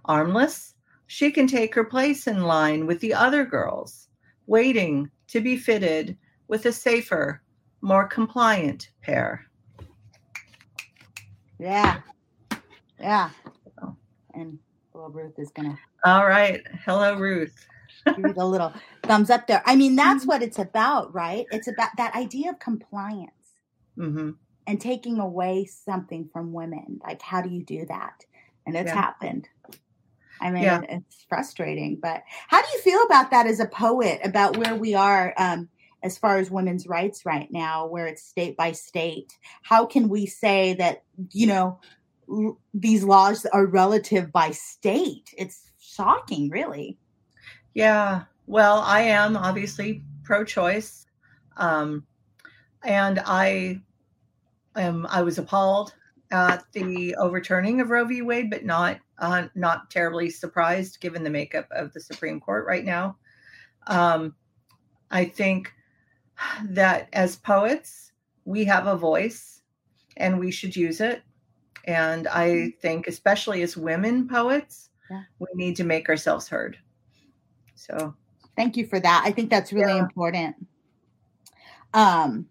Armless, 0.05 0.77
she 1.09 1.33
can 1.33 1.49
take 1.49 1.75
her 1.75 1.83
place 1.83 2.29
in 2.29 2.45
line 2.45 2.87
with 2.87 3.01
the 3.01 3.15
other 3.15 3.45
girls, 3.45 4.07
waiting 4.47 5.11
to 5.27 5.41
be 5.41 5.57
fitted 5.57 6.17
with 6.47 6.67
a 6.67 6.73
safer, 6.73 7.43
more 7.81 8.07
compliant 8.07 8.91
pair. 9.03 9.45
Yeah. 11.59 12.01
Yeah. 13.01 13.31
And 14.35 14.61
well, 14.93 15.09
Ruth 15.09 15.37
is 15.37 15.51
going 15.51 15.73
to 15.73 15.79
all 16.05 16.27
right. 16.27 16.61
Hello, 16.85 17.15
Ruth. 17.15 17.69
Give 18.05 18.37
a 18.37 18.45
little 18.45 18.73
thumbs 19.05 19.31
up 19.31 19.47
there. 19.47 19.63
I 19.65 19.77
mean, 19.77 19.97
that's 19.97 20.23
mm-hmm. 20.23 20.29
what 20.29 20.43
it's 20.43 20.59
about, 20.59 21.15
right? 21.15 21.47
It's 21.53 21.69
about 21.69 21.91
that 21.97 22.15
idea 22.15 22.51
of 22.51 22.59
compliance 22.59 23.31
mm-hmm. 23.97 24.31
and 24.67 24.81
taking 24.81 25.19
away 25.19 25.67
something 25.67 26.29
from 26.33 26.53
women. 26.53 27.01
Like, 27.05 27.23
how 27.23 27.43
do 27.43 27.51
you 27.51 27.65
do 27.65 27.87
that? 27.87 28.25
And 28.67 28.77
it's 28.77 28.89
yeah. 28.89 28.95
happened. 28.95 29.49
I 30.41 30.51
mean, 30.51 30.65
yeah. 30.65 30.81
it's 30.89 31.25
frustrating, 31.29 31.99
but 32.03 32.25
how 32.49 32.61
do 32.61 32.69
you 32.73 32.81
feel 32.81 33.03
about 33.05 33.31
that 33.31 33.47
as 33.47 33.61
a 33.61 33.67
poet, 33.67 34.21
about 34.25 34.57
where 34.57 34.75
we 34.75 34.95
are 34.95 35.33
um, 35.37 35.69
as 36.03 36.19
far 36.19 36.39
as 36.39 36.51
women's 36.51 36.89
rights 36.89 37.25
right 37.25 37.49
now, 37.53 37.87
where 37.87 38.09
it's 38.09 38.25
state 38.25 38.57
by 38.57 38.73
state? 38.73 39.39
How 39.63 39.87
can 39.87 40.09
we 40.09 40.27
say 40.27 40.75
that, 40.75 41.05
you 41.31 41.47
know, 41.47 41.79
these 42.75 43.05
laws 43.05 43.47
are 43.47 43.67
relative 43.67 44.33
by 44.33 44.51
state? 44.51 45.33
It's 45.39 45.71
shocking, 45.79 46.51
really. 46.51 46.99
Yeah. 47.75 48.25
Well, 48.47 48.81
I 48.81 49.01
am 49.03 49.37
obviously 49.37 50.03
pro 50.25 50.45
choice. 50.45 51.07
Um, 51.57 52.07
and 52.85 53.21
I 53.25 53.81
am, 54.77 55.07
I 55.07 55.23
was 55.23 55.39
appalled 55.39 55.95
at 56.31 56.65
the 56.73 57.15
overturning 57.17 57.81
of 57.81 57.91
Roe 57.91 58.05
v. 58.05 58.23
Wade, 58.23 58.51
but 58.51 58.65
not, 58.65 58.99
uh, 59.19 59.47
not 59.55 59.91
terribly 59.91 60.31
surprised 60.31 61.01
given 61.01 61.23
the 61.23 61.31
makeup 61.31 61.69
of 61.71 61.93
the 61.93 62.01
Supreme 62.01 62.41
Court 62.41 62.67
right 62.67 62.85
now. 62.85 63.17
Um, 63.87 64.35
I 65.11 65.27
think 65.27 65.73
that 66.65 67.09
as 67.13 67.37
poets, 67.37 68.13
we 68.45 68.65
have 68.65 68.87
a 68.87 68.97
voice 68.97 69.63
and 70.17 70.39
we 70.39 70.51
should 70.51 70.75
use 70.75 71.01
it. 71.01 71.23
And 71.85 72.27
I 72.29 72.49
Mm-hmm. 72.49 72.79
think, 72.81 73.07
especially 73.09 73.63
as 73.63 73.77
women 73.77 74.29
poets, 74.29 74.91
Yeah. 75.11 75.23
we 75.39 75.49
need 75.55 75.77
to 75.77 75.85
make 75.85 76.09
ourselves 76.09 76.49
heard. 76.49 76.79
So, 77.91 78.15
Thank 78.57 78.77
you 78.77 78.87
for 78.87 79.01
that. 79.01 79.23
I 79.25 79.33
think 79.33 79.51
that's 79.51 79.73
really 79.73 79.97
Yeah. 79.97 80.05
important. 80.05 80.57
Um, 81.95 82.47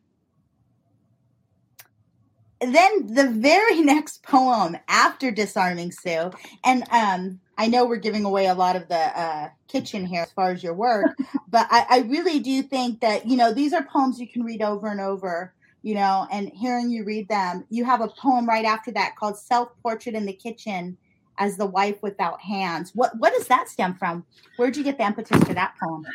then 2.59 3.07
the 3.13 3.29
very 3.29 3.81
next 3.81 4.23
poem 4.23 4.77
after 4.87 5.31
disarming 5.31 5.91
Sue, 5.91 6.31
and 6.63 6.83
um, 6.91 7.39
I 7.57 7.67
know 7.67 7.85
we're 7.85 7.97
giving 7.97 8.25
away 8.25 8.47
a 8.47 8.53
lot 8.53 8.75
of 8.75 8.87
the 8.87 9.19
uh, 9.19 9.49
kitchen 9.67 10.05
here 10.05 10.23
as 10.23 10.31
far 10.31 10.51
as 10.51 10.63
your 10.63 10.73
work, 10.73 11.15
but 11.49 11.67
I, 11.69 11.85
I 11.89 11.99
really 11.99 12.39
do 12.39 12.61
think 12.63 13.01
that 13.01 13.27
you 13.27 13.37
know 13.37 13.53
these 13.53 13.73
are 13.73 13.83
poems 13.83 14.19
you 14.19 14.27
can 14.27 14.43
read 14.43 14.61
over 14.61 14.87
and 14.87 15.01
over. 15.01 15.53
You 15.83 15.95
know, 15.95 16.27
and 16.31 16.49
hearing 16.49 16.91
you 16.91 17.03
read 17.03 17.27
them, 17.27 17.65
you 17.71 17.85
have 17.85 18.01
a 18.01 18.07
poem 18.07 18.47
right 18.47 18.65
after 18.65 18.91
that 18.91 19.15
called 19.15 19.37
"Self 19.37 19.69
Portrait 19.81 20.15
in 20.15 20.25
the 20.25 20.33
Kitchen." 20.33 20.97
As 21.41 21.57
the 21.57 21.65
wife 21.65 22.03
without 22.03 22.39
hands, 22.39 22.91
what 22.93 23.17
what 23.17 23.33
does 23.33 23.47
that 23.47 23.67
stem 23.67 23.95
from? 23.95 24.23
Where'd 24.57 24.77
you 24.77 24.83
get 24.83 24.99
the 24.99 25.05
impetus 25.05 25.43
for 25.43 25.55
that 25.55 25.73
poem? 25.81 26.05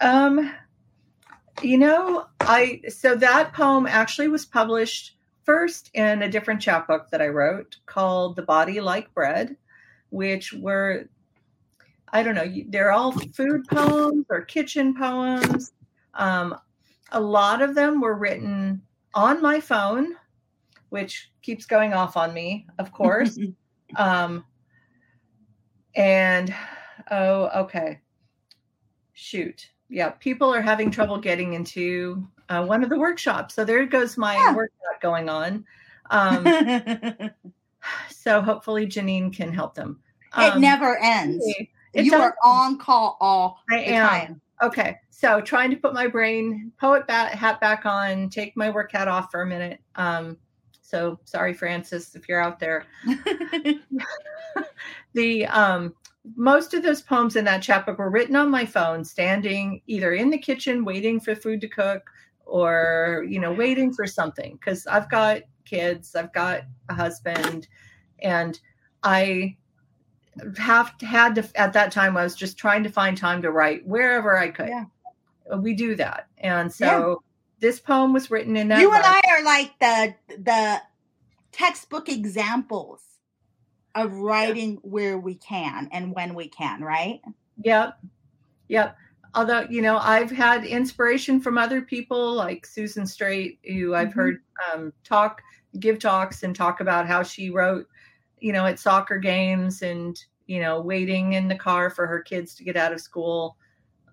um, 0.00 0.52
you 1.62 1.78
know, 1.78 2.26
I 2.40 2.82
so 2.88 3.14
that 3.14 3.52
poem 3.52 3.86
actually 3.86 4.26
was 4.26 4.44
published 4.44 5.16
first 5.44 5.90
in 5.94 6.22
a 6.22 6.28
different 6.28 6.60
chapbook 6.60 7.08
that 7.10 7.22
I 7.22 7.28
wrote 7.28 7.76
called 7.86 8.34
"The 8.34 8.42
Body 8.42 8.80
Like 8.80 9.14
Bread," 9.14 9.56
which 10.10 10.52
were 10.52 11.08
I 12.12 12.22
don't 12.22 12.34
know, 12.34 12.52
they're 12.68 12.92
all 12.92 13.12
food 13.12 13.66
poems 13.68 14.26
or 14.28 14.42
kitchen 14.42 14.94
poems. 14.94 15.72
Um, 16.14 16.56
a 17.12 17.20
lot 17.20 17.62
of 17.62 17.74
them 17.74 18.00
were 18.00 18.14
written 18.14 18.82
on 19.14 19.40
my 19.40 19.60
phone, 19.60 20.14
which 20.90 21.30
keeps 21.42 21.66
going 21.66 21.92
off 21.92 22.16
on 22.16 22.34
me, 22.34 22.66
of 22.78 22.92
course. 22.92 23.38
um, 23.96 24.44
and 25.94 26.54
oh, 27.10 27.48
okay. 27.62 28.00
Shoot. 29.12 29.70
Yeah, 29.88 30.10
people 30.10 30.52
are 30.52 30.62
having 30.62 30.90
trouble 30.90 31.18
getting 31.18 31.52
into 31.54 32.26
uh, 32.48 32.64
one 32.64 32.82
of 32.82 32.90
the 32.90 32.98
workshops. 32.98 33.54
So 33.54 33.64
there 33.64 33.84
goes 33.86 34.16
my 34.16 34.34
Yeah. 34.36 34.54
workout 34.54 35.00
going 35.00 35.28
on. 35.28 35.64
Um, 36.10 36.44
so 38.10 38.40
hopefully 38.40 38.86
Janine 38.86 39.34
can 39.34 39.52
help 39.52 39.74
them. 39.74 40.00
Um, 40.32 40.60
never 40.60 40.98
ends. 41.00 41.44
it 41.92 42.04
you 42.04 42.14
are 42.14 42.34
on 42.42 42.78
call 42.78 43.16
all 43.20 43.60
I 43.70 43.78
the 43.78 43.94
am. 43.94 44.08
time. 44.08 44.40
Okay, 44.62 44.96
so 45.10 45.40
trying 45.40 45.70
to 45.70 45.76
put 45.76 45.94
my 45.94 46.06
brain 46.06 46.72
poet 46.80 47.06
bat, 47.06 47.34
hat 47.34 47.60
back 47.60 47.86
on, 47.86 48.30
take 48.30 48.56
my 48.56 48.70
work 48.70 48.92
hat 48.92 49.08
off 49.08 49.30
for 49.30 49.42
a 49.42 49.46
minute. 49.46 49.80
Um, 49.96 50.38
so 50.84 51.18
sorry, 51.24 51.54
Francis, 51.54 52.14
if 52.14 52.28
you're 52.28 52.42
out 52.42 52.60
there. 52.60 52.84
the 55.14 55.46
um, 55.46 55.94
most 56.36 56.74
of 56.74 56.82
those 56.82 57.00
poems 57.00 57.36
in 57.36 57.44
that 57.46 57.62
chapbook 57.62 57.98
were 57.98 58.10
written 58.10 58.36
on 58.36 58.50
my 58.50 58.66
phone, 58.66 59.02
standing 59.02 59.80
either 59.86 60.12
in 60.12 60.28
the 60.30 60.38
kitchen 60.38 60.84
waiting 60.84 61.20
for 61.20 61.34
food 61.34 61.62
to 61.62 61.68
cook, 61.68 62.10
or 62.44 63.24
you 63.26 63.40
know 63.40 63.52
waiting 63.52 63.94
for 63.94 64.06
something 64.06 64.56
because 64.56 64.86
I've 64.86 65.10
got 65.10 65.42
kids, 65.64 66.14
I've 66.14 66.32
got 66.34 66.62
a 66.90 66.94
husband, 66.94 67.66
and 68.20 68.60
I 69.02 69.56
have 70.58 70.92
had 71.00 71.34
to 71.36 71.48
at 71.54 71.72
that 71.72 71.92
time 71.92 72.16
I 72.16 72.24
was 72.24 72.34
just 72.34 72.58
trying 72.58 72.82
to 72.82 72.90
find 72.90 73.16
time 73.16 73.40
to 73.40 73.50
write 73.50 73.86
wherever 73.86 74.36
I 74.36 74.50
could. 74.50 74.68
Yeah. 74.68 74.84
We 75.56 75.74
do 75.74 75.94
that, 75.96 76.26
and 76.38 76.72
so 76.72 77.22
this 77.64 77.80
poem 77.80 78.12
was 78.12 78.30
written 78.30 78.58
in 78.58 78.68
that. 78.68 78.78
you 78.78 78.92
and. 78.92 79.02
I 79.02 79.20
are 79.30 79.42
like 79.42 79.78
the 79.80 80.14
the 80.36 80.82
textbook 81.50 82.10
examples 82.10 83.00
of 83.94 84.12
writing 84.12 84.76
where 84.82 85.18
we 85.18 85.34
can 85.36 85.88
and 85.90 86.14
when 86.14 86.34
we 86.34 86.46
can, 86.46 86.82
right? 86.82 87.22
Yep. 87.62 87.98
Yep. 88.68 88.96
Although, 89.34 89.66
you 89.70 89.80
know, 89.80 89.96
I've 89.96 90.30
had 90.30 90.64
inspiration 90.66 91.40
from 91.40 91.56
other 91.56 91.80
people 91.80 92.34
like 92.34 92.66
Susan 92.66 93.06
Straight, 93.06 93.60
who 93.66 93.94
I've 93.94 94.08
Mhm. 94.08 94.12
heard 94.14 94.42
um, 94.70 94.92
talk, 95.04 95.40
give 95.80 95.98
talks 95.98 96.42
and 96.42 96.54
talk 96.54 96.80
about 96.80 97.06
how 97.06 97.22
she 97.22 97.48
wrote, 97.48 97.88
you 98.40 98.52
know, 98.52 98.66
at 98.66 98.78
soccer 98.78 99.16
games 99.16 99.80
and, 99.80 100.22
you 100.46 100.60
know, 100.60 100.82
waiting 100.82 101.32
in 101.32 101.48
the 101.48 101.56
car 101.56 101.88
for 101.88 102.06
her 102.06 102.20
kids 102.20 102.54
to 102.56 102.64
get 102.64 102.76
out 102.76 102.92
of 102.92 103.00
school. 103.00 103.56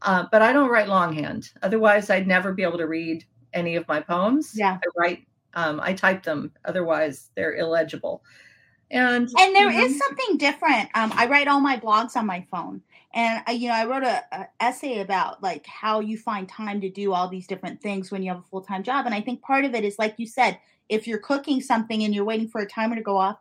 Uh, 0.03 0.25
but 0.31 0.41
I 0.41 0.53
don't 0.53 0.69
write 0.69 0.87
longhand. 0.87 1.51
Otherwise, 1.63 2.09
I'd 2.09 2.27
never 2.27 2.53
be 2.53 2.63
able 2.63 2.77
to 2.77 2.87
read 2.87 3.25
any 3.53 3.75
of 3.75 3.87
my 3.87 3.99
poems. 3.99 4.53
Yeah. 4.55 4.77
I 4.83 4.99
write, 4.99 5.27
um, 5.53 5.79
I 5.81 5.93
type 5.93 6.23
them. 6.23 6.51
Otherwise, 6.65 7.29
they're 7.35 7.55
illegible. 7.55 8.23
And, 8.91 9.29
And 9.39 9.55
there 9.55 9.71
you 9.71 9.85
is 9.85 9.97
something 9.97 10.37
different. 10.37 10.89
Um, 10.95 11.13
I 11.15 11.25
write 11.27 11.47
all 11.47 11.61
my 11.61 11.77
blogs 11.77 12.17
on 12.17 12.25
my 12.25 12.45
phone, 12.51 12.81
and 13.13 13.41
I, 13.47 13.51
you 13.51 13.69
know, 13.69 13.73
I 13.73 13.85
wrote 13.85 14.03
a, 14.03 14.23
a 14.33 14.47
essay 14.59 14.99
about 14.99 15.41
like 15.41 15.65
how 15.65 16.01
you 16.01 16.17
find 16.17 16.47
time 16.47 16.81
to 16.81 16.89
do 16.89 17.13
all 17.13 17.29
these 17.29 17.47
different 17.47 17.81
things 17.81 18.11
when 18.11 18.21
you 18.21 18.29
have 18.31 18.39
a 18.39 18.47
full 18.49 18.61
time 18.61 18.83
job. 18.83 19.05
And 19.05 19.15
I 19.15 19.21
think 19.21 19.41
part 19.41 19.63
of 19.63 19.73
it 19.75 19.85
is 19.85 19.97
like 19.97 20.15
you 20.17 20.27
said, 20.27 20.59
if 20.89 21.07
you're 21.07 21.19
cooking 21.19 21.61
something 21.61 22.03
and 22.03 22.13
you're 22.13 22.25
waiting 22.25 22.49
for 22.49 22.59
a 22.59 22.67
timer 22.67 22.95
to 22.95 23.01
go 23.01 23.15
off, 23.15 23.37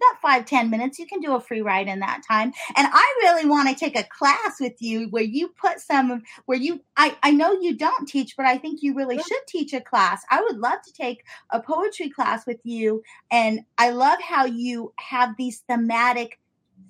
got 0.00 0.20
five 0.20 0.46
ten 0.46 0.70
minutes. 0.70 0.98
You 0.98 1.06
can 1.06 1.20
do 1.20 1.34
a 1.34 1.40
free 1.40 1.60
ride 1.62 1.88
in 1.88 2.00
that 2.00 2.22
time. 2.26 2.52
And 2.76 2.88
I 2.92 3.20
really 3.22 3.48
want 3.48 3.68
to 3.68 3.74
take 3.74 3.98
a 3.98 4.04
class 4.04 4.60
with 4.60 4.80
you 4.80 5.08
where 5.08 5.22
you 5.22 5.48
put 5.48 5.80
some 5.80 6.10
of 6.10 6.22
where 6.46 6.58
you. 6.58 6.80
I 6.96 7.16
I 7.22 7.30
know 7.30 7.52
you 7.60 7.76
don't 7.76 8.06
teach, 8.06 8.36
but 8.36 8.46
I 8.46 8.58
think 8.58 8.82
you 8.82 8.94
really 8.94 9.16
Yeah. 9.16 9.22
should 9.22 9.46
teach 9.46 9.72
a 9.72 9.80
class. 9.80 10.24
I 10.30 10.40
would 10.42 10.58
love 10.58 10.82
to 10.82 10.92
take 10.92 11.24
a 11.50 11.60
poetry 11.60 12.10
class 12.10 12.46
with 12.46 12.60
you 12.64 13.02
and 13.30 13.60
I 13.78 13.90
love 13.90 14.20
how 14.20 14.44
you 14.44 14.92
have 14.98 15.36
these 15.36 15.60
thematic 15.68 16.38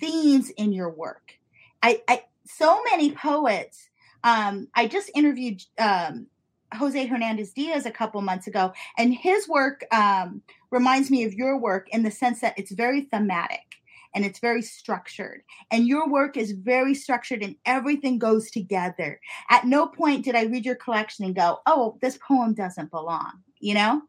themes 0.00 0.50
in 0.50 0.72
your 0.72 0.90
work. 0.90 1.38
I, 1.82 2.02
I 2.08 2.24
so 2.46 2.82
many 2.90 3.12
poets. 3.12 3.88
Um, 4.22 4.68
I 4.74 4.86
just 4.86 5.10
interviewed 5.14 5.62
um, 5.78 6.28
Jose 6.74 7.06
Hernandez 7.06 7.52
Diaz 7.52 7.87
a 7.87 7.90
couple 7.90 8.20
months 8.22 8.46
ago, 8.46 8.72
and 8.98 9.14
his 9.14 9.48
work 9.48 9.84
um, 9.92 10.42
reminds 10.70 11.10
me 11.10 11.24
of 11.24 11.34
your 11.34 11.58
work 11.58 11.88
in 11.90 12.02
the 12.02 12.10
sense 12.10 12.40
that 12.40 12.58
it's 12.58 12.72
very 12.72 13.02
thematic 13.02 13.76
and 14.14 14.24
it's 14.24 14.38
very 14.38 14.62
structured. 14.62 15.42
And 15.70 15.88
your 15.88 16.08
work 16.08 16.37
is 16.37 16.52
very 16.52 16.94
structured, 16.94 17.42
and 17.42 17.56
everything 17.66 18.18
goes 18.18 18.50
together. 18.50 19.20
At 19.50 19.66
no 19.66 19.87
point 19.87 20.24
did 20.24 20.37
I 20.37 20.44
read 20.44 20.64
your 20.64 20.76
collection 20.76 21.24
and 21.24 21.34
go, 21.34 21.60
"Oh, 21.66 21.98
this 22.00 22.18
poem 22.26 22.54
doesn't 22.54 22.90
belong." 22.90 23.42
You 23.58 23.74
know? 23.74 24.02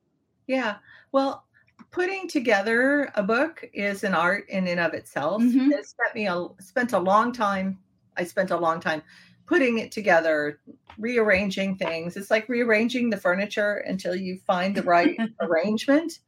Yeah. 0.48 0.76
Well, 1.12 1.46
putting 1.92 2.28
together 2.28 3.12
a 3.16 3.24
book 3.24 3.68
is 3.74 4.04
an 4.04 4.14
art 4.14 4.48
in 4.50 4.68
and 4.68 4.80
of 4.80 4.94
itself. 4.94 5.42
Mhm. 5.42 5.72
It 5.72 5.86
spent 5.88 6.14
me 6.14 6.28
a 6.28 6.48
spent 6.60 6.94
a 6.94 7.00
long 7.00 7.32
time. 7.32 7.80
I 8.18 8.24
spent 8.26 8.52
a 8.52 8.58
long 8.58 8.80
time 8.80 9.02
putting 9.48 9.78
it 9.80 9.92
together, 9.92 10.60
rearranging 10.98 11.76
things. 11.78 12.18
It's 12.18 12.32
like 12.32 12.50
rearranging 12.50 13.10
the 13.10 13.18
furniture 13.18 13.78
until 13.88 14.16
you 14.16 14.38
find 14.48 14.76
the 14.76 14.84
right 14.84 15.18
arrangement. 15.42 16.20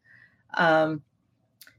Um, 0.53 1.01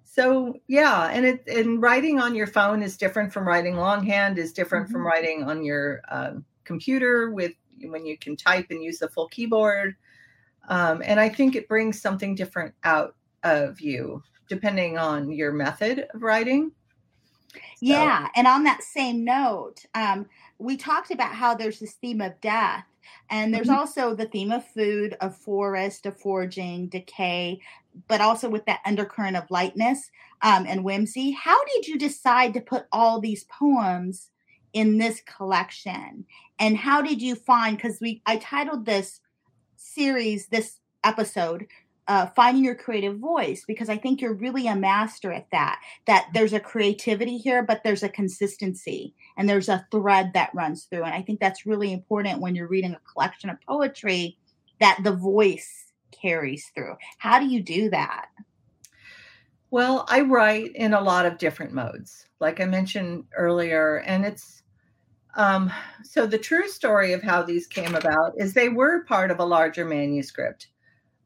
so 0.04 0.54
yeah, 0.66 1.08
and 1.12 1.24
it 1.24 1.46
and 1.46 1.80
writing 1.80 2.18
on 2.18 2.34
your 2.34 2.46
phone 2.48 2.82
is 2.82 2.96
different 2.96 3.32
from 3.32 3.46
writing 3.46 3.76
longhand. 3.76 4.38
Is 4.38 4.52
different 4.52 4.90
from 4.90 5.02
Mhm. 5.02 5.06
writing 5.06 5.42
on 5.44 5.62
your 5.64 6.00
um, 6.10 6.44
computer 6.64 7.30
with 7.30 7.52
when 7.82 8.04
you 8.04 8.18
can 8.18 8.34
type 8.36 8.66
and 8.70 8.82
use 8.82 8.98
the 8.98 9.08
full 9.08 9.28
keyboard. 9.28 9.94
Um, 10.68 11.02
and 11.04 11.20
I 11.20 11.28
think 11.28 11.54
it 11.54 11.68
brings 11.68 12.00
something 12.00 12.34
different 12.34 12.74
out 12.84 13.14
of 13.44 13.80
you 13.80 14.22
depending 14.48 14.98
on 14.98 15.30
your 15.30 15.52
method 15.52 16.06
of 16.12 16.22
writing. 16.22 16.72
So- 17.52 17.58
Yeah, 17.80 18.28
and 18.34 18.46
on 18.46 18.64
that 18.64 18.82
same 18.82 19.24
note, 19.24 19.84
um, 19.94 20.26
we 20.58 20.76
talked 20.76 21.10
about 21.10 21.34
how 21.34 21.54
there's 21.54 21.78
this 21.78 21.94
theme 21.94 22.20
of 22.20 22.40
death, 22.40 22.84
and 23.30 23.54
there's 23.54 23.68
Mhm. 23.68 23.76
also 23.76 24.14
the 24.14 24.26
theme 24.26 24.50
of 24.52 24.66
food, 24.66 25.14
of 25.20 25.36
forest, 25.36 26.04
of 26.06 26.18
foraging, 26.20 26.88
decay, 26.88 27.60
but 28.06 28.20
also 28.20 28.48
with 28.48 28.64
that 28.66 28.80
undercurrent 28.84 29.36
of 29.36 29.50
lightness 29.50 30.10
um, 30.42 30.66
and 30.66 30.84
whimsy. 30.84 31.32
How 31.32 31.64
did 31.64 31.88
you 31.88 31.98
decide 31.98 32.54
to 32.54 32.60
put 32.60 32.86
all 32.92 33.20
these 33.20 33.44
poems 33.44 34.30
in 34.72 34.98
this 34.98 35.20
collection? 35.22 36.26
And 36.58 36.76
how 36.76 37.02
did 37.02 37.22
you 37.22 37.34
find? 37.34 37.76
Because 37.76 38.00
we, 38.00 38.22
I 38.26 38.36
titled 38.36 38.84
this 38.84 39.20
series, 39.76 40.46
this 40.48 40.78
episode, 41.04 41.66
uh, 42.08 42.26
finding 42.34 42.64
your 42.64 42.74
creative 42.74 43.18
voice, 43.18 43.64
because 43.66 43.90
I 43.90 43.98
think 43.98 44.20
you're 44.20 44.34
really 44.34 44.66
a 44.66 44.74
master 44.74 45.30
at 45.30 45.50
that 45.52 45.80
that 46.06 46.28
there's 46.32 46.54
a 46.54 46.60
creativity 46.60 47.36
here, 47.36 47.62
but 47.62 47.82
there's 47.84 48.02
a 48.02 48.08
consistency 48.08 49.14
and 49.36 49.48
there's 49.48 49.68
a 49.68 49.86
thread 49.90 50.32
that 50.32 50.54
runs 50.54 50.84
through. 50.84 51.04
And 51.04 51.14
I 51.14 51.22
think 51.22 51.38
that's 51.38 51.66
really 51.66 51.92
important 51.92 52.40
when 52.40 52.54
you're 52.54 52.66
reading 52.66 52.94
a 52.94 53.12
collection 53.12 53.50
of 53.50 53.60
poetry 53.60 54.38
that 54.80 54.98
the 55.04 55.12
voice 55.12 55.92
carries 56.10 56.70
through. 56.74 56.96
How 57.18 57.38
do 57.38 57.46
you 57.46 57.62
do 57.62 57.90
that? 57.90 58.28
Well, 59.70 60.06
I 60.08 60.22
write 60.22 60.74
in 60.74 60.94
a 60.94 61.00
lot 61.00 61.26
of 61.26 61.36
different 61.36 61.74
modes, 61.74 62.26
like 62.40 62.58
I 62.58 62.64
mentioned 62.64 63.24
earlier. 63.36 63.96
And 64.06 64.24
it's 64.24 64.62
um, 65.36 65.70
so 66.02 66.26
the 66.26 66.38
true 66.38 66.68
story 66.68 67.12
of 67.12 67.22
how 67.22 67.42
these 67.42 67.66
came 67.66 67.94
about 67.94 68.32
is 68.38 68.54
they 68.54 68.70
were 68.70 69.04
part 69.04 69.30
of 69.30 69.40
a 69.40 69.44
larger 69.44 69.84
manuscript 69.84 70.68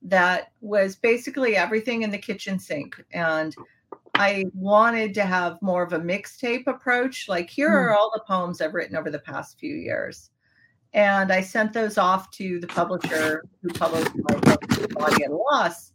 that 0.05 0.53
was 0.61 0.97
basically 0.97 1.57
everything 1.57 2.03
in 2.03 2.11
the 2.11 2.19
kitchen 2.19 2.59
sink. 2.59 3.03
And 3.13 3.55
I 4.15 4.45
wanted 4.55 5.15
to 5.15 5.23
have 5.25 5.61
more 5.63 5.83
of 5.83 5.93
a 5.93 5.99
mixtape 6.01 6.67
approach. 6.67 7.29
Like, 7.29 7.49
here 7.49 7.71
Mm. 7.71 7.75
are 7.87 7.95
all 7.95 8.11
the 8.13 8.23
poems 8.27 8.61
I've 8.61 8.75
written 8.75 8.97
over 8.97 9.11
the 9.11 9.19
past 9.21 9.59
few 9.59 9.75
years. 9.75 10.31
And 10.93 11.33
I 11.33 11.41
sent 11.41 11.73
those 11.73 11.97
off 11.97 12.31
to 12.33 12.61
the 12.61 12.67
publisher 12.67 13.45
who 13.63 13.71
published 13.71 14.11
my 14.15 14.35
book, 14.41 14.91
Body 14.91 15.25
at 15.25 15.31
a 15.31 15.37
Loss. 15.37 15.93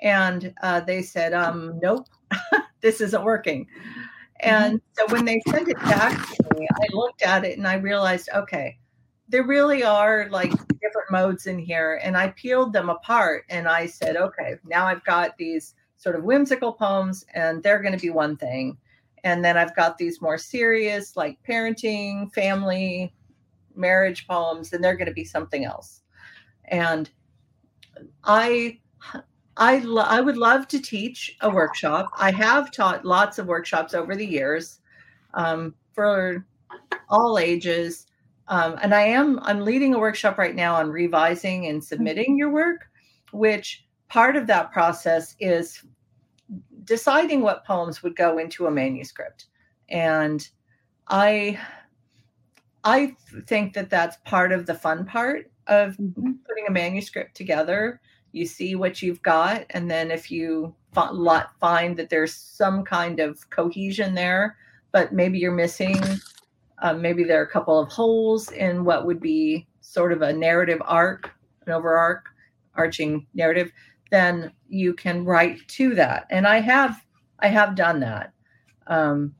And 0.00 0.54
uh, 0.62 0.80
they 0.80 1.02
said, 1.02 1.34
um, 1.34 1.78
nope, 1.82 2.06
this 2.80 3.00
isn't 3.00 3.24
working. 3.24 3.66
And 4.40 4.80
so 4.92 5.06
when 5.08 5.24
they 5.24 5.40
sent 5.48 5.68
it 5.68 5.78
back 5.80 6.12
to 6.36 6.44
me, 6.56 6.66
I 6.70 6.86
looked 6.92 7.22
at 7.22 7.44
it 7.44 7.58
and 7.58 7.66
I 7.66 7.74
realized, 7.74 8.28
okay, 8.34 8.78
there 9.28 9.44
really 9.44 9.82
are 9.84 10.28
like 10.30 10.52
different 10.94 11.10
modes 11.10 11.46
in 11.46 11.58
here. 11.58 12.00
And 12.02 12.16
I 12.16 12.28
peeled 12.28 12.72
them 12.72 12.88
apart 12.88 13.44
and 13.48 13.68
I 13.68 13.86
said, 13.86 14.16
okay, 14.16 14.56
now 14.64 14.86
I've 14.86 15.04
got 15.04 15.36
these 15.36 15.74
sort 15.96 16.16
of 16.16 16.24
whimsical 16.24 16.72
poems 16.72 17.24
and 17.34 17.62
they're 17.62 17.82
going 17.82 17.96
to 17.96 18.00
be 18.00 18.10
one 18.10 18.36
thing. 18.36 18.78
And 19.24 19.44
then 19.44 19.56
I've 19.56 19.74
got 19.74 19.98
these 19.98 20.20
more 20.20 20.38
serious, 20.38 21.16
like 21.16 21.38
parenting, 21.48 22.32
family, 22.32 23.14
marriage 23.74 24.26
poems, 24.26 24.72
and 24.72 24.84
they're 24.84 24.96
going 24.96 25.08
to 25.08 25.14
be 25.14 25.24
something 25.24 25.64
else. 25.64 26.02
And 26.66 27.10
I 28.22 28.78
I 29.56 29.78
lo- 29.78 30.02
I 30.02 30.20
would 30.20 30.36
love 30.36 30.68
to 30.68 30.80
teach 30.80 31.36
a 31.40 31.48
workshop. 31.48 32.10
I 32.16 32.32
have 32.32 32.70
taught 32.70 33.04
lots 33.04 33.38
of 33.38 33.46
workshops 33.46 33.94
over 33.94 34.14
the 34.14 34.26
years 34.26 34.80
um, 35.34 35.74
for 35.92 36.44
all 37.08 37.38
ages, 37.38 38.06
um, 38.48 38.78
and 38.82 38.94
I 38.94 39.02
am 39.02 39.38
I'm 39.42 39.60
leading 39.64 39.94
a 39.94 39.98
workshop 39.98 40.38
right 40.38 40.54
now 40.54 40.74
on 40.74 40.90
revising 40.90 41.66
and 41.66 41.82
submitting 41.82 42.36
your 42.38 42.50
work, 42.50 42.86
which 43.32 43.84
part 44.08 44.36
of 44.36 44.46
that 44.48 44.72
process 44.72 45.34
is 45.40 45.82
deciding 46.84 47.40
what 47.40 47.64
poems 47.64 48.02
would 48.02 48.16
go 48.16 48.38
into 48.38 48.66
a 48.66 48.70
manuscript, 48.70 49.46
and 49.88 50.48
I 51.08 51.58
I 52.84 53.16
think 53.46 53.72
that 53.74 53.88
that's 53.90 54.16
part 54.24 54.52
of 54.52 54.66
the 54.66 54.74
fun 54.74 55.06
part 55.06 55.50
of 55.66 55.96
Mhm. 55.96 56.36
putting 56.46 56.66
a 56.68 56.70
manuscript 56.70 57.34
together. 57.34 58.00
You 58.32 58.44
see 58.46 58.74
what 58.74 59.00
you've 59.00 59.22
got 59.22 59.64
and 59.70 59.90
then 59.90 60.10
if 60.10 60.30
you 60.30 60.74
lot- 61.12 61.58
find 61.60 61.96
that 61.96 62.10
there's 62.10 62.34
some 62.34 62.84
kind 62.84 63.20
of 63.20 63.48
cohesion 63.50 64.14
there 64.14 64.56
but 64.92 65.12
maybe 65.12 65.38
you're 65.38 65.50
missing 65.52 65.96
uh, 66.84 66.92
maybe 66.92 67.24
there 67.24 67.40
are 67.40 67.44
a 67.44 67.50
couple 67.50 67.80
of 67.80 67.88
holes 67.88 68.52
in 68.52 68.84
what 68.84 69.06
would 69.06 69.20
be 69.20 69.66
sort 69.80 70.12
of 70.12 70.22
a 70.22 70.32
narrative 70.32 70.80
arc 70.84 71.32
an 71.66 71.72
overarch 71.72 72.24
arching 72.74 73.26
narrative 73.34 73.72
then 74.10 74.52
you 74.68 74.94
can 74.94 75.24
write 75.24 75.58
to 75.66 75.94
that 75.94 76.26
and 76.30 76.46
i 76.46 76.60
have 76.60 77.04
i 77.40 77.48
have 77.48 77.74
done 77.74 78.00
that 78.00 78.32
um 78.86 79.34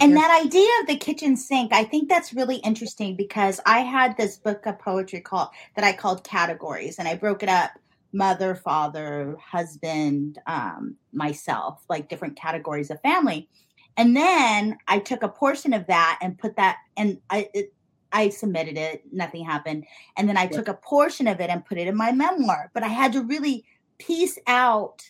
And 0.00 0.16
that 0.16 0.42
idea 0.44 0.68
of 0.80 0.86
the 0.86 0.96
kitchen 0.96 1.36
sink, 1.36 1.72
I 1.72 1.84
think 1.84 2.08
that's 2.08 2.32
really 2.32 2.56
interesting 2.56 3.16
because 3.16 3.60
I 3.66 3.80
had 3.80 4.16
this 4.16 4.38
book 4.38 4.66
of 4.66 4.78
poetry 4.78 5.20
called 5.20 5.48
that 5.76 5.84
I 5.84 5.92
called 5.92 6.24
categories, 6.24 6.98
and 6.98 7.06
I 7.06 7.16
broke 7.16 7.42
it 7.42 7.48
up: 7.50 7.72
mother, 8.12 8.54
father, 8.54 9.36
husband, 9.44 10.38
um, 10.46 10.96
myself, 11.12 11.84
like 11.88 12.08
different 12.08 12.36
categories 12.36 12.90
of 12.90 13.00
family. 13.02 13.48
And 13.96 14.16
then 14.16 14.78
I 14.88 14.98
took 14.98 15.22
a 15.22 15.28
portion 15.28 15.72
of 15.72 15.86
that 15.86 16.18
and 16.20 16.38
put 16.38 16.56
that, 16.56 16.78
and 16.96 17.20
I 17.30 17.48
it, 17.54 17.72
I 18.12 18.28
submitted 18.30 18.76
it. 18.76 19.02
Nothing 19.12 19.44
happened, 19.44 19.84
and 20.16 20.28
then 20.28 20.36
I 20.36 20.44
Yeah. 20.44 20.48
took 20.48 20.68
a 20.68 20.74
portion 20.74 21.26
of 21.28 21.40
it 21.40 21.50
and 21.50 21.64
put 21.64 21.78
it 21.78 21.86
in 21.88 21.96
my 21.96 22.12
memoir. 22.12 22.70
But 22.74 22.82
I 22.82 22.88
had 22.88 23.12
to 23.12 23.22
really 23.22 23.64
piece 23.98 24.38
out 24.46 25.02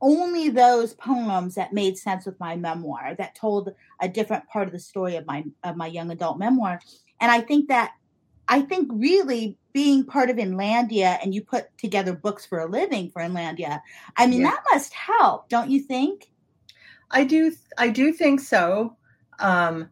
only 0.00 0.50
those 0.50 0.94
poems 0.94 1.54
that 1.54 1.72
made 1.72 1.96
sense 1.96 2.26
with 2.26 2.38
my 2.38 2.56
memoir 2.56 3.14
that 3.16 3.34
told 3.34 3.72
a 4.00 4.08
different 4.08 4.46
part 4.48 4.66
of 4.66 4.72
the 4.72 4.78
story 4.78 5.16
of 5.16 5.26
my 5.26 5.44
of 5.62 5.76
my 5.76 5.86
young 5.86 6.10
adult 6.10 6.38
memoir 6.38 6.78
and 7.20 7.30
i 7.30 7.40
think 7.40 7.68
that 7.68 7.92
i 8.48 8.60
think 8.60 8.90
really 8.92 9.56
being 9.72 10.04
part 10.04 10.28
of 10.28 10.36
inlandia 10.36 11.18
and 11.22 11.34
you 11.34 11.42
put 11.42 11.66
together 11.78 12.12
books 12.12 12.44
for 12.44 12.58
a 12.58 12.66
living 12.66 13.08
for 13.10 13.22
inlandia 13.22 13.80
i 14.16 14.26
mean 14.26 14.42
Yeah. 14.42 14.50
that 14.50 14.62
must 14.72 14.92
help 14.92 15.48
don't 15.48 15.70
you 15.70 15.80
think 15.80 16.30
I 17.14 17.24
do 17.24 17.52
I 17.78 17.88
do 17.90 18.12
think 18.12 18.40
so. 18.40 18.96
Um, 19.40 19.90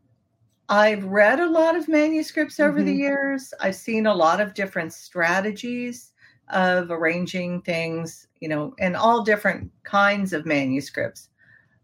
I've 0.68 1.04
read 1.06 1.40
a 1.40 1.50
lot 1.50 1.76
of 1.76 1.88
manuscripts 1.88 2.60
over 2.60 2.82
the 2.82 2.92
Mhm. 2.92 2.98
years. 2.98 3.54
I've 3.60 3.76
seen 3.76 4.06
a 4.06 4.14
lot 4.14 4.40
of 4.40 4.54
different 4.54 4.92
strategies 4.94 6.12
of 6.50 6.90
arranging 6.90 7.62
things, 7.62 8.28
you 8.40 8.48
know, 8.48 8.74
and 8.80 8.96
all 8.96 9.24
different 9.24 9.70
kinds 9.84 10.32
of 10.34 10.46
manuscripts. 10.46 11.30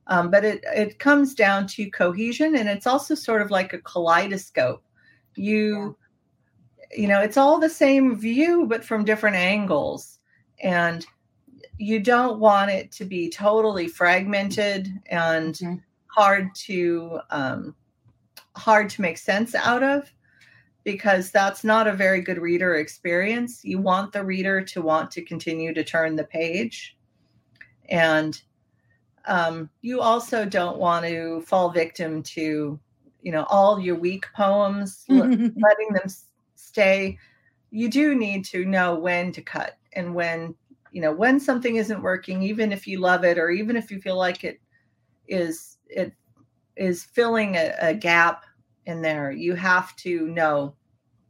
Um, 0.08 0.30
but 0.30 0.44
it 0.44 0.64
it 0.74 0.98
comes 1.00 1.34
down 1.34 1.66
to 1.68 1.90
cohesion, 1.90 2.56
and 2.56 2.68
it's 2.68 2.86
also 2.88 3.14
sort 3.16 3.42
of 3.42 3.50
like 3.50 3.74
a 3.74 3.80
kaleidoscope. 3.82 4.84
You, 5.36 5.96
you 6.96 7.08
know, 7.08 7.20
it's 7.22 7.36
all 7.38 7.58
the 7.60 7.70
same 7.70 8.16
view, 8.18 8.66
but 8.68 8.84
from 8.84 9.04
different 9.04 9.36
angles, 9.36 10.20
and 10.62 11.06
you 11.78 12.00
don't 12.00 12.40
want 12.40 12.70
it 12.70 12.90
to 12.92 13.04
be 13.04 13.30
totally 13.30 13.88
fragmented 13.88 14.92
and 15.06 15.54
Mhm. 15.54 15.82
hard 16.06 16.54
to 16.54 17.20
um, 17.30 17.74
hard 18.56 18.90
to 18.90 19.02
make 19.02 19.16
sense 19.18 19.54
out 19.54 19.84
of 19.84 20.12
because 20.84 21.30
that's 21.30 21.62
not 21.64 21.86
a 21.86 21.92
very 21.92 22.20
good 22.20 22.38
reader 22.38 22.76
experience. 22.76 23.64
You 23.64 23.78
want 23.78 24.12
the 24.12 24.24
reader 24.24 24.60
to 24.62 24.82
want 24.82 25.10
to 25.12 25.22
continue 25.22 25.72
to 25.74 25.84
turn 25.84 26.16
the 26.16 26.24
page. 26.24 26.96
And 27.88 28.40
um, 29.26 29.70
you 29.82 30.00
also 30.00 30.44
don't 30.44 30.78
want 30.78 31.04
to 31.06 31.42
fall 31.42 31.70
victim 31.70 32.22
to 32.24 32.78
you 33.22 33.32
know 33.32 33.44
all 33.44 33.78
your 33.78 33.96
weak 33.96 34.26
poems 34.34 35.04
letting 35.08 35.92
them 35.92 36.08
stay. 36.56 37.18
You 37.70 37.88
do 37.88 38.14
need 38.14 38.44
to 38.46 38.64
know 38.64 38.98
when 38.98 39.30
to 39.32 39.42
cut 39.42 39.76
and 39.92 40.14
when 40.14 40.54
you 40.92 41.00
know 41.00 41.12
when 41.12 41.38
something 41.40 41.76
isn't 41.76 42.02
working 42.02 42.42
even 42.42 42.72
if 42.72 42.86
you 42.86 42.98
love 42.98 43.24
it 43.24 43.38
or 43.38 43.50
even 43.50 43.76
if 43.76 43.90
you 43.90 44.00
feel 44.00 44.16
like 44.16 44.44
it 44.44 44.60
is 45.26 45.78
it 45.88 46.12
is 46.76 47.04
filling 47.04 47.56
a, 47.56 47.74
a 47.80 47.94
gap 47.94 48.44
in 48.86 49.02
there 49.02 49.30
you 49.30 49.54
have 49.54 49.94
to 49.96 50.26
know 50.28 50.74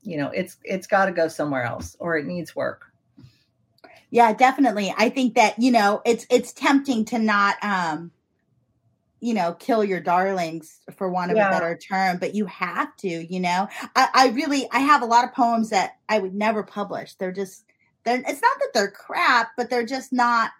you 0.02 0.16
know 0.16 0.28
it's 0.28 0.56
it's 0.64 0.86
got 0.86 1.06
to 1.06 1.12
go 1.12 1.28
somewhere 1.28 1.64
else 1.64 1.96
or 1.98 2.16
it 2.16 2.26
needs 2.26 2.54
work. 2.54 2.84
Yeah 4.10 4.32
definitely. 4.32 4.94
I 4.96 5.10
think 5.10 5.34
that 5.34 5.58
you 5.58 5.70
know 5.70 6.00
it's 6.06 6.26
it's 6.30 6.52
tempting 6.52 7.04
to 7.06 7.18
not 7.18 7.56
um 7.62 8.12
you 9.20 9.34
know 9.34 9.52
kill 9.54 9.84
your 9.84 10.00
darlings 10.00 10.78
for 10.96 11.10
want 11.10 11.32
of 11.32 11.36
Yeah. 11.36 11.48
a 11.48 11.50
better 11.50 11.76
term 11.76 12.18
but 12.18 12.34
you 12.34 12.46
have 12.46 12.96
to 12.98 13.08
you 13.08 13.40
know? 13.40 13.68
I, 13.96 14.08
I 14.14 14.28
really 14.28 14.68
i 14.70 14.78
have 14.78 15.02
a 15.02 15.06
lot 15.06 15.24
of 15.24 15.34
poems 15.34 15.70
that 15.70 15.96
i 16.08 16.18
would 16.18 16.34
never 16.34 16.62
publish. 16.62 17.14
They're 17.16 17.32
just 17.32 17.64
it's 18.16 18.42
not 18.42 18.58
that 18.58 18.70
they're 18.74 18.90
crap 18.90 19.50
but 19.56 19.68
they're 19.70 19.86
just 19.86 20.12
not 20.12 20.50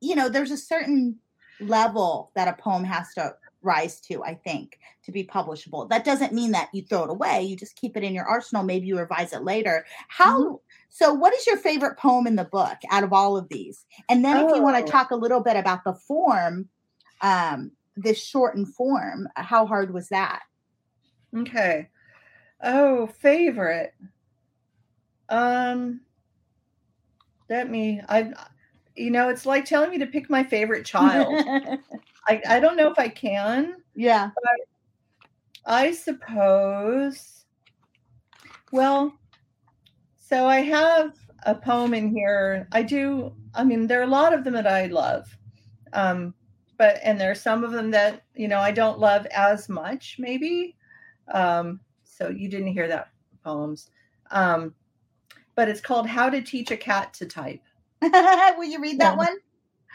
you 0.00 0.14
know 0.14 0.28
there's 0.28 0.50
a 0.50 0.56
certain 0.56 1.16
level 1.60 2.30
that 2.34 2.48
a 2.48 2.52
poem 2.60 2.84
has 2.84 3.12
to 3.14 3.34
rise 3.62 4.00
to 4.00 4.22
i 4.24 4.34
think 4.34 4.78
to 5.04 5.12
be 5.12 5.22
publishable. 5.22 5.86
That 5.90 6.02
doesn't 6.06 6.32
mean 6.32 6.52
that 6.52 6.70
you 6.72 6.82
throw 6.82 7.04
it 7.04 7.10
away 7.10 7.42
you 7.42 7.56
just 7.56 7.76
keep 7.76 7.94
it 7.96 8.02
in 8.04 8.14
your 8.14 8.24
arsenal 8.24 8.62
maybe 8.64 8.86
you 8.86 8.98
revise 8.98 9.32
it 9.34 9.42
later. 9.42 9.84
How 10.08 10.60
so 10.88 11.12
what 11.12 11.34
is 11.34 11.46
your 11.46 11.58
favorite 11.58 11.98
poem 11.98 12.26
in 12.26 12.36
the 12.36 12.44
book 12.44 12.78
out 12.90 13.04
of 13.04 13.12
all 13.12 13.36
of 13.36 13.48
these? 13.50 13.84
And 14.08 14.24
then 14.24 14.36
if 14.38 14.54
you 14.54 14.62
want 14.62 14.76
Oh. 14.78 14.84
to 14.86 14.90
talk 14.90 15.10
a 15.10 15.16
little 15.16 15.40
bit 15.40 15.56
about 15.56 15.84
the 15.84 15.92
form 15.94 16.68
um 17.20 17.70
this 17.96 18.22
shortened 18.22 18.74
form 18.74 19.28
how 19.36 19.66
hard 19.66 19.92
was 19.92 20.08
that? 20.08 20.40
Okay. 21.36 21.88
Oh 22.62 23.06
favorite. 23.06 23.94
Um 25.28 26.00
let 27.48 27.70
me 27.70 28.00
i 28.08 28.30
you 28.96 29.10
know 29.10 29.28
it's 29.28 29.46
like 29.46 29.64
telling 29.64 29.90
me 29.90 29.98
to 29.98 30.06
pick 30.06 30.30
my 30.30 30.42
favorite 30.42 30.84
child 30.84 31.32
I, 32.26 32.40
I 32.48 32.60
don't 32.60 32.76
know 32.76 32.90
if 32.90 32.98
i 32.98 33.08
can 33.08 33.76
yeah 33.94 34.30
I 35.66 35.92
suppose. 35.92 37.44
Well, 38.70 39.14
so 40.16 40.46
I 40.46 40.60
have 40.60 41.14
a 41.44 41.54
poem 41.54 41.94
in 41.94 42.14
here. 42.14 42.68
I 42.72 42.82
do. 42.82 43.34
I 43.54 43.64
mean, 43.64 43.86
there 43.86 44.00
are 44.00 44.04
a 44.04 44.08
lot 44.08 44.34
of 44.34 44.44
them 44.44 44.54
that 44.54 44.66
I 44.66 44.86
love, 44.86 45.26
um, 45.92 46.34
but 46.76 46.98
and 47.02 47.18
there 47.18 47.30
are 47.30 47.36
some 47.36 47.64
of 47.64 47.72
them 47.72 47.90
that 47.92 48.24
you 48.34 48.48
know 48.48 48.58
I 48.58 48.72
don't 48.72 48.98
love 48.98 49.26
as 49.26 49.68
much. 49.68 50.16
Maybe. 50.18 50.76
Um, 51.32 51.80
so 52.02 52.28
you 52.28 52.48
didn't 52.48 52.72
hear 52.72 52.88
that 52.88 53.08
poems, 53.42 53.90
um, 54.30 54.74
but 55.54 55.68
it's 55.68 55.80
called 55.80 56.06
"How 56.06 56.30
to 56.30 56.42
Teach 56.42 56.70
a 56.70 56.76
Cat 56.76 57.14
to 57.14 57.26
Type." 57.26 57.62
will 58.02 58.64
you 58.64 58.80
read 58.80 59.00
that 59.00 59.16
Yeah. 59.16 59.16
one 59.16 59.36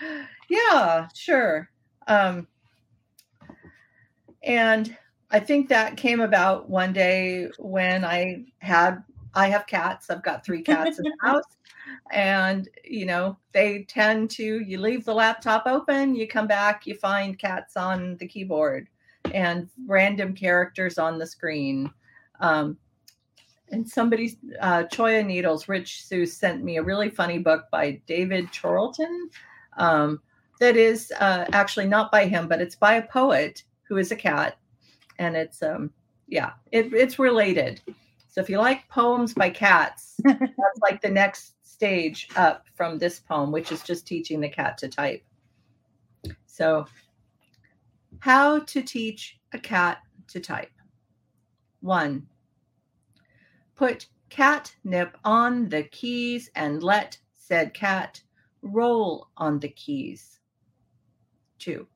Yeah, 0.49 1.07
sure. 1.13 1.69
Um, 2.07 2.47
and 4.41 4.97
I 5.29 5.39
think 5.39 5.69
that 5.69 5.97
came 5.97 6.21
about 6.21 6.69
one 6.69 6.91
day 6.91 7.49
when 7.59 8.03
I 8.03 8.45
had 8.59 9.03
I 9.35 9.49
have 9.49 9.67
cats. 9.67 10.09
I've 10.09 10.23
got 10.23 10.43
three 10.43 10.61
cats 10.63 10.97
in 10.97 11.03
the 11.05 11.17
house. 11.21 11.43
And, 12.11 12.67
you 12.83 13.05
know, 13.05 13.37
they 13.51 13.83
tend 13.83 14.31
to, 14.31 14.59
you 14.59 14.79
leave 14.79 15.05
the 15.05 15.13
laptop 15.13 15.63
open, 15.65 16.15
you 16.15 16.27
come 16.27 16.47
back, 16.47 16.87
you 16.87 16.95
find 16.95 17.37
cats 17.37 17.77
on 17.77 18.17
the 18.17 18.27
keyboard 18.27 18.87
and 19.33 19.69
random 19.87 20.33
characters 20.33 20.97
on 20.97 21.19
the 21.19 21.27
screen. 21.27 21.91
Um, 22.39 22.77
and 23.71 23.87
somebody, 23.87 24.37
uh, 24.59 24.83
Choya 24.83 25.25
Needles, 25.25 25.67
Rich 25.67 26.05
Seuss 26.09 26.29
sent 26.29 26.63
me 26.63 26.77
a 26.77 26.83
really 26.83 27.09
funny 27.09 27.39
book 27.39 27.65
by 27.71 28.01
David 28.05 28.51
Charlton 28.51 29.29
um, 29.77 30.21
that 30.59 30.75
is 30.75 31.11
uh, 31.19 31.45
actually 31.53 31.87
not 31.87 32.11
by 32.11 32.25
him, 32.25 32.47
but 32.47 32.61
it's 32.61 32.75
by 32.75 32.95
a 32.95 33.07
poet 33.07 33.63
who 33.83 33.97
is 33.97 34.11
a 34.11 34.15
cat. 34.15 34.57
And 35.17 35.35
it's, 35.35 35.61
um, 35.61 35.91
yeah, 36.27 36.51
it, 36.71 36.93
it's 36.93 37.19
related. 37.19 37.81
So 38.29 38.41
if 38.41 38.49
you 38.49 38.57
like 38.57 38.87
poems 38.89 39.33
by 39.33 39.49
cats, 39.49 40.15
that's 40.23 40.79
like 40.81 41.01
the 41.01 41.09
next 41.09 41.55
stage 41.79 42.27
up 42.35 42.65
from 42.75 42.97
this 42.97 43.19
poem, 43.19 43.51
which 43.51 43.71
is 43.71 43.81
just 43.81 44.05
teaching 44.05 44.39
the 44.39 44.49
cat 44.49 44.77
to 44.79 44.87
type. 44.87 45.23
So, 46.45 46.85
how 48.19 48.59
to 48.59 48.81
teach 48.81 49.39
a 49.53 49.59
cat 49.59 49.99
to 50.27 50.39
type. 50.39 50.71
One, 51.79 52.27
put 53.79 54.07
catnip 54.29 55.17
on 55.23 55.69
the 55.69 55.83
keys 55.83 56.51
and 56.53 56.83
let 56.83 57.17
said 57.33 57.73
cat 57.73 58.21
roll 58.61 59.29
on 59.37 59.57
the 59.57 59.69
keys. 59.69 60.41
Two, 61.59 61.87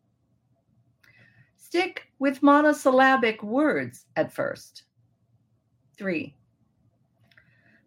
stick 1.57 2.07
with 2.19 2.41
monosyllabic 2.41 3.43
words 3.43 4.05
at 4.15 4.31
first. 4.31 4.83
Three, 5.97 6.37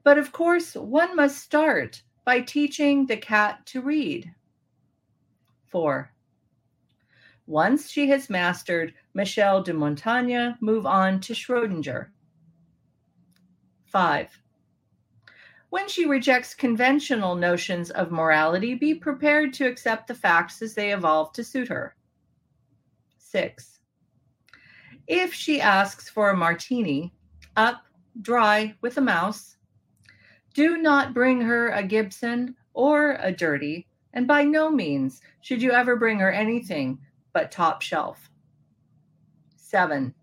but 0.05 0.19
of 0.19 0.31
course, 0.31 0.75
one 0.75 1.17
must 1.17 1.39
start 1.39 2.03
by 2.27 2.43
teaching 2.43 3.07
the 3.07 3.17
cat 3.17 3.65
to 3.69 3.81
read. 3.81 4.31
Four, 5.65 6.13
once 7.47 7.91
she 7.91 8.11
has 8.11 8.29
mastered 8.29 8.93
Michel 9.15 9.63
de 9.63 9.73
Montaigne, 9.73 10.51
move 10.61 10.85
on 10.85 11.19
to 11.21 11.33
Schrodinger. 11.33 12.09
5. 13.87 14.43
When 15.71 15.89
she 15.89 16.07
rejects 16.07 16.55
conventional 16.55 17.35
notions 17.35 17.91
of 17.91 18.11
morality, 18.11 18.75
be 18.75 18.95
prepared 18.95 19.53
to 19.55 19.67
accept 19.67 20.07
the 20.07 20.15
facts 20.15 20.63
as 20.63 20.75
they 20.75 20.93
evolve 20.93 21.33
to 21.33 21.45
suit 21.45 21.69
her. 21.69 21.95
6. 23.19 23.81
If 25.07 25.33
she 25.33 25.61
asks 25.61 26.09
for 26.09 26.31
a 26.31 26.37
martini, 26.37 27.13
up, 27.57 27.85
dry, 28.23 28.75
with 28.81 28.97
a 28.97 29.01
mouse, 29.01 29.57
do 30.55 30.79
not 30.79 31.15
bring 31.15 31.41
her 31.41 31.69
a 31.71 31.83
Gibson 31.83 32.57
or 32.75 33.19
a 33.21 33.31
dirty, 33.31 33.87
and 34.15 34.27
by 34.27 34.43
no 34.43 34.71
means 34.71 35.21
should 35.43 35.63
you 35.63 35.73
ever 35.73 35.97
bring 35.97 36.19
her 36.19 36.33
anything 36.33 36.99
but 37.33 37.53
top 37.53 37.83
shelf. 37.83 38.31
7 39.57 40.15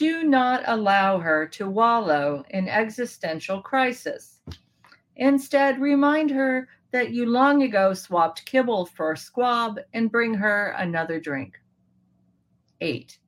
do 0.00 0.24
not 0.24 0.62
allow 0.66 1.18
her 1.18 1.46
to 1.46 1.68
wallow 1.68 2.42
in 2.48 2.66
existential 2.66 3.60
crisis. 3.60 4.40
Instead, 5.16 5.78
remind 5.78 6.30
her 6.30 6.68
that 6.90 7.10
you 7.10 7.26
long 7.26 7.64
ago 7.64 7.92
swapped 7.92 8.46
kibble 8.46 8.86
for 8.86 9.14
squab 9.14 9.78
and 9.92 10.10
bring 10.10 10.32
her 10.32 10.74
another 10.78 11.20
drink. 11.20 11.60
8. 12.80 13.18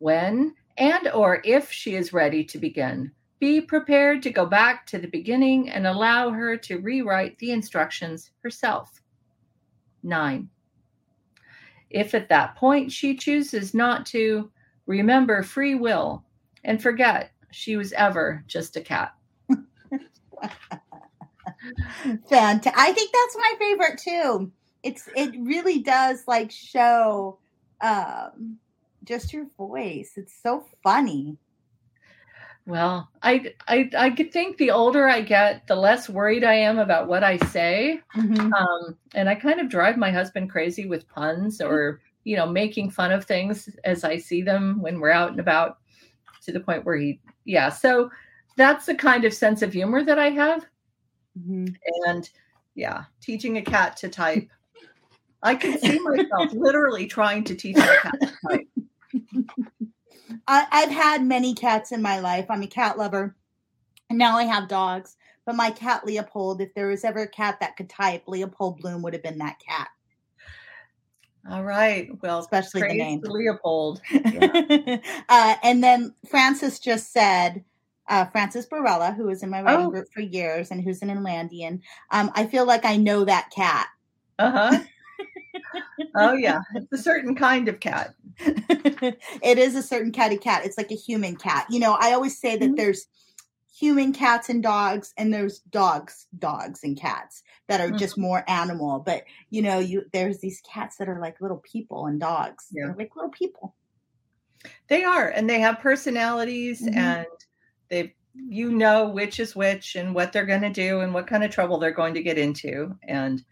When 0.00 0.54
and 0.76 1.08
or 1.08 1.40
if 1.46 1.72
she 1.72 1.94
is 1.94 2.12
ready 2.12 2.44
to 2.44 2.58
begin, 2.58 3.10
be 3.40 3.58
prepared 3.58 4.22
to 4.24 4.30
go 4.30 4.44
back 4.44 4.84
to 4.88 4.98
the 4.98 5.08
beginning 5.08 5.70
and 5.70 5.86
allow 5.86 6.28
her 6.28 6.58
to 6.58 6.80
rewrite 6.80 7.38
the 7.38 7.52
instructions 7.52 8.32
herself. 8.42 9.00
9. 10.02 10.50
If 11.88 12.14
at 12.14 12.28
that 12.28 12.54
point 12.56 12.92
she 12.92 13.16
chooses 13.16 13.72
not 13.72 14.04
to, 14.06 14.50
remember 14.86 15.42
free 15.42 15.74
will, 15.74 16.24
and 16.64 16.82
forget 16.82 17.30
she 17.50 17.76
was 17.76 17.92
ever 17.92 18.44
just 18.46 18.76
a 18.76 18.80
cat. 18.80 19.14
Fantastic. 22.28 22.74
I 22.76 22.92
think 22.92 23.12
that's 23.12 23.36
my 23.36 23.54
favorite 23.58 23.98
too. 23.98 24.52
It's 24.82 25.08
it 25.16 25.34
really 25.38 25.80
does 25.80 26.24
like 26.26 26.50
show 26.50 27.38
um 27.80 28.58
just 29.04 29.32
your 29.32 29.46
voice. 29.56 30.12
It's 30.16 30.34
so 30.42 30.64
funny. 30.82 31.36
Well, 32.64 33.10
I 33.22 33.54
I 33.66 33.90
I 33.96 34.10
think 34.10 34.56
the 34.56 34.70
older 34.70 35.08
I 35.08 35.20
get, 35.20 35.66
the 35.66 35.74
less 35.74 36.08
worried 36.08 36.44
I 36.44 36.54
am 36.54 36.78
about 36.78 37.08
what 37.08 37.24
I 37.24 37.38
say. 37.38 38.00
Mm-hmm. 38.16 38.52
Um, 38.52 38.96
and 39.14 39.28
I 39.28 39.34
kind 39.34 39.60
of 39.60 39.68
drive 39.68 39.96
my 39.96 40.12
husband 40.12 40.50
crazy 40.50 40.86
with 40.86 41.08
puns 41.08 41.60
or 41.60 42.00
you 42.24 42.36
know, 42.36 42.46
making 42.46 42.90
fun 42.90 43.12
of 43.12 43.24
things 43.24 43.68
as 43.84 44.04
I 44.04 44.16
see 44.16 44.42
them 44.42 44.80
when 44.80 45.00
we're 45.00 45.10
out 45.10 45.30
and 45.30 45.40
about 45.40 45.78
to 46.44 46.52
the 46.52 46.60
point 46.60 46.84
where 46.84 46.96
he, 46.96 47.20
yeah. 47.44 47.68
So 47.68 48.10
that's 48.56 48.86
the 48.86 48.94
kind 48.94 49.24
of 49.24 49.34
sense 49.34 49.62
of 49.62 49.72
humor 49.72 50.04
that 50.04 50.18
I 50.18 50.30
have. 50.30 50.66
Mm-hmm. 51.38 51.74
And 52.06 52.30
yeah, 52.74 53.04
teaching 53.20 53.58
a 53.58 53.62
cat 53.62 53.96
to 53.98 54.08
type. 54.08 54.48
I 55.42 55.54
can 55.54 55.78
see 55.78 55.98
myself 55.98 56.52
literally 56.52 57.06
trying 57.06 57.44
to 57.44 57.54
teach 57.54 57.76
a 57.76 57.96
cat 58.02 58.14
to 58.20 58.32
type. 58.48 58.68
I, 60.46 60.66
I've 60.70 60.90
had 60.90 61.24
many 61.24 61.54
cats 61.54 61.92
in 61.92 62.02
my 62.02 62.20
life. 62.20 62.46
I'm 62.48 62.62
a 62.62 62.68
cat 62.68 62.98
lover. 62.98 63.36
And 64.08 64.18
now 64.18 64.36
I 64.36 64.44
have 64.44 64.68
dogs. 64.68 65.16
But 65.44 65.56
my 65.56 65.70
cat 65.70 66.06
Leopold, 66.06 66.60
if 66.60 66.72
there 66.74 66.88
was 66.88 67.04
ever 67.04 67.22
a 67.22 67.28
cat 67.28 67.58
that 67.60 67.76
could 67.76 67.88
type, 67.88 68.22
Leopold 68.26 68.78
Bloom 68.78 69.02
would 69.02 69.12
have 69.12 69.22
been 69.22 69.38
that 69.38 69.58
cat. 69.58 69.88
All 71.50 71.64
right. 71.64 72.08
Well, 72.22 72.38
especially 72.38 72.82
the 72.82 72.94
name 72.94 73.20
Leopold. 73.24 74.00
Yeah. 74.10 74.98
uh, 75.28 75.54
and 75.62 75.82
then 75.82 76.14
Francis 76.28 76.78
just 76.78 77.12
said, 77.12 77.64
uh, 78.08 78.26
Francis 78.26 78.66
Barella, 78.66 79.14
who 79.14 79.24
was 79.24 79.42
in 79.42 79.50
my 79.50 79.62
writing 79.62 79.86
oh. 79.86 79.90
group 79.90 80.06
for 80.12 80.20
years 80.20 80.70
and 80.70 80.82
who's 80.82 81.02
an 81.02 81.08
Inlandian. 81.08 81.80
Um, 82.10 82.30
I 82.34 82.46
feel 82.46 82.66
like 82.66 82.84
I 82.84 82.96
know 82.96 83.24
that 83.24 83.50
cat. 83.54 83.88
Uh 84.38 84.50
huh. 84.50 84.80
oh 86.16 86.32
yeah, 86.34 86.60
it's 86.74 86.92
a 86.92 86.98
certain 86.98 87.34
kind 87.34 87.68
of 87.68 87.80
cat. 87.80 88.14
it 88.38 89.58
is 89.58 89.74
a 89.74 89.82
certain 89.82 90.12
catty 90.12 90.38
cat. 90.38 90.64
It's 90.64 90.78
like 90.78 90.90
a 90.90 90.96
human 90.96 91.36
cat. 91.36 91.66
You 91.70 91.80
know, 91.80 91.96
I 92.00 92.12
always 92.12 92.38
say 92.38 92.56
that 92.56 92.64
mm-hmm. 92.64 92.74
there's 92.74 93.06
human 93.82 94.12
cats 94.12 94.48
and 94.48 94.62
dogs 94.62 95.12
and 95.18 95.34
there's 95.34 95.58
dogs 95.70 96.28
dogs 96.38 96.84
and 96.84 96.96
cats 96.96 97.42
that 97.66 97.80
are 97.80 97.88
mm-hmm. 97.88 97.96
just 97.96 98.16
more 98.16 98.44
animal 98.46 99.00
but 99.00 99.24
you 99.50 99.60
know 99.60 99.80
you 99.80 100.04
there's 100.12 100.38
these 100.38 100.62
cats 100.72 100.98
that 100.98 101.08
are 101.08 101.20
like 101.20 101.40
little 101.40 101.60
people 101.64 102.06
and 102.06 102.20
dogs 102.20 102.68
yeah. 102.70 102.86
they're 102.86 102.94
like 102.94 103.16
little 103.16 103.32
people 103.32 103.74
they 104.86 105.02
are 105.02 105.30
and 105.30 105.50
they 105.50 105.58
have 105.58 105.80
personalities 105.80 106.80
mm-hmm. 106.80 106.96
and 106.96 107.26
they 107.88 108.14
you 108.34 108.70
know 108.70 109.08
which 109.08 109.40
is 109.40 109.56
which 109.56 109.96
and 109.96 110.14
what 110.14 110.32
they're 110.32 110.46
going 110.46 110.62
to 110.62 110.70
do 110.70 111.00
and 111.00 111.12
what 111.12 111.26
kind 111.26 111.42
of 111.42 111.50
trouble 111.50 111.76
they're 111.76 111.90
going 111.90 112.14
to 112.14 112.22
get 112.22 112.38
into 112.38 112.96
and 113.08 113.42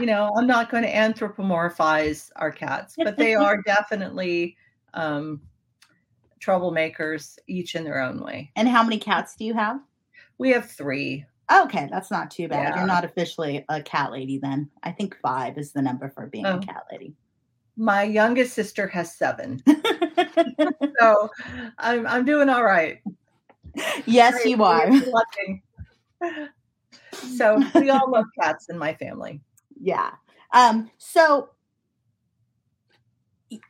you 0.00 0.06
know 0.06 0.32
i'm 0.36 0.48
not 0.48 0.68
going 0.68 0.82
to 0.82 0.92
anthropomorphize 0.92 2.28
our 2.34 2.50
cats 2.50 2.96
but 2.98 3.16
they 3.16 3.34
are 3.36 3.62
definitely 3.62 4.56
um 4.94 5.40
troublemakers, 6.38 7.38
each 7.46 7.74
in 7.74 7.84
their 7.84 8.00
own 8.00 8.22
way. 8.22 8.50
And 8.56 8.68
how 8.68 8.82
many 8.82 8.98
cats 8.98 9.36
do 9.36 9.44
you 9.44 9.54
have? 9.54 9.80
We 10.38 10.50
have 10.50 10.70
three. 10.70 11.24
Okay, 11.50 11.88
that's 11.90 12.10
not 12.10 12.30
too 12.30 12.48
bad. 12.48 12.74
Yeah. 12.74 12.76
You're 12.78 12.86
not 12.86 13.04
officially 13.04 13.64
a 13.68 13.82
cat 13.82 14.12
lady 14.12 14.38
then. 14.38 14.70
I 14.82 14.92
think 14.92 15.16
five 15.20 15.56
is 15.56 15.72
the 15.72 15.82
number 15.82 16.10
for 16.10 16.26
being 16.26 16.46
oh. 16.46 16.58
a 16.58 16.60
cat 16.60 16.84
lady. 16.92 17.14
My 17.76 18.02
youngest 18.02 18.54
sister 18.54 18.86
has 18.88 19.16
seven. 19.16 19.62
so 21.00 21.30
I'm 21.78 22.06
I'm 22.06 22.24
doing 22.24 22.48
all 22.48 22.64
right. 22.64 23.00
Yes, 24.04 24.34
Great. 24.34 24.48
you 24.48 24.64
are. 24.64 24.90
So 27.12 27.62
we 27.74 27.90
all 27.90 28.10
love 28.10 28.26
cats 28.40 28.68
in 28.68 28.78
my 28.78 28.94
family. 28.94 29.40
Yeah. 29.80 30.10
Um, 30.52 30.90
so 30.98 31.50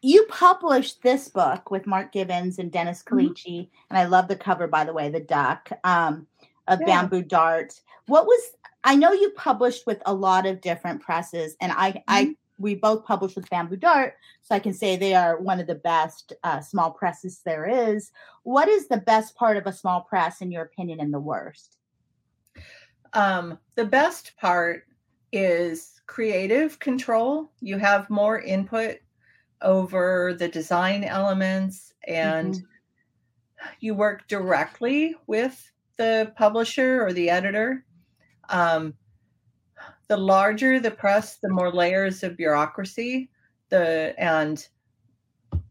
you 0.03 0.27
published 0.29 1.03
this 1.03 1.29
book 1.29 1.71
with 1.71 1.87
Mark 1.87 2.13
Givens 2.13 2.59
and 2.59 2.73
Dennis 2.73 3.03
Callaci, 3.03 3.61
mm-hmm. 3.61 3.75
and 3.91 3.99
I 3.99 4.07
love 4.07 4.29
the 4.29 4.37
cover, 4.37 4.67
by 4.67 4.85
the 4.85 4.93
way, 4.93 5.09
the 5.09 5.21
duck 5.21 5.71
um, 5.85 6.27
of 6.67 6.81
yeah. 6.81 6.87
Bamboo 6.87 7.23
Dart. 7.23 7.81
What 8.07 8.27
was 8.27 8.41
I 8.85 8.97
know 8.97 9.13
you 9.13 9.31
published 9.31 9.87
with 9.87 10.03
a 10.07 10.15
lot 10.15 10.47
of 10.47 10.61
different 10.61 11.03
presses, 11.03 11.57
and 11.61 11.73
I, 11.73 11.93
mm-hmm. 11.93 12.01
I 12.09 12.37
we 12.59 12.75
both 12.75 13.05
published 13.05 13.37
with 13.37 13.49
Bamboo 13.51 13.77
Dart, 13.77 14.15
so 14.43 14.55
I 14.55 14.59
can 14.59 14.73
say 14.73 14.97
they 14.97 15.15
are 15.15 15.41
one 15.41 15.61
of 15.61 15.67
the 15.67 15.77
best 15.77 16.33
uh, 16.43 16.61
small 16.61 16.91
presses 16.91 17.41
there 17.45 17.67
is. 17.67 18.11
What 18.43 18.69
is 18.69 18.89
the 18.89 18.99
best 18.99 19.37
part 19.37 19.57
of 19.57 19.67
a 19.67 19.73
small 19.73 20.01
press, 20.01 20.41
in 20.41 20.51
your 20.51 20.63
opinion, 20.63 21.01
and 21.01 21.15
the 21.15 21.21
worst? 21.21 21.77
Um, 23.13 23.59
the 23.77 23.85
best 23.85 24.37
part 24.37 24.85
is 25.33 26.01
creative 26.07 26.79
control. 26.79 27.53
You 27.61 27.79
have 27.79 28.11
more 28.11 28.41
input 28.41 28.99
over 29.63 30.35
the 30.39 30.49
design 30.49 31.05
elements 31.05 31.93
and 32.07 32.55
mm-hmm. 32.55 33.69
you 33.81 33.95
work 33.95 34.29
directly 34.29 35.17
with 35.27 35.71
the 35.97 36.33
publisher 36.37 37.05
or 37.05 37.13
the 37.13 37.29
editor. 37.29 37.85
Um, 38.49 38.95
the 40.09 40.17
larger 40.17 40.81
the 40.81 40.91
press, 40.91 41.37
the 41.37 41.51
more 41.51 41.71
layers 41.71 42.23
of 42.23 42.37
bureaucracy. 42.37 43.31
The 43.69 44.15
and 44.19 44.67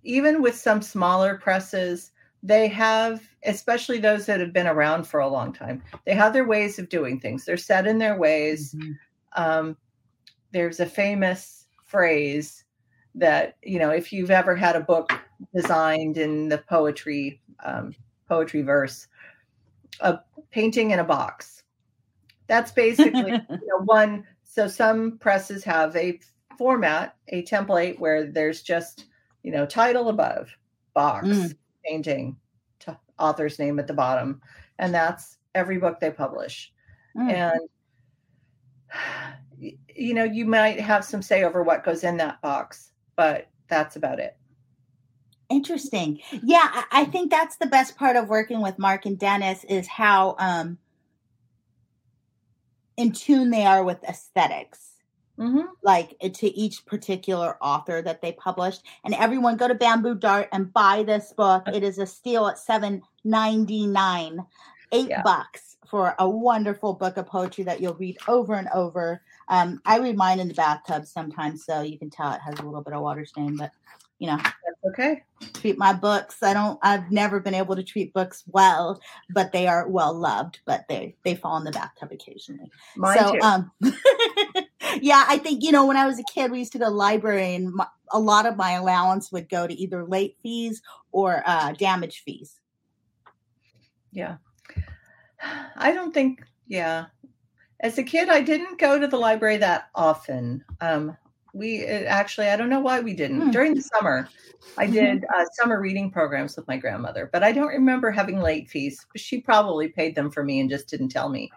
even 0.04 0.42
with 0.42 0.56
some 0.56 0.82
smaller 0.82 1.38
presses, 1.38 2.12
they 2.44 2.68
have, 2.68 3.28
especially 3.46 3.98
those 3.98 4.26
that 4.28 4.40
have 4.40 4.54
been 4.54 4.68
around 4.68 5.08
for 5.08 5.20
a 5.20 5.28
long 5.28 5.52
time, 5.52 5.84
they 6.06 6.14
have 6.14 6.34
their 6.34 6.46
ways 6.46 6.78
of 6.78 6.90
doing 6.90 7.20
things. 7.20 7.46
They're 7.46 7.58
set 7.58 7.88
in 7.88 7.98
their 7.98 8.18
ways. 8.18 8.74
Mm-hmm. 8.74 8.92
Um, 9.36 9.78
there's 10.52 10.80
a 10.80 10.86
famous 10.86 11.66
phrase 11.84 12.64
that 13.18 13.58
you 13.64 13.80
know 13.80 13.90
if 13.90 14.14
you've 14.14 14.32
ever 14.32 14.56
had 14.56 14.76
a 14.76 14.80
book 14.80 15.12
designed 15.54 16.18
in 16.18 16.48
the 16.50 16.58
poetry 16.58 17.42
um, 17.66 17.94
poetry 18.30 18.62
verse 18.62 19.08
a 20.02 20.20
painting 20.52 20.92
in 20.92 21.00
a 21.00 21.04
box 21.04 21.64
that's 22.46 22.72
basically 22.72 23.32
you 23.50 23.68
know, 23.68 23.84
one 23.86 24.24
so 24.44 24.68
some 24.68 25.18
presses 25.18 25.64
have 25.64 25.96
a 25.96 26.20
format 26.58 27.16
a 27.30 27.44
template 27.44 28.00
where 28.00 28.26
there's 28.26 28.62
just 28.62 29.06
you 29.44 29.52
know 29.52 29.66
title 29.66 30.10
above 30.10 30.50
box 30.94 31.28
mm. 31.28 31.56
painting 31.86 32.36
t- 32.80 32.92
author's 33.20 33.60
name 33.60 33.80
at 33.80 33.88
the 33.88 33.94
bottom 33.94 34.42
and 34.78 34.94
that's 34.94 35.38
every 35.56 35.78
book 35.78 36.00
they 36.00 36.12
publish 36.12 36.72
mm. 37.18 37.32
and 37.32 37.60
you 39.96 40.14
know 40.14 40.24
you 40.24 40.46
might 40.46 40.80
have 40.80 41.04
some 41.04 41.22
say 41.24 41.44
over 41.44 41.64
what 41.64 41.84
goes 41.84 42.04
in 42.04 42.18
that 42.18 42.40
box 42.42 42.92
but 43.18 43.50
that's 43.68 43.98
about 43.98 44.20
it. 44.20 44.38
Interesting. 45.50 46.20
Yeah 46.44 46.84
i 46.92 47.06
think 47.06 47.32
that's 47.32 47.56
the 47.58 47.66
best 47.66 47.98
part 47.98 48.16
of 48.16 48.28
working 48.28 48.62
with 48.62 48.78
mark 48.78 49.06
and 49.06 49.18
dennis 49.18 49.64
is 49.66 49.88
how 49.88 50.36
um 50.40 50.78
in 52.98 53.12
tune 53.12 53.50
they 53.50 53.66
are 53.66 53.84
with 53.84 54.04
esthetics 54.04 54.88
mm-hmm. 55.40 55.62
like 55.84 56.16
eh, 56.22 56.30
to 56.30 56.48
each 56.48 56.86
particular 56.86 57.58
author 57.62 58.02
that 58.02 58.22
they 58.22 58.32
published. 58.34 58.84
And 59.04 59.14
everyone 59.14 59.58
go 59.58 59.68
to 59.68 59.76
bamboo 59.76 60.16
dart 60.16 60.50
and 60.52 60.74
buy 60.74 61.04
this 61.04 61.34
book. 61.34 61.64
It 61.68 61.84
is 61.84 62.00
a 62.00 62.06
steal 62.06 62.48
at 62.48 62.58
7.99 62.58 64.46
eight 64.94 65.10
yeah. 65.10 65.22
bucks 65.22 65.76
for 65.86 66.16
a 66.18 66.30
wonderful 66.30 66.94
book 66.94 67.18
of 67.18 67.28
poetry 67.28 67.64
that 67.66 67.82
you'll 67.82 67.94
read 67.96 68.18
over 68.28 68.54
and 68.54 68.70
over 68.74 69.22
um, 69.50 69.82
I 69.86 70.00
read 70.00 70.18
mine 70.18 70.40
in 70.40 70.48
the 70.48 70.54
bathtub 70.54 71.06
sometimes, 71.06 71.66
so 71.66 71.82
you 71.82 71.98
can 71.98 72.10
tell 72.10 72.32
it 72.34 72.42
has 72.42 72.60
a 72.60 72.64
little 72.64 72.82
bit 72.82 72.94
of 72.94 73.02
water 73.02 73.26
stain, 73.26 73.56
but 73.56 73.72
you 74.20 74.28
know, 74.28 74.38
that's 74.38 74.86
okay. 74.88 75.24
Treat 75.54 75.78
my 75.78 75.94
books. 75.94 76.42
I 76.42 76.54
don't. 76.54 76.80
I've 76.82 77.12
never 77.12 77.40
been 77.40 77.54
able 77.54 77.76
to 77.76 77.84
treat 77.84 78.14
books 78.14 78.44
well, 78.48 79.00
but 79.30 79.52
they 79.52 79.68
are 79.68 79.88
well 79.88 80.14
loved. 80.14 80.60
But 80.66 80.86
they 80.90 81.16
they 81.24 81.36
fall 81.36 81.58
in 81.58 81.64
the 81.64 81.72
bathtub 81.72 82.12
occasionally. 82.12 82.72
Mine 82.96 83.18
so, 83.18 83.34
too. 83.34 83.40
um, 83.42 83.72
yeah, 85.02 85.24
I 85.28 85.38
think 85.38 85.64
you 85.64 85.72
know 85.72 85.86
when 85.86 85.98
I 85.98 86.08
was 86.08 86.20
a 86.20 86.24
kid, 86.34 86.52
we 86.52 86.60
used 86.60 86.72
to 86.72 86.80
go 86.80 86.86
to 86.86 86.90
the 86.90 86.96
library, 86.96 87.54
and 87.54 87.72
my, 87.72 87.86
a 88.12 88.20
lot 88.20 88.48
of 88.48 88.58
my 88.58 88.72
allowance 88.72 89.32
would 89.32 89.50
go 89.50 89.68
to 89.68 89.74
either 89.74 90.04
late 90.04 90.36
fees 90.42 90.82
or 91.12 91.44
uh, 91.46 91.74
damage 91.74 92.24
fees. 92.26 92.60
Yeah, 94.12 94.38
I 95.76 95.92
don't 95.92 96.14
think. 96.14 96.44
Yeah, 96.68 97.06
as 97.80 97.98
a 97.98 98.04
kid, 98.04 98.30
I 98.30 98.42
didn't 98.42 98.80
go 98.80 99.00
to 99.00 99.08
the 99.08 99.18
library 99.18 99.58
that 99.58 99.90
often. 99.96 100.64
Um, 100.82 101.16
we 101.54 101.86
actually, 101.86 102.48
I 102.48 102.56
don't 102.56 102.70
know 102.70 102.80
why 102.80 103.00
we 103.00 103.14
didn't. 103.14 103.42
Hmm. 103.42 103.52
During 103.52 103.76
the 103.76 103.82
summer, 103.82 104.30
I 104.78 104.86
mm-hmm. 104.86 104.94
did 104.94 105.26
uh, 105.26 105.46
summer 105.54 105.80
reading 105.80 106.12
programs 106.12 106.56
with 106.56 106.68
my 106.68 106.78
grandmother, 106.78 107.30
but 107.32 107.44
I 107.44 107.52
don't 107.52 107.68
remember 107.68 108.12
having 108.12 108.40
late 108.40 108.70
fees. 108.70 109.06
She 109.16 109.42
probably 109.42 109.88
paid 109.88 110.16
them 110.16 110.30
for 110.30 110.44
me 110.44 110.60
and 110.60 110.70
just 110.70 110.88
didn't 110.88 111.10
tell 111.10 111.30
me. 111.30 111.52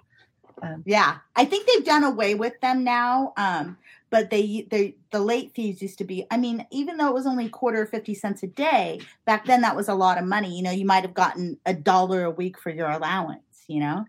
Um, 0.62 0.82
yeah, 0.86 1.18
I 1.36 1.44
think 1.44 1.66
they've 1.66 1.84
done 1.84 2.04
away 2.04 2.34
with 2.34 2.58
them 2.60 2.84
now. 2.84 3.32
Um, 3.36 3.78
but 4.10 4.28
they, 4.28 4.66
they, 4.70 4.96
the 5.10 5.20
late 5.20 5.52
fees 5.54 5.80
used 5.80 5.98
to 5.98 6.04
be. 6.04 6.26
I 6.30 6.36
mean, 6.36 6.66
even 6.70 6.96
though 6.96 7.08
it 7.08 7.14
was 7.14 7.26
only 7.26 7.48
quarter 7.48 7.86
fifty 7.86 8.14
cents 8.14 8.42
a 8.42 8.46
day 8.46 9.00
back 9.24 9.46
then, 9.46 9.60
that 9.62 9.76
was 9.76 9.88
a 9.88 9.94
lot 9.94 10.18
of 10.18 10.24
money. 10.24 10.54
You 10.54 10.62
know, 10.62 10.70
you 10.70 10.84
might 10.84 11.04
have 11.04 11.14
gotten 11.14 11.58
a 11.64 11.72
dollar 11.72 12.24
a 12.24 12.30
week 12.30 12.58
for 12.58 12.70
your 12.70 12.90
allowance. 12.90 13.64
You 13.68 13.80
know. 13.80 14.04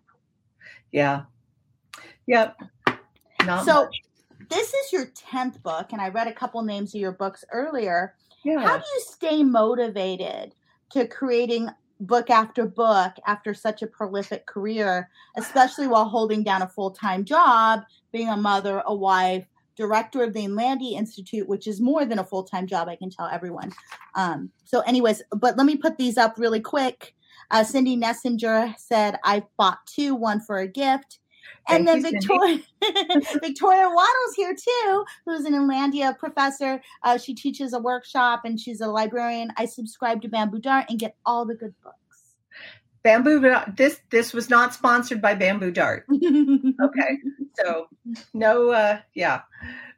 Yeah, 0.92 1.24
Yep. 2.28 2.58
Not 3.46 3.66
so 3.66 3.86
much. 3.86 4.02
this 4.50 4.74
is 4.74 4.94
your 4.94 5.08
10th 5.08 5.62
book, 5.64 5.92
and 5.92 6.02
I 6.02 6.10
read 6.10 6.28
a 6.28 6.34
couple 6.34 6.62
names 6.62 6.94
of 6.94 7.02
your 7.02 7.12
books 7.12 7.44
earlier. 7.52 8.16
Yeah. 8.44 8.62
How 8.62 8.78
do 8.78 8.84
you 8.94 9.02
stay 9.02 9.44
motivated 9.44 10.56
to 10.92 11.08
creating 11.08 11.70
book 12.02 12.30
after 12.30 12.66
book 12.66 13.14
after 13.28 13.54
such 13.54 13.82
a 13.82 13.88
prolific 13.88 14.46
career, 14.46 15.10
especially 15.38 15.88
while 15.88 16.06
holding 16.06 16.44
down 16.44 16.62
a 16.62 16.68
full 16.68 16.92
time 16.92 17.24
job, 17.24 17.82
being 18.12 18.30
a 18.30 18.38
mother, 18.38 18.84
a 18.86 18.94
wife, 18.94 19.46
director 19.76 20.24
of 20.24 20.34
the 20.34 20.44
Inlandia 20.44 20.98
Institute, 20.98 21.48
which 21.48 21.68
is 21.68 21.80
more 21.80 22.06
than 22.06 22.20
a 22.20 22.24
full 22.24 22.44
time 22.44 22.68
job, 22.68 22.88
I 22.88 22.96
can 22.96 23.10
tell 23.10 23.28
everyone. 23.28 23.72
Um, 24.16 24.52
so, 24.66 24.82
anyways, 24.82 25.22
but 25.32 25.58
let 25.58 25.66
me 25.66 25.78
put 25.78 25.98
these 25.98 26.18
up 26.18 26.36
really 26.38 26.60
quick. 26.60 27.16
Uh, 27.52 27.64
Cindy 27.64 27.98
Nessinger 27.98 28.78
said, 28.78 29.20
I 29.24 29.44
bought 29.58 29.80
two, 29.86 30.16
one 30.16 30.40
for 30.40 30.60
a 30.60 30.68
gift 30.68 31.20
and 31.68 31.88
then 31.88 32.02
Victoria 32.02 32.60
Victoria 33.42 33.90
Waddle's 33.90 34.36
here 34.36 34.56
too, 34.56 35.06
who's 35.26 35.46
an 35.46 35.54
Inlandia 35.54 36.16
professor. 36.20 36.82
Uh, 37.04 37.18
she 37.18 37.34
teaches 37.34 37.74
a 37.74 37.80
workshop 37.80 38.42
and 38.46 38.60
she's 38.60 38.82
a 38.82 38.88
librarian. 38.88 39.52
I 39.58 39.66
subscribe 39.66 40.22
to 40.24 40.30
Bamboo 40.30 40.60
Dart 40.60 40.86
and 40.90 41.00
get 41.00 41.16
all 41.26 41.46
the 41.46 41.56
good 41.56 41.74
books. 41.84 41.98
Bamboo 43.04 43.40
this 43.76 44.02
this 44.10 44.34
was 44.34 44.50
not 44.50 44.74
sponsored 44.74 45.22
by 45.22 45.34
Bamboo 45.34 45.72
Dart. 45.72 46.06
okay, 46.14 47.18
so 47.58 47.88
no, 48.34 48.70
uh, 48.70 49.00
yeah, 49.16 49.42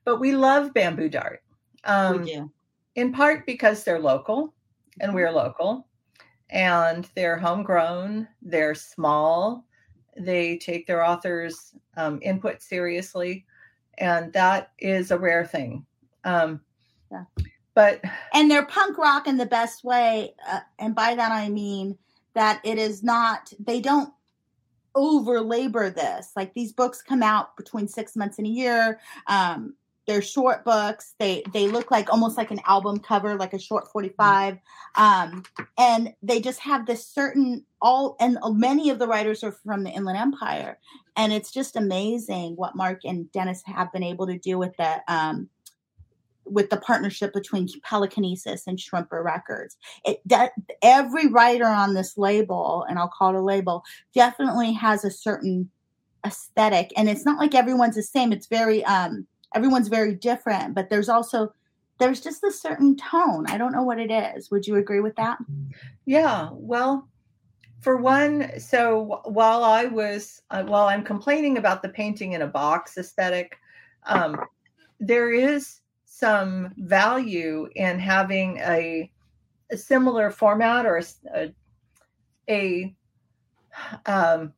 but 0.06 0.20
we 0.20 0.34
love 0.34 0.74
Bamboo 0.74 1.10
Dart. 1.10 1.42
Um, 1.84 2.22
we 2.22 2.34
do. 2.34 2.52
In 2.96 3.12
part 3.12 3.46
because 3.46 3.84
they're 3.84 4.00
local, 4.00 4.54
and 5.02 5.14
we're 5.14 5.32
local, 5.32 5.88
and 6.50 7.10
they're 7.16 7.38
homegrown. 7.38 8.28
They're 8.42 8.76
small 8.76 9.66
they 10.18 10.58
take 10.58 10.88
their 10.88 11.06
authors' 11.06 11.74
um, 11.98 12.20
input 12.22 12.62
seriously, 12.62 13.46
and 13.98 14.32
that 14.34 14.72
is 14.80 15.12
a 15.12 15.18
rare 15.18 15.46
thing. 15.46 15.86
Um, 16.24 16.62
yeah. 17.12 17.24
But 17.76 18.02
and 18.34 18.50
they're 18.50 18.66
punk 18.66 18.98
rock 18.98 19.28
in 19.28 19.38
the 19.38 19.46
best 19.46 19.84
way, 19.84 20.36
uh, 20.48 20.60
and 20.80 20.94
by 20.94 21.16
that 21.16 21.32
I 21.32 21.50
mean 21.50 21.98
that 22.34 22.62
it 22.64 22.78
is 22.78 23.04
not. 23.04 23.52
They 23.60 23.82
don't 23.82 24.14
over 24.96 25.42
labor 25.42 25.90
this. 25.90 26.32
Like 26.36 26.54
these 26.54 26.72
books 26.72 27.02
come 27.02 27.24
out 27.24 27.58
between 27.58 27.88
six 27.88 28.16
months 28.16 28.38
and 28.38 28.46
a 28.46 28.50
year. 28.50 29.00
Um, 29.28 29.76
they're 30.08 30.22
short 30.22 30.66
books. 30.66 31.16
They 31.20 31.44
they 31.54 31.68
look 31.68 31.92
like 31.92 32.12
almost 32.12 32.38
like 32.38 32.52
an 32.52 32.62
album 32.66 33.00
cover 33.00 33.36
like 33.36 33.54
a 33.54 33.60
short 33.60 33.92
45 33.92 34.58
um, 34.96 35.44
and 35.78 36.14
they 36.22 36.40
just 36.40 36.60
have 36.60 36.86
this 36.86 37.08
certain 37.08 37.66
all 37.82 38.16
and 38.20 38.38
many 38.44 38.90
of 38.90 39.00
the 39.00 39.08
writers 39.08 39.44
are 39.44 39.52
from 39.52 39.84
the 39.84 39.92
inland 39.92 40.18
empire. 40.18 40.78
And 41.16 41.32
it's 41.32 41.52
just 41.52 41.76
amazing 41.76 42.56
what 42.56 42.76
mark 42.76 43.02
and 43.04 43.32
dennis 43.32 43.62
have 43.66 43.92
been 43.92 44.04
able 44.04 44.28
to 44.28 44.38
do 44.38 44.58
with 44.58 44.76
the 44.78 45.02
um, 45.08 45.50
with 46.46 46.70
the 46.70 46.78
partnership 46.78 47.34
between 47.34 47.68
Pelekinesis 47.68 48.64
and 48.68 48.78
Shrimper 48.78 49.24
Records. 49.24 49.78
It 50.06 50.22
that 50.26 50.52
every 50.82 51.28
writer 51.28 51.68
on 51.68 51.94
this 51.94 52.18
label, 52.18 52.86
and 52.90 53.00
I'll 53.00 53.08
call 53.08 53.36
it 53.36 53.40
a 53.40 53.42
label, 53.42 53.84
definitely 54.14 54.74
has 54.74 55.06
a 55.06 55.12
certain 55.12 55.70
aesthetic, 56.26 56.92
and 56.98 57.10
it's 57.10 57.26
not 57.26 57.40
like 57.40 57.56
everyone's 57.56 57.96
the 57.96 58.04
same. 58.04 58.32
It's 58.32 58.48
very 58.48 58.84
um, 58.86 59.28
everyone's 59.54 59.88
very 59.88 60.14
different, 60.14 60.76
but 60.76 60.90
there's 60.90 61.10
also 61.10 61.54
there's 62.00 62.22
just 62.22 62.44
a 62.44 62.52
certain 62.52 62.98
tone. 62.98 63.46
I 63.48 63.58
don't 63.58 63.72
know 63.72 63.84
what 63.84 64.00
it 64.00 64.12
is. 64.12 64.50
Would 64.52 64.68
you 64.68 64.76
agree 64.76 65.00
with 65.00 65.16
that? 65.16 65.38
Yeah. 66.06 66.50
Well, 66.52 67.08
for 67.82 67.98
one, 67.98 68.60
so 68.60 69.22
while 69.26 69.64
I 69.64 69.86
was 69.86 70.42
uh, 70.50 70.64
while 70.64 70.88
I'm 70.88 71.04
complaining 71.04 71.58
about 71.58 71.82
the 71.82 71.90
painting 71.90 72.34
in 72.34 72.42
a 72.42 72.48
box 72.48 72.98
aesthetic, 72.98 73.58
um, 74.06 74.40
there 75.00 75.32
is 75.32 75.82
some 76.06 76.74
value 76.78 77.68
in 77.76 78.00
having 78.00 78.58
a, 78.60 79.12
a 79.72 79.78
similar 79.78 80.32
format 80.32 80.86
or 80.86 81.02
a, 81.36 81.54
a, 82.50 82.96
um, 84.06 84.54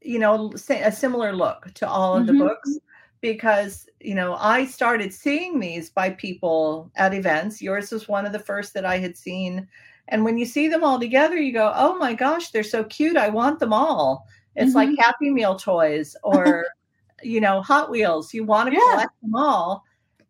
you 0.00 0.18
know 0.18 0.52
a 0.70 0.92
similar 0.92 1.34
look 1.34 1.72
to 1.74 1.88
all 1.88 2.16
of 2.16 2.24
mm-hmm. 2.24 2.38
the 2.38 2.44
books 2.44 2.78
because 3.24 3.88
you 4.00 4.14
know 4.14 4.34
i 4.34 4.66
started 4.66 5.10
seeing 5.10 5.58
these 5.58 5.88
by 5.88 6.10
people 6.10 6.90
at 6.96 7.14
events. 7.14 7.62
Yours 7.62 7.90
was 7.90 8.06
one 8.06 8.26
of 8.26 8.32
the 8.32 8.38
first 8.38 8.74
that 8.74 8.84
i 8.84 8.98
had 8.98 9.16
seen. 9.16 9.66
And 10.08 10.22
when 10.22 10.36
you 10.36 10.44
see 10.44 10.68
them 10.68 10.84
all 10.84 11.00
together 11.00 11.36
you 11.36 11.50
go 11.50 11.72
oh 11.74 11.96
my 11.96 12.12
gosh 12.12 12.50
they're 12.50 12.62
so 12.62 12.84
cute. 12.84 13.16
I 13.16 13.30
want 13.30 13.60
them 13.60 13.72
all. 13.72 14.26
It's 14.56 14.74
mm-hmm. 14.74 14.90
like 14.90 14.98
happy 14.98 15.30
meal 15.30 15.56
toys 15.56 16.14
or 16.22 16.66
you 17.22 17.40
know 17.40 17.62
hot 17.62 17.90
wheels. 17.90 18.34
You 18.34 18.44
want 18.44 18.68
to 18.68 18.74
yeah. 18.74 18.90
collect 18.90 19.20
them 19.22 19.34
all. 19.34 19.84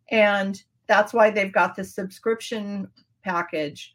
And 0.09 0.63
that's 0.87 1.11
why 1.11 1.29
they've 1.29 1.51
got 1.51 1.75
this 1.75 1.93
subscription 1.93 2.87
package. 3.25 3.93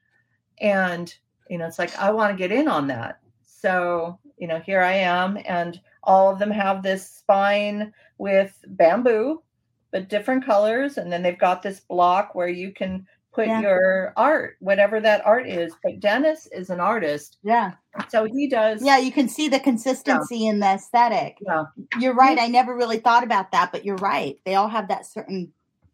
And 0.61 1.15
you 1.49 1.57
know, 1.57 1.67
it's 1.67 1.79
like 1.79 1.97
I 1.97 2.11
want 2.11 2.37
to 2.37 2.39
get 2.39 2.53
in 2.53 2.69
on 2.69 2.87
that. 2.89 3.21
So, 3.47 4.19
you 4.37 4.47
know, 4.47 4.61
here 4.61 4.83
I 4.83 4.93
am, 4.93 5.39
and 5.47 5.81
all 6.03 6.31
of 6.31 6.39
them 6.39 6.51
have 6.51 6.83
this 6.83 7.09
spine 7.09 7.93
with 8.21 8.63
bamboo, 8.69 9.43
but 9.91 10.11
different 10.11 10.45
colors. 10.45 10.99
And 10.99 11.11
then 11.11 11.23
they've 11.23 11.39
got 11.39 11.63
this 11.63 11.81
block 11.81 12.35
where 12.35 12.49
you 12.49 12.71
can 12.71 13.07
put 13.33 13.47
yeah. 13.47 13.63
your 13.63 14.13
art, 14.15 14.57
whatever 14.61 15.01
that 15.01 15.25
art 15.25 15.49
is. 15.49 15.73
But 15.83 16.01
Dennis 16.01 16.47
is 16.53 16.69
an 16.69 16.81
artist. 16.81 17.39
Yeah. 17.43 17.73
So 18.11 18.25
he 18.25 18.47
does. 18.47 18.85
Yeah, 18.85 18.99
you 18.99 19.11
can 19.11 19.27
see 19.27 19.49
the 19.49 19.59
consistency 19.59 20.41
yeah. 20.41 20.51
in 20.51 20.61
the 20.61 20.67
aesthetic. 20.67 21.39
Yeah. 21.41 21.65
You're 21.99 22.15
right. 22.15 22.39
I 22.39 22.49
never 22.49 22.77
really 22.77 22.99
thought 22.99 23.25
about 23.25 23.53
that, 23.53 23.73
but 23.73 23.87
you're 23.87 23.97
right. 23.97 24.39
They 24.45 24.55
all 24.55 24.69
have 24.69 24.89
that 24.89 25.07
certain 25.07 25.51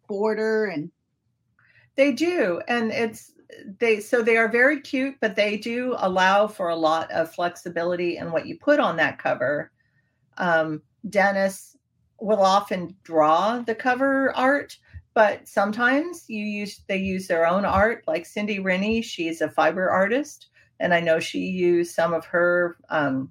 border 0.09 0.67
and 0.67 0.91
they 1.95 2.11
do. 2.11 2.61
And 2.67 2.91
it's 2.91 3.33
they 3.79 4.01
so 4.01 4.21
they 4.21 4.37
are 4.37 4.49
very 4.49 4.81
cute, 4.81 5.15
but 5.21 5.37
they 5.37 5.57
do 5.57 5.95
allow 5.99 6.49
for 6.49 6.71
a 6.71 6.77
lot 6.77 7.09
of 7.13 7.33
flexibility 7.33 8.17
in 8.17 8.33
what 8.33 8.47
you 8.47 8.59
put 8.59 8.81
on 8.81 8.97
that 8.97 9.19
cover. 9.21 9.71
Um, 10.39 10.83
Dennis 11.09 11.76
will 12.21 12.43
often 12.43 12.97
draw 13.03 13.59
the 13.59 13.75
cover 13.75 14.35
art, 14.37 14.77
but 15.15 15.47
sometimes 15.49 16.25
you 16.29 16.45
use 16.45 16.81
they 16.89 16.99
use 16.99 17.27
their 17.27 17.47
own 17.47 17.65
art. 17.65 18.05
Like 18.07 18.27
Cindy 18.27 18.59
Rinne, 18.59 19.03
she's 19.03 19.41
a 19.41 19.51
fiber 19.51 19.89
artist, 19.91 20.49
and 20.81 20.95
I 20.95 21.01
know 21.01 21.19
she 21.19 21.41
used 21.41 21.95
some 21.95 22.15
of 22.15 22.25
her 22.27 22.77
um, 22.89 23.31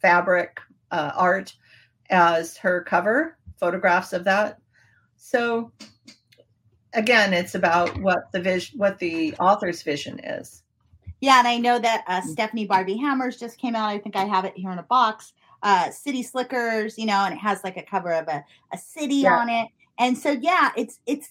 fabric 0.00 0.58
uh, 0.90 1.12
art 1.14 1.54
as 2.10 2.56
her 2.58 2.82
cover 2.82 3.38
photographs 3.58 4.12
of 4.12 4.24
that. 4.24 4.58
So 5.16 5.72
again, 6.92 7.32
it's 7.32 7.54
about 7.54 7.96
what 8.00 8.30
the 8.32 8.40
vision, 8.40 8.78
what 8.78 8.98
the 8.98 9.34
author's 9.36 9.82
vision 9.82 10.20
is. 10.22 10.62
Yeah, 11.20 11.38
and 11.38 11.48
I 11.48 11.58
know 11.58 11.78
that 11.78 12.04
uh, 12.06 12.20
Stephanie 12.20 12.68
Barbé 12.68 12.98
Hammer's 13.00 13.38
just 13.38 13.58
came 13.58 13.74
out. 13.74 13.88
I 13.88 13.98
think 13.98 14.16
I 14.16 14.24
have 14.24 14.44
it 14.44 14.52
here 14.56 14.70
in 14.70 14.78
a 14.78 14.82
box. 14.82 15.32
Uh, 15.64 15.90
city 15.90 16.22
Slickers, 16.22 16.98
you 16.98 17.06
know, 17.06 17.24
and 17.24 17.32
it 17.32 17.38
has 17.38 17.64
like 17.64 17.78
a 17.78 17.82
cover 17.82 18.12
of 18.12 18.28
a, 18.28 18.44
a 18.74 18.76
city 18.76 19.14
yeah. 19.14 19.38
on 19.38 19.48
it. 19.48 19.66
And 19.98 20.16
so, 20.16 20.32
yeah, 20.32 20.72
it's 20.76 21.00
it's 21.06 21.30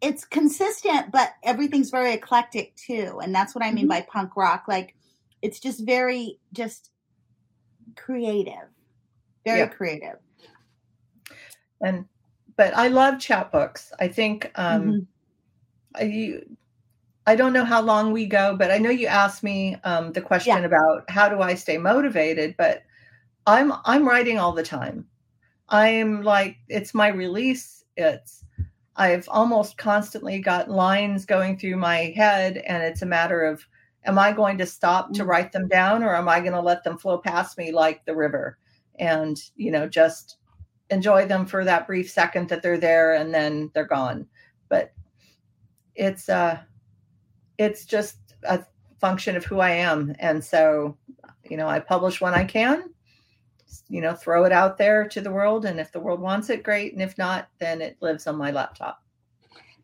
it's 0.00 0.24
consistent, 0.24 1.10
but 1.10 1.32
everything's 1.42 1.90
very 1.90 2.12
eclectic 2.14 2.76
too. 2.76 3.18
And 3.20 3.34
that's 3.34 3.52
what 3.52 3.64
I 3.64 3.72
mean 3.72 3.88
mm-hmm. 3.88 4.06
by 4.06 4.06
punk 4.08 4.36
rock. 4.36 4.66
Like, 4.68 4.94
it's 5.42 5.58
just 5.58 5.84
very 5.84 6.38
just 6.52 6.90
creative, 7.96 8.70
very 9.44 9.60
yeah. 9.60 9.66
creative. 9.66 10.18
And 11.80 12.04
but 12.56 12.72
I 12.76 12.86
love 12.86 13.14
chapbooks. 13.14 13.90
I 13.98 14.06
think 14.06 14.48
um, 14.54 15.08
mm-hmm. 15.98 16.08
you. 16.08 16.56
I 17.26 17.34
don't 17.36 17.52
know 17.52 17.64
how 17.64 17.82
long 17.82 18.12
we 18.12 18.26
go, 18.26 18.56
but 18.56 18.70
I 18.70 18.78
know 18.78 18.90
you 18.90 19.08
asked 19.08 19.42
me 19.42 19.76
um, 19.82 20.12
the 20.12 20.22
question 20.22 20.56
yeah. 20.56 20.66
about 20.66 21.10
how 21.10 21.28
do 21.28 21.40
I 21.40 21.54
stay 21.54 21.78
motivated. 21.78 22.54
But 22.56 22.84
I'm 23.46 23.72
I'm 23.84 24.06
writing 24.06 24.38
all 24.38 24.52
the 24.52 24.62
time. 24.62 25.06
I'm 25.68 26.22
like 26.22 26.56
it's 26.68 26.94
my 26.94 27.08
release. 27.08 27.84
It's 27.96 28.44
I've 28.96 29.28
almost 29.28 29.78
constantly 29.78 30.40
got 30.40 30.70
lines 30.70 31.24
going 31.24 31.58
through 31.58 31.76
my 31.76 32.12
head, 32.16 32.58
and 32.58 32.82
it's 32.82 33.02
a 33.02 33.06
matter 33.06 33.44
of 33.44 33.64
am 34.04 34.18
I 34.18 34.32
going 34.32 34.58
to 34.58 34.66
stop 34.66 35.12
to 35.12 35.20
mm-hmm. 35.20 35.30
write 35.30 35.52
them 35.52 35.68
down, 35.68 36.02
or 36.02 36.14
am 36.14 36.28
I 36.28 36.40
going 36.40 36.52
to 36.52 36.60
let 36.60 36.84
them 36.84 36.98
flow 36.98 37.18
past 37.18 37.58
me 37.58 37.72
like 37.72 38.04
the 38.04 38.16
river, 38.16 38.58
and 38.98 39.40
you 39.56 39.70
know 39.70 39.88
just 39.88 40.36
enjoy 40.90 41.26
them 41.26 41.46
for 41.46 41.64
that 41.64 41.86
brief 41.86 42.10
second 42.10 42.48
that 42.48 42.62
they're 42.62 42.78
there 42.78 43.14
and 43.14 43.32
then 43.32 43.70
they're 43.74 43.84
gone 43.84 44.26
but 44.68 44.92
it's 45.94 46.28
uh 46.28 46.58
it's 47.58 47.84
just 47.84 48.34
a 48.44 48.64
function 49.00 49.36
of 49.36 49.44
who 49.44 49.60
i 49.60 49.70
am 49.70 50.14
and 50.18 50.42
so 50.42 50.96
you 51.44 51.56
know 51.56 51.68
i 51.68 51.78
publish 51.78 52.20
when 52.20 52.34
i 52.34 52.44
can 52.44 52.90
you 53.88 54.00
know 54.00 54.14
throw 54.14 54.44
it 54.44 54.52
out 54.52 54.78
there 54.78 55.08
to 55.08 55.20
the 55.20 55.30
world 55.30 55.64
and 55.64 55.80
if 55.80 55.92
the 55.92 56.00
world 56.00 56.20
wants 56.20 56.50
it 56.50 56.62
great 56.62 56.92
and 56.92 57.02
if 57.02 57.16
not 57.18 57.48
then 57.58 57.80
it 57.80 57.96
lives 58.00 58.26
on 58.26 58.36
my 58.36 58.50
laptop 58.50 59.02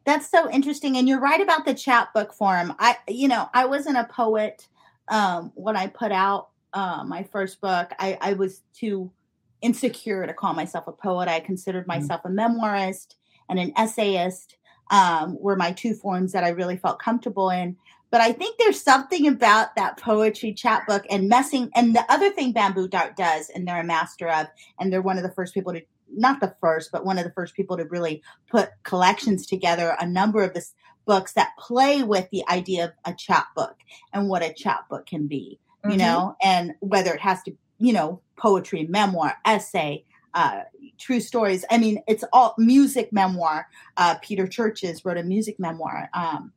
that's 0.04 0.30
so 0.30 0.50
interesting 0.50 0.96
and 0.96 1.08
you're 1.08 1.20
right 1.20 1.40
about 1.40 1.64
the 1.64 1.74
chapbook 1.74 2.32
form 2.32 2.74
i 2.78 2.96
you 3.08 3.28
know 3.28 3.48
i 3.54 3.64
wasn't 3.64 3.96
a 3.96 4.04
poet 4.04 4.68
um 5.08 5.52
when 5.54 5.76
i 5.76 5.86
put 5.86 6.12
out 6.12 6.48
uh, 6.72 7.02
my 7.04 7.22
first 7.22 7.60
book 7.60 7.90
i 7.98 8.18
i 8.20 8.32
was 8.32 8.62
too 8.74 9.10
insecure 9.62 10.26
to 10.26 10.34
call 10.34 10.54
myself 10.54 10.86
a 10.86 10.92
poet. 10.92 11.28
I 11.28 11.40
considered 11.40 11.86
mm-hmm. 11.86 12.00
myself 12.00 12.22
mm-hmm. 12.22 12.38
a 12.38 12.42
memoirist 12.42 13.14
and 13.48 13.58
an 13.58 13.72
essayist 13.76 14.56
um, 14.90 15.36
were 15.40 15.56
my 15.56 15.72
two 15.72 15.94
forms 15.94 16.32
that 16.32 16.44
I 16.44 16.50
really 16.50 16.76
felt 16.76 17.00
comfortable 17.00 17.50
in. 17.50 17.76
But 18.10 18.20
I 18.20 18.32
think 18.32 18.58
there's 18.58 18.80
something 18.80 19.26
about 19.26 19.74
that 19.76 19.98
poetry 19.98 20.52
chapbook 20.52 21.04
and 21.10 21.28
messing. 21.28 21.70
And 21.74 21.94
the 21.94 22.04
other 22.10 22.30
thing 22.30 22.52
Bamboo 22.52 22.88
Dart 22.88 23.16
does, 23.16 23.50
and 23.50 23.66
they're 23.66 23.80
a 23.80 23.84
master 23.84 24.28
of, 24.28 24.46
and 24.78 24.92
they're 24.92 25.02
one 25.02 25.16
of 25.16 25.22
the 25.22 25.32
first 25.32 25.54
people 25.54 25.72
to, 25.72 25.82
not 26.14 26.40
the 26.40 26.54
first, 26.60 26.92
but 26.92 27.04
one 27.04 27.18
of 27.18 27.24
the 27.24 27.32
first 27.32 27.54
people 27.54 27.76
to 27.76 27.84
really 27.84 28.22
put 28.48 28.70
collections 28.84 29.46
together, 29.46 29.96
a 30.00 30.06
number 30.06 30.42
of 30.42 30.54
this 30.54 30.74
books 31.04 31.32
that 31.34 31.50
play 31.58 32.02
with 32.02 32.28
the 32.30 32.42
idea 32.48 32.84
of 32.84 32.92
a 33.04 33.14
chapbook 33.14 33.76
and 34.12 34.28
what 34.28 34.42
a 34.42 34.52
chapbook 34.52 35.06
can 35.06 35.26
be, 35.26 35.58
you 35.84 35.90
mm-hmm. 35.90 35.98
know, 35.98 36.36
and 36.42 36.74
whether 36.80 37.12
it 37.12 37.20
has 37.20 37.42
to 37.42 37.52
you 37.78 37.92
know, 37.92 38.20
poetry, 38.36 38.86
memoir, 38.86 39.34
essay, 39.44 40.04
uh, 40.34 40.62
true 40.98 41.20
stories. 41.20 41.64
I 41.70 41.78
mean, 41.78 42.02
it's 42.06 42.24
all 42.32 42.54
music 42.58 43.12
memoir. 43.12 43.66
Uh, 43.96 44.16
Peter 44.22 44.46
Cherches 44.46 45.04
wrote 45.04 45.16
a 45.16 45.22
music 45.22 45.58
memoir. 45.58 46.08
Um, 46.14 46.52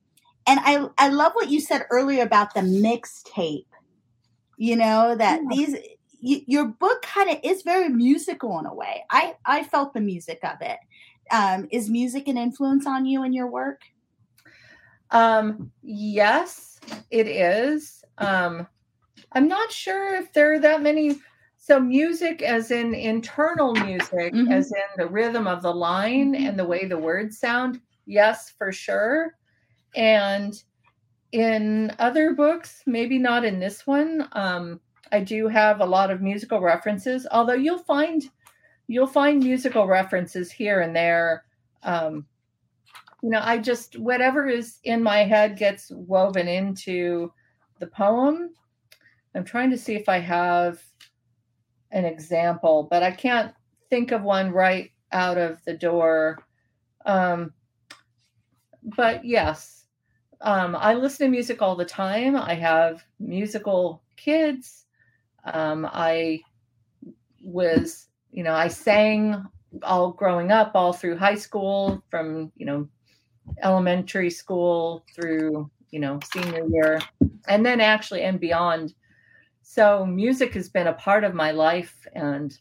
and 0.50 0.60
I, 0.64 0.90
I 0.98 1.10
love 1.10 1.34
what 1.34 1.52
you 1.52 1.62
said 1.62 1.86
earlier 1.92 2.24
about 2.24 2.56
the 2.56 2.62
mixtape. 2.62 3.68
You 4.58 4.76
know 4.76 5.16
that 5.16 5.42
yeah. 5.44 5.56
these 5.56 5.74
y- 6.24 6.44
your 6.48 6.66
book 6.66 7.04
kind 7.04 7.30
of 7.30 7.38
is 7.44 7.62
very 7.62 7.88
musical 7.88 8.58
in 8.60 8.66
a 8.66 8.74
way. 8.74 9.06
I 9.12 9.36
I 9.46 9.64
felt 9.64 9.94
the 9.94 10.02
music 10.02 10.40
of 10.44 10.58
it. 10.62 10.80
Um, 11.32 11.68
is 11.72 11.90
music 11.90 12.28
an 12.28 12.38
influence 12.38 12.88
on 12.88 13.06
you 13.06 13.24
in 13.24 13.32
your 13.32 13.46
work? 13.46 13.82
Um, 15.12 15.72
yes, 15.84 16.80
it 17.12 17.28
is. 17.28 18.04
Um, 18.18 18.68
I'm 19.34 19.48
not 19.48 19.72
sure 19.72 20.16
if 20.16 20.34
there 20.34 20.54
are 20.54 20.60
that 20.60 20.82
many. 20.82 21.20
So, 21.58 21.80
music, 21.80 22.42
as 22.42 22.72
in 22.72 22.96
internal 22.96 23.76
music, 23.76 24.34
mm-hmm. 24.34 24.52
as 24.52 24.72
in 24.72 24.88
the 24.98 25.08
rhythm 25.08 25.46
of 25.46 25.62
the 25.62 25.74
line 25.74 26.34
and 26.34 26.58
the 26.58 26.66
way 26.66 26.86
the 26.86 26.98
words 26.98 27.38
sound, 27.38 27.80
yes, 28.08 28.52
for 28.58 28.72
sure. 28.72 29.36
And 29.96 30.62
in 31.32 31.96
other 32.00 32.34
books, 32.34 32.84
maybe 32.86 33.18
not 33.18 33.46
in 33.46 33.60
this 33.60 33.86
one, 33.86 34.28
um, 34.34 34.80
I 35.12 35.22
do 35.22 35.48
have 35.48 35.82
a 35.82 35.86
lot 35.86 36.12
of 36.12 36.22
musical 36.22 36.62
references. 36.62 37.28
Although 37.32 37.54
you'll 37.54 37.80
find 37.80 38.30
you'll 38.88 39.08
find 39.08 39.44
musical 39.44 39.86
references 39.86 40.52
here 40.52 40.82
and 40.82 40.96
there. 40.96 41.46
Um, 41.84 42.26
you 43.22 43.30
know, 43.30 43.42
I 43.44 43.58
just 43.58 43.98
whatever 44.00 44.48
is 44.48 44.80
in 44.84 45.04
my 45.04 45.20
head 45.20 45.58
gets 45.58 45.92
woven 45.92 46.48
into 46.48 47.32
the 47.80 47.88
poem 47.88 48.52
I'm 49.36 49.44
trying 49.44 49.70
to 49.72 49.78
see 49.78 49.96
if 49.96 50.10
I 50.10 50.20
have 50.20 50.82
an 51.92 52.06
example, 52.06 52.88
but 52.90 53.04
I 53.04 53.12
can't 53.12 53.54
think 53.90 54.12
of 54.12 54.24
one 54.24 54.52
right 54.52 54.92
out 55.12 55.38
of 55.38 55.64
the 55.66 55.74
door. 55.74 56.40
Um, 57.06 57.54
but 58.84 59.24
yes, 59.26 59.79
um, 60.42 60.76
I 60.76 60.94
listen 60.94 61.28
to 61.28 61.32
music 61.32 61.62
all 61.62 61.76
the 61.76 61.86
time. 61.86 62.36
I 62.36 62.54
have 62.54 63.04
musical 63.20 64.02
kids. 64.16 64.86
Um, 65.46 65.88
I 65.92 66.42
was, 67.44 68.08
you 68.32 68.44
know, 68.44 68.54
I 68.54 68.68
sang 68.68 69.44
all 69.84 70.12
growing 70.12 70.52
up, 70.52 70.72
all 70.76 70.94
through 70.94 71.18
high 71.18 71.36
school, 71.36 72.04
from, 72.10 72.52
you 72.56 72.66
know, 72.66 72.88
elementary 73.64 74.30
school 74.30 75.06
through, 75.16 75.70
you 75.92 76.00
know, 76.00 76.20
senior 76.34 76.66
year, 76.68 77.00
and 77.48 77.66
then 77.66 77.82
actually 77.82 78.22
and 78.22 78.40
beyond 78.40 78.94
so 79.72 80.04
music 80.04 80.56
has 80.56 80.68
been 80.68 80.88
a 80.88 80.94
part 80.94 81.24
of 81.24 81.36
my 81.36 81.52
life 81.52 82.08
and 82.14 82.58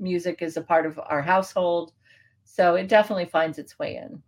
music 0.00 0.42
is 0.42 0.56
a 0.56 0.62
part 0.62 0.84
of 0.84 0.98
our 0.98 1.22
household. 1.22 1.92
So 2.42 2.74
it 2.74 2.88
definitely 2.88 3.26
finds 3.26 3.56
its 3.56 3.78
way 3.78 3.94
in. 3.94 4.20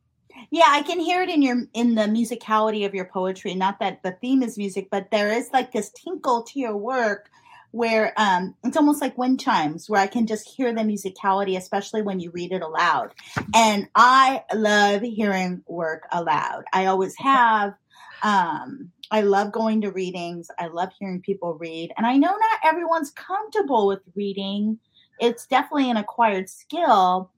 Yeah, 0.51 0.67
I 0.69 0.83
can 0.83 0.99
hear 1.01 1.23
it 1.23 1.29
in 1.29 1.43
your 1.43 1.63
in 1.75 1.95
the 1.95 2.03
musicality 2.03 2.87
of 2.87 2.95
your 2.95 3.05
poetry. 3.05 3.55
Not 3.55 3.79
that 3.81 4.03
the 4.03 4.13
theme 4.13 4.43
is 4.43 4.59
music, 4.59 4.89
but 4.91 5.11
there 5.11 5.33
is 5.33 5.51
like 5.53 5.73
this 5.73 5.91
tinkle 5.91 6.43
to 6.45 6.59
your 6.59 6.77
work 6.77 7.31
where 7.73 8.13
um, 8.17 8.55
it's 8.65 8.77
almost 8.77 9.01
like 9.01 9.17
wind 9.17 9.39
chimes, 9.41 9.89
where 9.89 10.01
I 10.01 10.09
can 10.09 10.27
just 10.27 10.49
hear 10.49 10.73
the 10.73 10.81
musicality, 10.81 11.57
especially 11.57 12.03
when 12.03 12.19
you 12.19 12.31
read 12.33 12.53
it 12.53 12.63
aloud. 12.63 13.15
And 13.55 13.89
I 13.95 14.43
love 14.53 15.03
hearing 15.03 15.63
work 15.69 16.09
aloud. 16.11 16.65
I 16.73 16.87
always 16.87 17.17
have. 17.19 17.75
Um, 18.23 18.91
I 19.11 19.23
love 19.23 19.51
going 19.51 19.81
to 19.81 19.91
readings. 19.91 20.49
I 20.59 20.69
love 20.69 20.91
hearing 20.99 21.21
people 21.21 21.55
read. 21.55 21.93
And 21.97 22.07
I 22.07 22.17
know 22.17 22.29
not 22.31 22.61
everyone's 22.65 23.11
comfortable 23.11 23.87
with 23.87 24.01
reading. 24.15 24.79
It's 25.19 25.47
definitely 25.47 25.91
an 25.91 25.97
acquired 25.97 26.49
skill, 26.49 27.31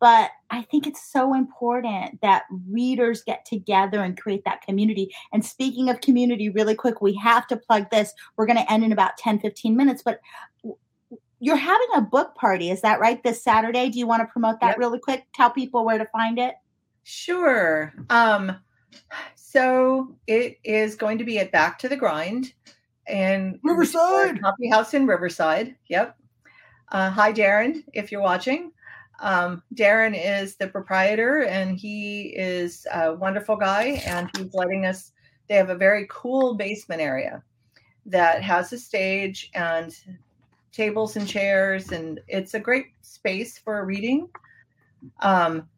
but 0.00 0.30
I 0.50 0.62
think 0.62 0.86
it's 0.86 1.02
so 1.02 1.34
important 1.34 2.20
that 2.22 2.44
readers 2.68 3.22
get 3.22 3.44
together 3.44 4.02
and 4.02 4.20
create 4.20 4.44
that 4.44 4.62
community. 4.62 5.14
And 5.32 5.44
speaking 5.44 5.88
of 5.88 6.00
community, 6.00 6.48
really 6.48 6.74
quick, 6.74 7.00
we 7.00 7.14
have 7.16 7.46
to 7.48 7.56
plug 7.56 7.90
this. 7.90 8.12
We're 8.36 8.46
going 8.46 8.58
to 8.58 8.72
end 8.72 8.84
in 8.84 8.92
about 8.92 9.16
10, 9.18 9.40
15 9.40 9.76
minutes, 9.76 10.02
but 10.02 10.20
you're 11.40 11.56
having 11.56 11.88
a 11.94 12.00
book 12.00 12.34
party. 12.34 12.70
Is 12.70 12.80
that 12.82 13.00
right? 13.00 13.22
This 13.22 13.42
Saturday? 13.42 13.88
Do 13.90 13.98
you 13.98 14.06
want 14.06 14.20
to 14.22 14.26
promote 14.26 14.60
that 14.60 14.70
yep. 14.70 14.78
really 14.78 14.98
quick? 14.98 15.24
Tell 15.34 15.50
people 15.50 15.84
where 15.84 15.98
to 15.98 16.06
find 16.06 16.38
it. 16.38 16.54
Sure. 17.04 17.92
Um, 18.10 18.56
so 19.34 20.16
it 20.26 20.58
is 20.64 20.94
going 20.94 21.18
to 21.18 21.24
be 21.24 21.38
at 21.38 21.52
Back 21.52 21.78
to 21.80 21.88
the 21.88 21.96
Grind 21.96 22.52
and 23.06 23.58
Riverside 23.62 24.40
Coffee 24.40 24.68
House 24.68 24.94
in 24.94 25.06
Riverside. 25.06 25.74
Yep. 25.88 26.16
Uh, 26.90 27.10
hi, 27.10 27.32
Darren, 27.32 27.84
if 27.92 28.10
you're 28.10 28.22
watching. 28.22 28.72
Um, 29.20 29.62
Darren 29.74 30.14
is 30.16 30.56
the 30.56 30.68
proprietor, 30.68 31.44
and 31.44 31.76
he 31.76 32.34
is 32.36 32.86
a 32.92 33.14
wonderful 33.14 33.56
guy, 33.56 34.02
and 34.06 34.30
he's 34.36 34.54
letting 34.54 34.86
us. 34.86 35.12
They 35.48 35.54
have 35.56 35.70
a 35.70 35.74
very 35.74 36.06
cool 36.10 36.54
basement 36.54 37.00
area 37.00 37.42
that 38.06 38.42
has 38.42 38.72
a 38.72 38.78
stage 38.78 39.50
and 39.54 39.96
tables 40.72 41.16
and 41.16 41.26
chairs, 41.26 41.90
and 41.92 42.20
it's 42.28 42.54
a 42.54 42.60
great 42.60 42.86
space 43.00 43.58
for 43.58 43.80
a 43.80 43.84
reading. 43.84 44.28
Um, 45.20 45.68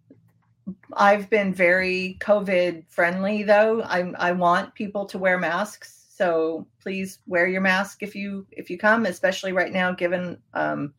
I've 0.95 1.31
been 1.31 1.55
very 1.55 2.19
COVID 2.21 2.85
friendly, 2.89 3.43
though. 3.43 3.83
I, 3.83 4.13
I 4.19 4.33
want 4.33 4.75
people 4.75 5.07
to 5.07 5.19
wear 5.19 5.39
masks, 5.39 6.07
so 6.11 6.67
please 6.81 7.21
wear 7.27 7.47
your 7.49 7.61
mask 7.61 8.03
if 8.03 8.15
you 8.15 8.47
if 8.51 8.69
you 8.69 8.77
come, 8.77 9.07
especially 9.07 9.53
right 9.53 9.73
now, 9.73 9.93
given 9.93 10.37
um, 10.55 10.93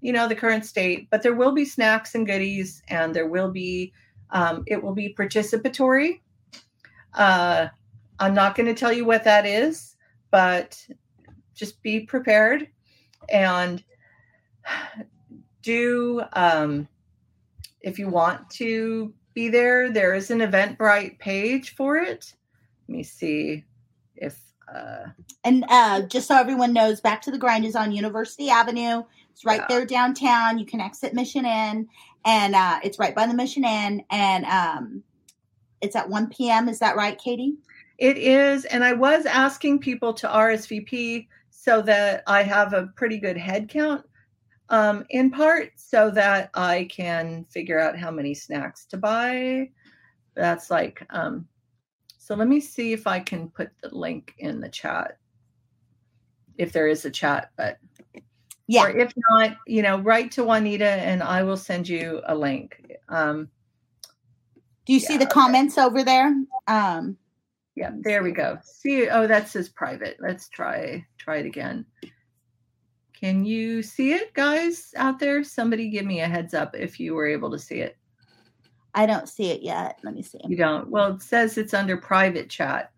you 0.00 0.12
know, 0.12 0.28
the 0.28 0.34
current 0.34 0.64
state, 0.64 1.08
but 1.10 1.22
there 1.22 1.34
will 1.34 1.52
be 1.52 1.64
snacks 1.64 2.14
and 2.14 2.26
goodies 2.26 2.82
and 2.88 3.14
there 3.14 3.28
will 3.28 3.50
be, 3.50 3.92
um, 4.30 4.62
it 4.66 4.82
will 4.82 4.94
be 4.94 5.14
participatory. 5.14 6.20
Uh, 7.14 7.68
I'm 8.18 8.34
not 8.34 8.54
going 8.54 8.66
to 8.66 8.74
tell 8.74 8.92
you 8.92 9.04
what 9.04 9.24
that 9.24 9.46
is, 9.46 9.96
but 10.30 10.78
just 11.54 11.82
be 11.82 12.00
prepared 12.00 12.68
and 13.28 13.82
do, 15.62 16.22
um, 16.34 16.86
if 17.80 17.98
you 17.98 18.08
want 18.08 18.48
to 18.50 19.12
be 19.34 19.48
there, 19.48 19.90
there 19.90 20.14
is 20.14 20.30
an 20.30 20.40
Eventbrite 20.40 21.18
page 21.18 21.74
for 21.74 21.96
it. 21.96 22.34
Let 22.88 22.96
me 22.96 23.02
see 23.02 23.64
if. 24.16 24.38
Uh, 24.72 25.06
and 25.44 25.64
uh, 25.68 26.02
just 26.02 26.26
so 26.26 26.36
everyone 26.36 26.72
knows, 26.72 27.00
Back 27.00 27.22
to 27.22 27.30
the 27.30 27.38
Grind 27.38 27.64
is 27.64 27.76
on 27.76 27.92
University 27.92 28.50
Avenue 28.50 29.04
it's 29.36 29.44
right 29.44 29.60
yeah. 29.60 29.66
there 29.68 29.84
downtown. 29.84 30.56
You 30.56 30.64
can 30.64 30.80
exit 30.80 31.12
Mission 31.12 31.44
Inn, 31.44 31.86
and 32.24 32.54
uh, 32.54 32.80
it's 32.82 32.98
right 32.98 33.14
by 33.14 33.26
the 33.26 33.34
Mission 33.34 33.66
Inn, 33.66 34.02
and 34.08 34.46
um, 34.46 35.02
it's 35.82 35.94
at 35.94 36.08
1 36.08 36.30
p.m. 36.30 36.70
Is 36.70 36.78
that 36.78 36.96
right, 36.96 37.20
Cati? 37.22 37.52
It 37.98 38.16
is, 38.16 38.64
and 38.64 38.82
I 38.82 38.94
was 38.94 39.26
asking 39.26 39.80
people 39.80 40.14
to 40.14 40.26
RSVP 40.26 41.28
so 41.50 41.82
that 41.82 42.22
I 42.26 42.44
have 42.44 42.72
a 42.72 42.86
pretty 42.96 43.18
good 43.18 43.36
head 43.36 43.68
count. 43.68 44.06
Um, 44.70 45.04
in 45.10 45.30
part 45.30 45.72
so 45.76 46.10
that 46.12 46.48
I 46.54 46.88
can 46.90 47.44
figure 47.50 47.78
out 47.78 47.98
how 47.98 48.10
many 48.10 48.32
snacks 48.32 48.86
to 48.86 48.96
buy. 48.96 49.68
That's 50.34 50.70
like, 50.70 51.06
um, 51.10 51.46
so 52.16 52.34
let 52.34 52.48
me 52.48 52.60
see 52.60 52.94
if 52.94 53.06
I 53.06 53.20
can 53.20 53.50
put 53.50 53.68
the 53.82 53.94
link 53.94 54.34
in 54.38 54.62
the 54.62 54.70
chat, 54.70 55.18
if 56.56 56.72
there 56.72 56.88
is 56.88 57.04
a 57.04 57.10
chat, 57.10 57.50
but 57.58 57.78
yeah. 58.66 58.84
Or 58.84 58.96
if 58.96 59.12
not, 59.30 59.56
you 59.66 59.82
know, 59.82 59.98
write 59.98 60.30
to 60.32 60.44
Juanita 60.44 60.88
and 60.88 61.22
I 61.22 61.42
will 61.42 61.56
send 61.56 61.88
you 61.88 62.20
a 62.26 62.34
link. 62.34 62.82
Um, 63.08 63.48
Do 64.86 64.92
you 64.92 64.98
yeah, 64.98 65.06
see 65.06 65.16
the 65.16 65.26
comments 65.26 65.78
over 65.78 66.02
there? 66.02 66.34
Um, 66.66 67.16
yeah, 67.76 67.90
there 68.00 68.22
we 68.22 68.32
go. 68.32 68.58
See, 68.64 69.08
oh, 69.08 69.26
that 69.26 69.48
says 69.48 69.68
private. 69.68 70.16
Let's 70.18 70.48
try 70.48 71.04
try 71.18 71.36
it 71.36 71.46
again. 71.46 71.84
Can 73.18 73.44
you 73.44 73.82
see 73.82 74.12
it, 74.12 74.34
guys 74.34 74.92
out 74.96 75.18
there? 75.18 75.42
Somebody 75.44 75.88
give 75.88 76.04
me 76.04 76.20
a 76.20 76.26
heads 76.26 76.52
up 76.52 76.74
if 76.74 77.00
you 77.00 77.14
were 77.14 77.26
able 77.26 77.50
to 77.50 77.58
see 77.58 77.76
it. 77.76 77.96
I 78.94 79.06
don't 79.06 79.28
see 79.28 79.50
it 79.50 79.62
yet. 79.62 79.98
Let 80.02 80.14
me 80.14 80.22
see. 80.22 80.40
You 80.46 80.56
don't. 80.56 80.88
Well, 80.88 81.14
it 81.14 81.22
says 81.22 81.58
it's 81.58 81.74
under 81.74 81.96
private 81.96 82.48
chat. 82.48 82.92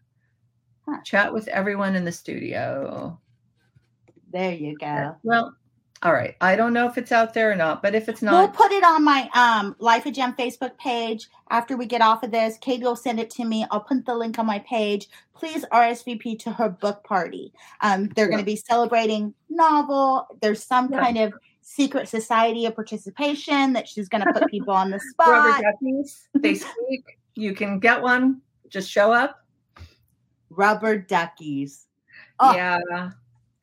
Huh. 0.89 0.99
Chat 1.05 1.35
with 1.35 1.49
everyone 1.49 1.97
in 1.97 2.05
the 2.05 2.13
studio. 2.13 3.21
There 4.33 4.53
you 4.53 4.77
go. 4.79 5.17
Well, 5.23 5.57
all 6.03 6.13
right. 6.13 6.37
I 6.41 6.55
don't 6.55 6.73
know 6.73 6.87
if 6.87 6.97
it's 6.97 7.11
out 7.11 7.35
there 7.35 7.51
or 7.51 7.57
not, 7.57 7.83
but 7.83 7.95
if 7.95 8.09
it's 8.09 8.23
not, 8.23 8.33
we'll 8.33 8.49
put 8.49 8.71
it 8.71 8.85
on 8.85 9.05
my 9.05 9.29
um, 9.35 9.75
Life 9.81 10.07
of 10.07 10.13
JEM 10.13 10.35
Facebook 10.35 10.77
page 10.79 11.29
after 11.51 11.77
we 11.77 11.87
get 11.87 12.01
off 12.01 12.23
of 12.23 12.31
this. 12.31 12.57
Cati 12.59 12.83
will 12.83 12.95
send 12.95 13.19
it 13.19 13.31
to 13.31 13.45
me. 13.45 13.67
I'll 13.71 13.81
put 13.81 14.07
the 14.07 14.15
link 14.15 14.39
on 14.39 14.47
my 14.47 14.61
page. 14.61 15.09
Please 15.35 15.65
RSVP 15.73 16.39
to 16.41 16.53
her 16.53 16.69
book 16.69 17.03
party. 17.03 17.53
Um, 17.81 18.09
they're 18.15 18.27
yeah. 18.27 18.31
going 18.31 18.39
to 18.39 18.47
be 18.47 18.57
celebrating 18.57 19.35
novel. 19.51 20.29
There's 20.41 20.63
some 20.63 20.93
yeah. 20.93 21.01
kind 21.01 21.19
of 21.19 21.33
secret 21.63 22.09
society 22.09 22.65
of 22.67 22.77
participation 22.77 23.73
that 23.73 23.89
she's 23.89 24.09
going 24.09 24.25
to 24.25 24.33
put 24.33 24.49
people 24.49 24.75
on 24.75 24.91
the 24.91 25.01
spot. 25.11 25.29
Rubber 25.29 25.63
duckies. 25.63 26.29
They 26.35 26.55
speak. 26.55 27.19
You 27.35 27.55
can 27.55 27.81
get 27.81 28.03
one. 28.03 28.41
Just 28.69 28.89
show 28.89 29.13
up. 29.13 29.45
Rubber 30.51 30.97
duckies. 30.97 31.87
Oh. 32.39 32.55
Yeah 32.55 33.11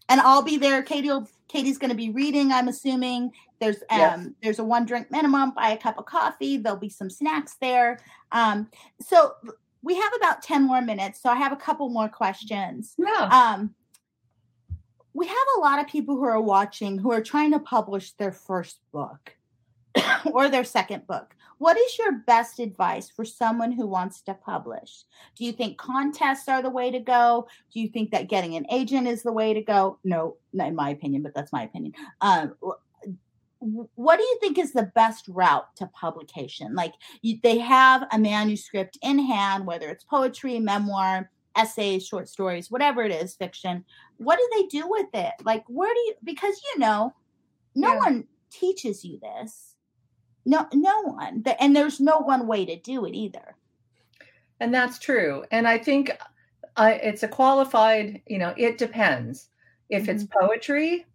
and 0.09 0.21
I'll 0.21 0.41
be 0.41 0.57
there. 0.57 0.83
Cati 0.83 1.07
will, 1.07 1.27
Cati's 1.47 1.77
going 1.77 1.91
to 1.91 1.95
be 1.95 2.09
reading. 2.09 2.51
I'm 2.51 2.67
assuming 2.67 3.31
there's 3.59 3.77
um 3.89 3.99
yes. 3.99 4.27
there's 4.41 4.59
a 4.59 4.63
one 4.63 4.85
drink 4.85 5.11
minimum. 5.11 5.51
Buy 5.51 5.69
a 5.69 5.77
cup 5.77 5.97
of 5.97 6.05
coffee. 6.05 6.57
There'll 6.57 6.77
be 6.77 6.89
some 6.89 7.09
snacks 7.09 7.55
there. 7.61 7.99
Um, 8.31 8.69
so 8.99 9.33
we 9.81 9.95
have 9.95 10.11
about 10.17 10.41
ten 10.41 10.63
more 10.63 10.81
minutes. 10.81 11.21
So 11.21 11.29
I 11.29 11.35
have 11.35 11.51
a 11.51 11.57
couple 11.57 11.89
more 11.89 12.09
questions. 12.09 12.95
Yeah. 12.97 13.29
Um, 13.31 13.75
we 15.13 15.27
have 15.27 15.47
a 15.57 15.59
lot 15.61 15.79
of 15.79 15.87
people 15.87 16.15
who 16.15 16.25
are 16.25 16.41
watching 16.41 16.97
who 16.97 17.11
are 17.11 17.21
trying 17.21 17.51
to 17.51 17.59
publish 17.59 18.11
their 18.13 18.31
first 18.31 18.79
book 18.91 19.35
or 20.33 20.49
their 20.49 20.65
second 20.65 21.07
book. 21.07 21.35
What 21.57 21.77
is 21.77 21.97
your 21.97 22.19
best 22.27 22.59
advice 22.59 23.09
for 23.09 23.23
someone 23.23 23.71
who 23.71 23.87
wants 23.87 24.21
to 24.23 24.33
publish? 24.33 25.03
Do 25.37 25.45
you 25.45 25.51
think 25.51 25.77
contests 25.77 26.47
are 26.49 26.61
the 26.61 26.69
way 26.69 26.91
to 26.91 26.99
go? 26.99 27.47
Do 27.73 27.79
you 27.79 27.87
think 27.87 28.11
that 28.11 28.29
getting 28.29 28.55
an 28.55 28.65
agent 28.71 29.07
is 29.07 29.23
the 29.23 29.31
way 29.31 29.53
to 29.53 29.61
go? 29.61 29.99
No, 30.03 30.37
not 30.53 30.67
in 30.67 30.75
my 30.75 30.89
opinion, 30.89 31.23
but 31.23 31.33
that's 31.33 31.53
my 31.53 31.63
opinion. 31.63 31.93
Um, 32.21 32.55
what 33.59 34.17
do 34.17 34.23
you 34.23 34.37
think 34.41 34.57
is 34.57 34.73
the 34.73 34.91
best 34.95 35.27
route 35.27 35.75
to 35.77 35.87
publication? 35.87 36.75
Like 36.75 36.93
you, 37.21 37.39
they 37.41 37.57
have 37.57 38.05
a 38.11 38.19
manuscript 38.19 38.97
in 39.01 39.17
hand, 39.17 39.65
whether 39.65 39.89
it's 39.89 40.03
poetry, 40.03 40.59
memoir, 40.59 41.31
essays, 41.55 42.05
short 42.05 42.27
stories, 42.27 42.69
whatever 42.69 43.03
it 43.03 43.11
is, 43.11 43.33
fiction. 43.35 43.85
What 44.17 44.37
do 44.37 44.49
they 44.55 44.67
do 44.67 44.87
with 44.87 45.07
it? 45.13 45.33
Like, 45.43 45.63
where 45.67 45.93
do 45.93 45.99
you, 46.01 46.13
because 46.23 46.61
you 46.73 46.79
know, 46.79 47.13
no 47.75 47.93
yeah. 47.93 47.97
one 47.97 48.27
teaches 48.51 49.03
you 49.03 49.19
this 49.19 49.74
no, 50.45 50.67
no 50.73 51.01
one. 51.01 51.43
And 51.59 51.75
there's 51.75 51.99
no 51.99 52.19
one 52.19 52.47
way 52.47 52.65
to 52.65 52.75
do 52.75 53.05
it 53.05 53.13
either. 53.13 53.55
And 54.59 54.73
that's 54.73 54.99
true. 54.99 55.43
And 55.51 55.67
I 55.67 55.77
think 55.77 56.11
uh, 56.77 56.93
it's 57.01 57.23
a 57.23 57.27
qualified, 57.27 58.21
you 58.27 58.37
know, 58.37 58.53
it 58.57 58.77
depends. 58.77 59.49
If 59.89 60.03
mm-hmm. 60.03 60.11
it's 60.11 60.23
poetry, 60.25 61.05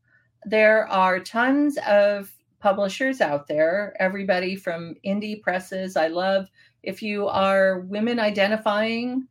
there 0.45 0.87
are 0.89 1.21
tons 1.21 1.79
of 1.87 2.33
publishers 2.61 3.21
out 3.21 3.47
there, 3.47 3.95
everybody 3.99 4.57
from 4.57 4.95
indie 5.05 5.41
presses. 5.41 5.97
I 5.97 6.09
love 6.09 6.51
if 6.83 7.03
you 7.03 7.29
are 7.29 7.81
women 7.81 8.19
identifying, 8.19 9.27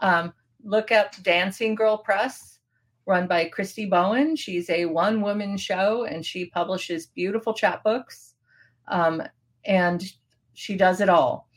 um, 0.00 0.32
look 0.62 0.92
up 0.92 1.14
Dancing 1.22 1.74
Girl 1.74 1.98
Press, 1.98 2.58
run 3.06 3.26
by 3.26 3.50
Kristy 3.50 3.88
Bowen. 3.88 4.36
She's 4.36 4.68
a 4.70 4.86
one 4.86 5.20
woman 5.20 5.56
show 5.56 6.04
and 6.04 6.24
she 6.24 6.46
publishes 6.46 7.06
beautiful 7.06 7.54
chapbooks. 7.54 8.32
Um, 8.88 9.22
and 9.66 10.02
she 10.54 10.76
does 10.76 11.00
it 11.00 11.08
all. 11.08 11.48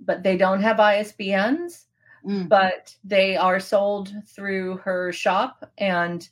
But 0.00 0.22
they 0.22 0.36
don't 0.36 0.62
have 0.62 0.76
ISBNs, 0.76 1.84
mm. 2.26 2.48
but 2.48 2.94
they 3.04 3.36
are 3.36 3.60
sold 3.60 4.12
through 4.26 4.78
her 4.78 5.12
shop. 5.12 5.70
And 5.78 6.28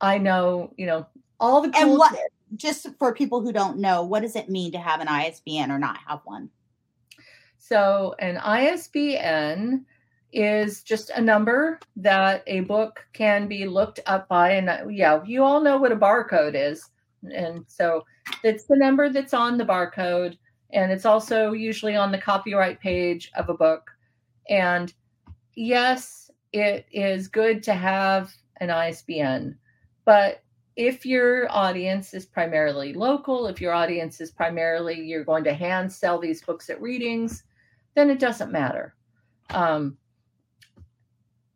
I 0.00 0.18
know, 0.18 0.72
you 0.76 0.86
know, 0.86 1.06
all 1.38 1.62
the 1.62 1.70
cool. 1.70 1.82
And 1.82 1.98
what, 1.98 2.18
just 2.56 2.86
for 2.98 3.14
people 3.14 3.40
who 3.40 3.52
don't 3.52 3.78
know, 3.78 4.02
what 4.02 4.22
does 4.22 4.36
it 4.36 4.48
mean 4.48 4.72
to 4.72 4.78
have 4.78 5.00
an 5.00 5.08
ISBN 5.08 5.70
or 5.70 5.78
not 5.78 5.98
have 6.06 6.20
one? 6.24 6.50
So, 7.58 8.14
an 8.18 8.36
ISBN 8.38 9.84
is 10.32 10.82
just 10.82 11.10
a 11.10 11.20
number 11.20 11.80
that 11.96 12.42
a 12.46 12.60
book 12.60 13.06
can 13.12 13.48
be 13.48 13.66
looked 13.66 14.00
up 14.06 14.28
by. 14.28 14.50
And 14.50 14.94
yeah, 14.94 15.22
you 15.24 15.42
all 15.42 15.60
know 15.60 15.78
what 15.78 15.92
a 15.92 15.96
barcode 15.96 16.54
is. 16.54 16.90
And 17.34 17.64
so 17.66 18.04
it's 18.44 18.64
the 18.64 18.76
number 18.76 19.08
that's 19.08 19.34
on 19.34 19.56
the 19.56 19.64
barcode 19.64 20.36
and 20.70 20.90
it's 20.92 21.06
also 21.06 21.52
usually 21.52 21.96
on 21.96 22.12
the 22.12 22.18
copyright 22.18 22.80
page 22.80 23.30
of 23.36 23.48
a 23.48 23.54
book. 23.54 23.90
And 24.48 24.92
yes, 25.54 26.30
it 26.52 26.86
is 26.90 27.28
good 27.28 27.62
to 27.64 27.74
have 27.74 28.34
an 28.58 28.70
ISBN, 28.70 29.58
but 30.04 30.42
if 30.76 31.06
your 31.06 31.50
audience 31.50 32.12
is 32.12 32.26
primarily 32.26 32.92
local, 32.92 33.46
if 33.46 33.60
your 33.60 33.72
audience 33.72 34.20
is 34.20 34.30
primarily 34.30 35.00
you're 35.00 35.24
going 35.24 35.44
to 35.44 35.54
hand 35.54 35.90
sell 35.90 36.18
these 36.18 36.42
books 36.42 36.68
at 36.68 36.80
readings, 36.80 37.44
then 37.94 38.10
it 38.10 38.18
doesn't 38.18 38.52
matter. 38.52 38.94
Um, 39.50 39.96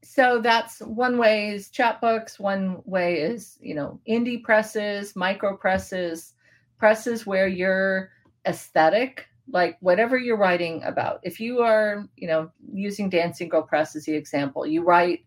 so 0.03 0.41
that's 0.41 0.81
one 0.81 1.19
way 1.19 1.51
is 1.51 1.69
chapbooks. 1.69 2.41
One 2.41 2.83
way 2.85 3.21
is 3.21 3.59
you 3.61 3.75
know 3.75 4.01
indie 4.09 4.43
presses, 4.43 5.15
micro 5.15 5.57
presses, 5.57 6.33
presses 6.79 7.27
where 7.27 7.47
your 7.47 8.11
aesthetic, 8.47 9.27
like 9.51 9.77
whatever 9.81 10.19
you're 10.19 10.37
writing 10.37 10.83
about. 10.85 11.21
If 11.23 11.41
you 11.41 11.61
are 11.61 12.07
you 12.17 12.29
know 12.29 12.51
using 12.73 13.11
Dancing 13.11 13.49
Girl 13.49 13.63
Press 13.63 13.97
as 13.97 14.05
the 14.05 14.15
example, 14.15 14.67
you 14.67 14.83
write 14.83 15.25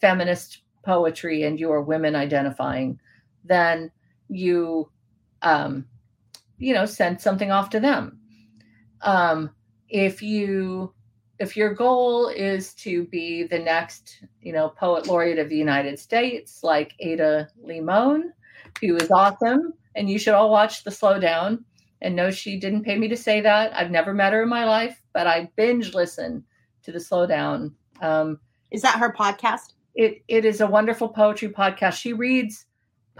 feminist 0.00 0.62
poetry 0.82 1.42
and 1.42 1.60
you 1.60 1.70
are 1.70 1.82
women 1.82 2.16
identifying 2.16 2.98
then 3.44 3.90
you 4.28 4.90
um, 5.42 5.86
you 6.58 6.74
know 6.74 6.86
send 6.86 7.20
something 7.20 7.50
off 7.50 7.70
to 7.70 7.80
them 7.80 8.18
um, 9.02 9.50
if 9.88 10.22
you 10.22 10.92
if 11.38 11.56
your 11.56 11.72
goal 11.74 12.28
is 12.28 12.74
to 12.74 13.04
be 13.06 13.44
the 13.44 13.58
next 13.58 14.22
you 14.40 14.52
know 14.52 14.68
poet 14.68 15.06
laureate 15.06 15.38
of 15.38 15.48
the 15.48 15.56
united 15.56 15.98
states 15.98 16.60
like 16.62 16.94
ada 17.00 17.48
limon 17.62 18.32
who 18.80 18.96
is 18.96 19.10
awesome 19.10 19.72
and 19.94 20.08
you 20.08 20.18
should 20.18 20.34
all 20.34 20.50
watch 20.50 20.84
the 20.84 20.90
slowdown 20.90 21.64
and 22.02 22.16
no 22.16 22.30
she 22.30 22.58
didn't 22.58 22.84
pay 22.84 22.96
me 22.96 23.08
to 23.08 23.16
say 23.16 23.40
that 23.40 23.74
i've 23.76 23.90
never 23.90 24.12
met 24.12 24.32
her 24.32 24.42
in 24.42 24.48
my 24.48 24.64
life 24.64 25.02
but 25.12 25.26
i 25.26 25.50
binge 25.56 25.94
listen 25.94 26.44
to 26.82 26.92
the 26.92 26.98
slowdown 26.98 27.72
um, 28.00 28.38
is 28.70 28.82
that 28.82 28.98
her 28.98 29.12
podcast 29.12 29.74
it, 29.94 30.22
it 30.28 30.44
is 30.44 30.60
a 30.60 30.66
wonderful 30.66 31.08
poetry 31.08 31.48
podcast 31.48 31.94
she 31.94 32.12
reads 32.12 32.66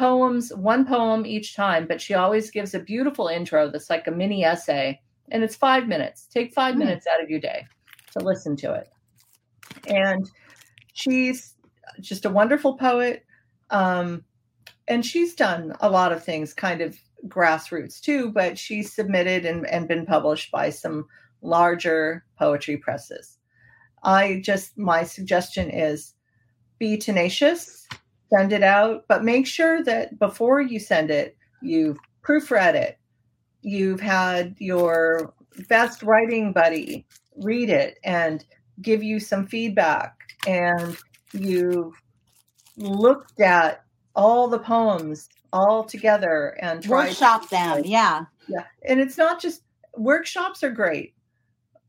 poems, 0.00 0.50
one 0.54 0.86
poem 0.86 1.26
each 1.26 1.54
time, 1.54 1.86
but 1.86 2.00
she 2.00 2.14
always 2.14 2.50
gives 2.50 2.72
a 2.74 2.80
beautiful 2.80 3.28
intro 3.28 3.70
that's 3.70 3.90
like 3.90 4.06
a 4.06 4.10
mini 4.10 4.42
essay. 4.42 4.98
And 5.30 5.44
it's 5.44 5.54
five 5.54 5.86
minutes. 5.86 6.26
Take 6.26 6.54
five 6.54 6.74
mm. 6.74 6.78
minutes 6.78 7.06
out 7.06 7.22
of 7.22 7.28
your 7.28 7.38
day 7.38 7.66
to 8.12 8.24
listen 8.24 8.56
to 8.56 8.72
it. 8.72 8.88
And 9.86 10.28
she's 10.94 11.54
just 12.00 12.24
a 12.24 12.30
wonderful 12.30 12.78
poet. 12.78 13.26
Um, 13.68 14.24
and 14.88 15.04
she's 15.04 15.34
done 15.34 15.74
a 15.80 15.90
lot 15.90 16.12
of 16.12 16.24
things 16.24 16.54
kind 16.54 16.80
of 16.80 16.98
grassroots 17.28 18.00
too, 18.00 18.30
but 18.30 18.58
she's 18.58 18.92
submitted 18.92 19.44
and, 19.44 19.66
and 19.66 19.88
been 19.88 20.06
published 20.06 20.50
by 20.50 20.70
some 20.70 21.06
larger 21.42 22.24
poetry 22.38 22.76
presses. 22.76 23.38
I 24.02 24.40
just, 24.44 24.78
my 24.78 25.04
suggestion 25.04 25.70
is 25.70 26.14
be 26.78 26.96
tenacious 26.96 27.86
send 28.32 28.52
it 28.52 28.62
out, 28.62 29.04
but 29.08 29.24
make 29.24 29.46
sure 29.46 29.82
that 29.82 30.18
before 30.18 30.60
you 30.60 30.78
send 30.78 31.10
it, 31.10 31.36
you've 31.62 31.98
proofread 32.22 32.74
it. 32.74 32.98
You've 33.62 34.00
had 34.00 34.54
your 34.58 35.34
best 35.68 36.02
writing 36.02 36.52
buddy 36.52 37.06
read 37.36 37.68
it 37.70 37.98
and 38.04 38.44
give 38.80 39.02
you 39.02 39.20
some 39.20 39.46
feedback. 39.46 40.14
And 40.46 40.96
you've 41.32 41.92
looked 42.76 43.40
at 43.40 43.84
all 44.14 44.48
the 44.48 44.58
poems 44.58 45.28
all 45.52 45.84
together 45.84 46.56
and 46.60 46.84
workshop 46.86 47.44
to, 47.44 47.50
them. 47.50 47.82
Yeah. 47.84 48.24
Yeah. 48.48 48.64
And 48.86 49.00
it's 49.00 49.18
not 49.18 49.40
just 49.40 49.62
workshops 49.96 50.62
are 50.62 50.70
great. 50.70 51.14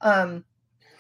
Um, 0.02 0.44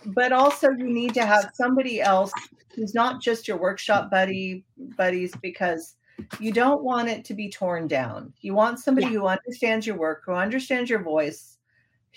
but 0.05 0.31
also 0.31 0.69
you 0.71 0.89
need 0.89 1.13
to 1.15 1.25
have 1.25 1.51
somebody 1.53 2.01
else 2.01 2.31
who's 2.75 2.93
not 2.93 3.21
just 3.21 3.47
your 3.47 3.57
workshop 3.57 4.09
buddy 4.09 4.63
buddies 4.97 5.33
because 5.41 5.95
you 6.39 6.51
don't 6.51 6.83
want 6.83 7.09
it 7.09 7.25
to 7.25 7.33
be 7.33 7.49
torn 7.49 7.87
down. 7.87 8.33
You 8.41 8.53
want 8.53 8.79
somebody 8.79 9.07
yeah. 9.07 9.13
who 9.13 9.27
understands 9.27 9.85
your 9.85 9.97
work, 9.97 10.23
who 10.25 10.33
understands 10.33 10.89
your 10.89 11.03
voice, 11.03 11.57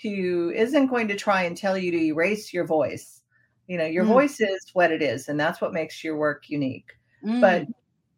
who 0.01 0.51
isn't 0.51 0.87
going 0.87 1.07
to 1.07 1.15
try 1.15 1.43
and 1.43 1.57
tell 1.57 1.77
you 1.77 1.91
to 1.91 1.97
erase 1.97 2.53
your 2.53 2.65
voice. 2.65 3.21
You 3.67 3.77
know, 3.77 3.85
your 3.85 4.05
mm. 4.05 4.09
voice 4.09 4.39
is 4.39 4.59
what 4.73 4.91
it 4.91 5.01
is, 5.01 5.27
and 5.27 5.39
that's 5.39 5.59
what 5.59 5.73
makes 5.73 6.03
your 6.03 6.17
work 6.17 6.49
unique. 6.49 6.91
Mm. 7.25 7.41
But 7.41 7.67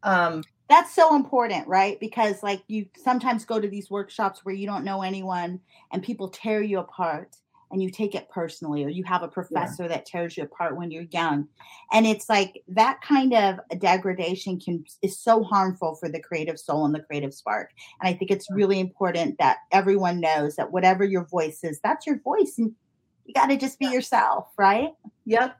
um 0.03 0.43
that's 0.69 0.93
so 0.93 1.15
important, 1.15 1.67
right? 1.67 1.99
Because 1.99 2.43
like 2.43 2.61
you 2.67 2.87
sometimes 2.97 3.45
go 3.45 3.59
to 3.59 3.67
these 3.67 3.89
workshops 3.89 4.41
where 4.43 4.55
you 4.55 4.67
don't 4.67 4.83
know 4.83 5.01
anyone 5.01 5.59
and 5.91 6.03
people 6.03 6.27
tear 6.29 6.61
you 6.61 6.79
apart 6.79 7.37
and 7.71 7.81
you 7.81 7.89
take 7.89 8.15
it 8.15 8.29
personally 8.29 8.83
or 8.83 8.89
you 8.89 9.03
have 9.03 9.23
a 9.23 9.27
professor 9.27 9.83
yeah. 9.83 9.89
that 9.89 10.05
tears 10.05 10.37
you 10.37 10.43
apart 10.43 10.77
when 10.77 10.91
you're 10.91 11.07
young. 11.11 11.47
And 11.91 12.05
it's 12.05 12.29
like 12.29 12.63
that 12.69 13.01
kind 13.01 13.33
of 13.33 13.59
degradation 13.79 14.59
can 14.59 14.83
is 15.01 15.19
so 15.19 15.43
harmful 15.43 15.95
for 15.95 16.09
the 16.09 16.21
creative 16.21 16.59
soul 16.59 16.85
and 16.85 16.95
the 16.95 17.01
creative 17.01 17.33
spark. 17.33 17.71
And 18.01 18.07
i 18.07 18.17
think 18.17 18.31
it's 18.31 18.49
really 18.49 18.79
important 18.79 19.37
that 19.39 19.57
everyone 19.71 20.19
knows 20.19 20.55
that 20.55 20.71
whatever 20.71 21.03
your 21.03 21.25
voice 21.25 21.63
is 21.63 21.79
that's 21.81 22.07
your 22.07 22.19
voice 22.19 22.55
and 22.57 22.73
you 23.25 23.33
got 23.33 23.47
to 23.47 23.57
just 23.57 23.79
be 23.79 23.87
yourself 23.87 24.47
right? 24.57 24.91
Yep 25.25 25.57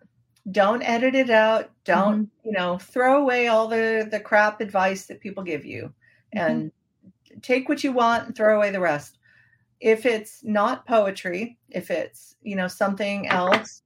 don't 0.51 0.81
edit 0.83 1.13
it 1.13 1.29
out 1.29 1.69
don't 1.83 2.23
mm-hmm. 2.23 2.47
you 2.47 2.51
know 2.53 2.77
throw 2.77 3.21
away 3.21 3.47
all 3.47 3.67
the 3.67 4.07
the 4.09 4.19
crap 4.19 4.61
advice 4.61 5.05
that 5.05 5.19
people 5.19 5.43
give 5.43 5.65
you 5.65 5.93
mm-hmm. 6.35 6.39
and 6.39 6.71
take 7.41 7.67
what 7.67 7.83
you 7.83 7.91
want 7.91 8.27
and 8.27 8.35
throw 8.35 8.55
away 8.55 8.71
the 8.71 8.79
rest 8.79 9.17
if 9.79 10.05
it's 10.05 10.43
not 10.43 10.85
poetry, 10.85 11.57
if 11.69 11.91
it's, 11.91 12.35
you 12.41 12.55
know, 12.55 12.67
something 12.67 13.27
else, 13.27 13.83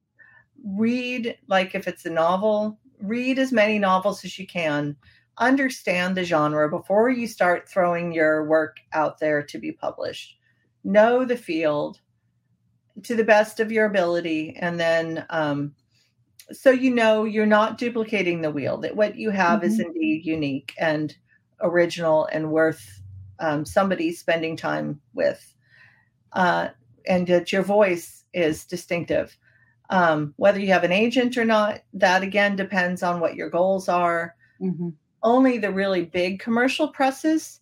read 0.63 1.37
like 1.47 1.75
if 1.75 1.87
it's 1.87 2.05
a 2.05 2.09
novel, 2.09 2.79
read 3.01 3.39
as 3.39 3.51
many 3.51 3.79
novels 3.79 4.23
as 4.23 4.37
you 4.37 4.47
can. 4.47 4.95
Understand 5.37 6.15
the 6.15 6.23
genre 6.23 6.69
before 6.69 7.09
you 7.09 7.27
start 7.27 7.67
throwing 7.67 8.11
your 8.11 8.45
work 8.45 8.77
out 8.93 9.19
there 9.19 9.41
to 9.43 9.57
be 9.57 9.71
published. 9.71 10.37
Know 10.83 11.25
the 11.25 11.37
field 11.37 11.99
to 13.03 13.15
the 13.15 13.23
best 13.23 13.59
of 13.59 13.71
your 13.71 13.85
ability, 13.85 14.55
and 14.57 14.79
then 14.79 15.25
um, 15.29 15.73
so 16.53 16.71
you 16.71 16.93
know 16.93 17.23
you're 17.23 17.45
not 17.45 17.77
duplicating 17.77 18.41
the 18.41 18.51
wheel. 18.51 18.77
That 18.77 18.95
what 18.95 19.15
you 19.15 19.29
have 19.31 19.59
mm-hmm. 19.59 19.67
is 19.67 19.79
indeed 19.79 20.25
unique 20.25 20.73
and 20.79 21.15
original 21.61 22.25
and 22.25 22.51
worth 22.51 23.01
um, 23.39 23.65
somebody 23.65 24.11
spending 24.11 24.55
time 24.55 25.01
with 25.13 25.53
uh, 26.33 26.69
and 27.07 27.27
that 27.27 27.51
your 27.51 27.63
voice 27.63 28.23
is 28.33 28.65
distinctive. 28.65 29.35
Um, 29.89 30.33
whether 30.37 30.59
you 30.59 30.67
have 30.67 30.85
an 30.85 30.91
agent 30.91 31.37
or 31.37 31.45
not, 31.45 31.81
that 31.93 32.23
again 32.23 32.55
depends 32.55 33.03
on 33.03 33.19
what 33.19 33.35
your 33.35 33.49
goals 33.49 33.89
are. 33.89 34.35
Mm-hmm. 34.61 34.89
Only 35.23 35.57
the 35.57 35.71
really 35.71 36.05
big 36.05 36.39
commercial 36.39 36.87
presses 36.87 37.61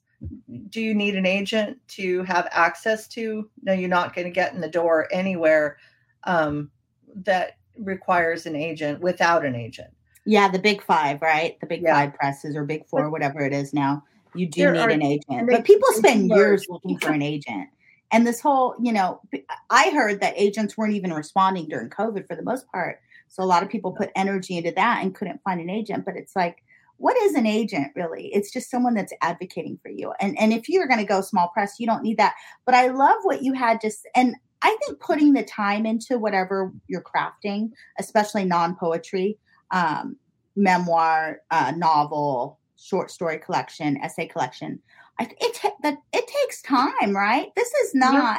do 0.70 0.82
you 0.82 0.94
need 0.94 1.16
an 1.16 1.26
agent 1.26 1.78
to 1.88 2.24
have 2.24 2.48
access 2.52 3.08
to? 3.10 3.50
No, 3.64 3.74
you're 3.74 3.90
not 3.90 4.14
going 4.14 4.26
to 4.26 4.32
get 4.32 4.54
in 4.54 4.62
the 4.62 4.68
door 4.68 5.08
anywhere 5.12 5.78
um, 6.26 6.72
that 7.16 7.58
requires 7.84 8.46
an 8.46 8.56
agent 8.56 9.02
without 9.02 9.46
an 9.46 9.56
agent. 9.56 9.90
Yeah, 10.26 10.50
the 10.50 10.60
big 10.60 10.84
five, 10.84 11.22
right? 11.22 11.60
The 11.60 11.68
big 11.68 11.82
yeah. 11.82 11.94
five 11.94 12.14
presses 12.14 12.56
or 12.56 12.66
big 12.66 12.86
four, 12.88 13.10
whatever 13.10 13.42
it 13.42 13.54
is 13.54 13.74
now. 13.74 14.04
You 14.36 14.48
do 14.48 14.62
there 14.62 14.74
need 14.74 14.80
are, 14.80 14.90
an 14.90 15.02
agent. 15.02 15.50
But 15.50 15.66
people 15.66 15.90
spend 15.94 16.30
years 16.30 16.66
looking 16.70 17.00
for 17.00 17.12
an 17.12 17.22
agent. 17.22 17.70
And 18.12 18.26
this 18.26 18.42
whole, 18.42 18.76
you 18.82 18.92
know, 18.92 19.22
I 19.70 19.90
heard 19.92 20.22
that 20.22 20.34
agents 20.36 20.78
weren't 20.78 20.96
even 20.96 21.14
responding 21.14 21.68
during 21.68 21.90
COVID 21.90 22.28
for 22.28 22.36
the 22.36 22.44
most 22.44 22.68
part. 22.72 23.00
So 23.28 23.44
a 23.44 23.46
lot 23.46 23.64
of 23.64 23.70
people 23.70 23.92
put 23.92 24.12
energy 24.16 24.58
into 24.58 24.72
that 24.72 25.04
and 25.04 25.16
couldn't 25.16 25.42
find 25.44 25.62
an 25.62 25.70
agent. 25.70 26.06
But 26.06 26.16
it's 26.16 26.36
like, 26.36 26.64
what 26.98 27.18
is 27.18 27.34
an 27.36 27.46
agent 27.46 27.92
really? 27.96 28.28
It's 28.34 28.52
just 28.52 28.70
someone 28.70 28.94
that's 28.94 29.14
advocating 29.22 29.80
for 29.82 29.90
you. 29.90 30.12
And 30.20 30.38
and 30.38 30.52
if 30.52 30.68
you're 30.68 30.88
going 30.88 31.00
to 31.00 31.06
go 31.06 31.22
small 31.22 31.50
press, 31.50 31.80
you 31.80 31.88
don't 31.88 32.04
need 32.04 32.18
that. 32.18 32.36
But 32.66 32.76
I 32.76 32.88
love 32.88 33.18
what 33.24 33.42
you 33.42 33.54
had 33.54 33.80
just 33.82 34.08
and 34.16 34.36
I 34.62 34.78
think 34.84 35.00
putting 35.00 35.34
the 35.34 35.44
time 35.44 35.86
into 35.86 36.18
whatever 36.18 36.72
you're 36.88 37.04
crafting, 37.04 37.72
especially 37.98 38.46
non 38.46 38.76
poetry, 38.76 39.38
um, 39.72 40.18
memoir, 40.56 41.42
uh, 41.52 41.72
novel, 41.76 42.60
short 42.78 43.12
story 43.12 43.38
collection, 43.38 43.98
essay 43.98 44.28
collection, 44.28 44.80
it 45.20 45.56
ta- 45.56 45.76
that 45.84 45.98
it 46.14 46.28
takes 46.28 46.62
time, 46.62 47.16
right? 47.16 47.48
This 47.56 47.72
is 47.74 47.96
not 47.96 48.14
yeah. 48.14 48.38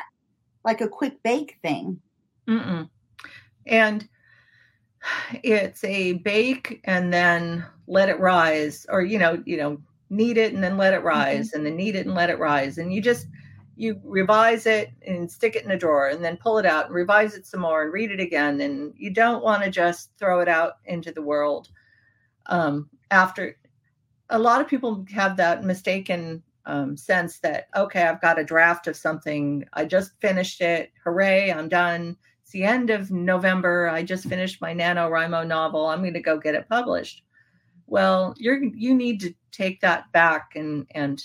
like 0.65 0.81
a 0.81 0.89
quick 0.89 1.23
bake 1.23 1.59
thing. 1.63 2.01
Mm-mm. 2.49 2.89
And 3.67 4.09
it's 5.43 5.85
a 5.85 6.15
bake 6.15 6.81
and 6.85 7.13
then 7.13 7.65
let 7.87 8.09
it 8.09 8.19
rise, 8.21 8.87
or 8.89 9.03
you 9.03 9.19
know, 9.19 9.43
you 9.45 9.57
know, 9.57 9.81
knead 10.11 10.39
it 10.39 10.53
and 10.53 10.63
then 10.63 10.77
let 10.77 10.95
it 10.95 11.03
rise, 11.03 11.49
mm-hmm. 11.49 11.57
and 11.57 11.67
then 11.67 11.77
knead 11.77 11.97
it 11.97 12.07
and 12.07 12.15
let 12.15 12.31
it 12.31 12.39
rise, 12.39 12.79
and 12.79 12.93
you 12.93 13.01
just 13.01 13.27
you 13.81 14.01
revise 14.05 14.67
it 14.67 14.91
and 15.07 15.31
stick 15.31 15.57
it 15.57 15.65
in 15.65 15.71
a 15.71 15.79
drawer, 15.79 16.09
and 16.09 16.23
then 16.23 16.37
pull 16.37 16.59
it 16.59 16.67
out 16.67 16.87
and 16.87 16.95
revise 16.95 17.35
it 17.35 17.47
some 17.47 17.61
more 17.61 17.83
and 17.83 17.93
read 17.93 18.11
it 18.11 18.21
again, 18.21 18.61
and 18.61 18.93
you 18.97 19.11
don't 19.11 19.43
want 19.43 19.63
to 19.63 19.71
just 19.71 20.11
throw 20.19 20.41
it 20.41 20.49
out 20.49 20.75
into 20.85 21.13
the 21.13 21.23
world. 21.23 21.69
Um, 22.47 22.91
after 23.11 23.57
a 24.29 24.39
lot 24.39 24.61
of 24.61 24.69
people 24.69 25.05
have 25.13 25.37
that 25.37 25.65
mistaken 25.65 26.43
um, 26.67 26.97
sense 26.97 27.39
that 27.41 27.69
okay 27.75 28.03
i've 28.03 28.21
got 28.21 28.39
a 28.39 28.45
draft 28.45 28.87
of 28.87 28.97
something 28.97 29.65
i 29.73 29.85
just 29.85 30.13
finished 30.21 30.61
it 30.61 30.93
hooray 31.03 31.51
i'm 31.51 31.69
done 31.69 32.17
it's 32.43 32.53
the 32.53 32.63
end 32.63 32.91
of 32.91 33.11
november 33.11 33.89
i 33.89 34.03
just 34.03 34.29
finished 34.29 34.61
my 34.61 34.75
NaNoWriMo 34.75 35.47
novel 35.47 35.87
i'm 35.87 36.01
going 36.01 36.15
to 36.15 36.21
go 36.21 36.39
get 36.39 36.55
it 36.55 36.69
published 36.69 37.23
well 37.87 38.35
you're 38.37 38.63
you 38.63 38.95
need 38.95 39.21
to 39.21 39.35
take 39.53 39.81
that 39.81 40.11
back 40.13 40.53
and 40.55 40.87
and 40.95 41.25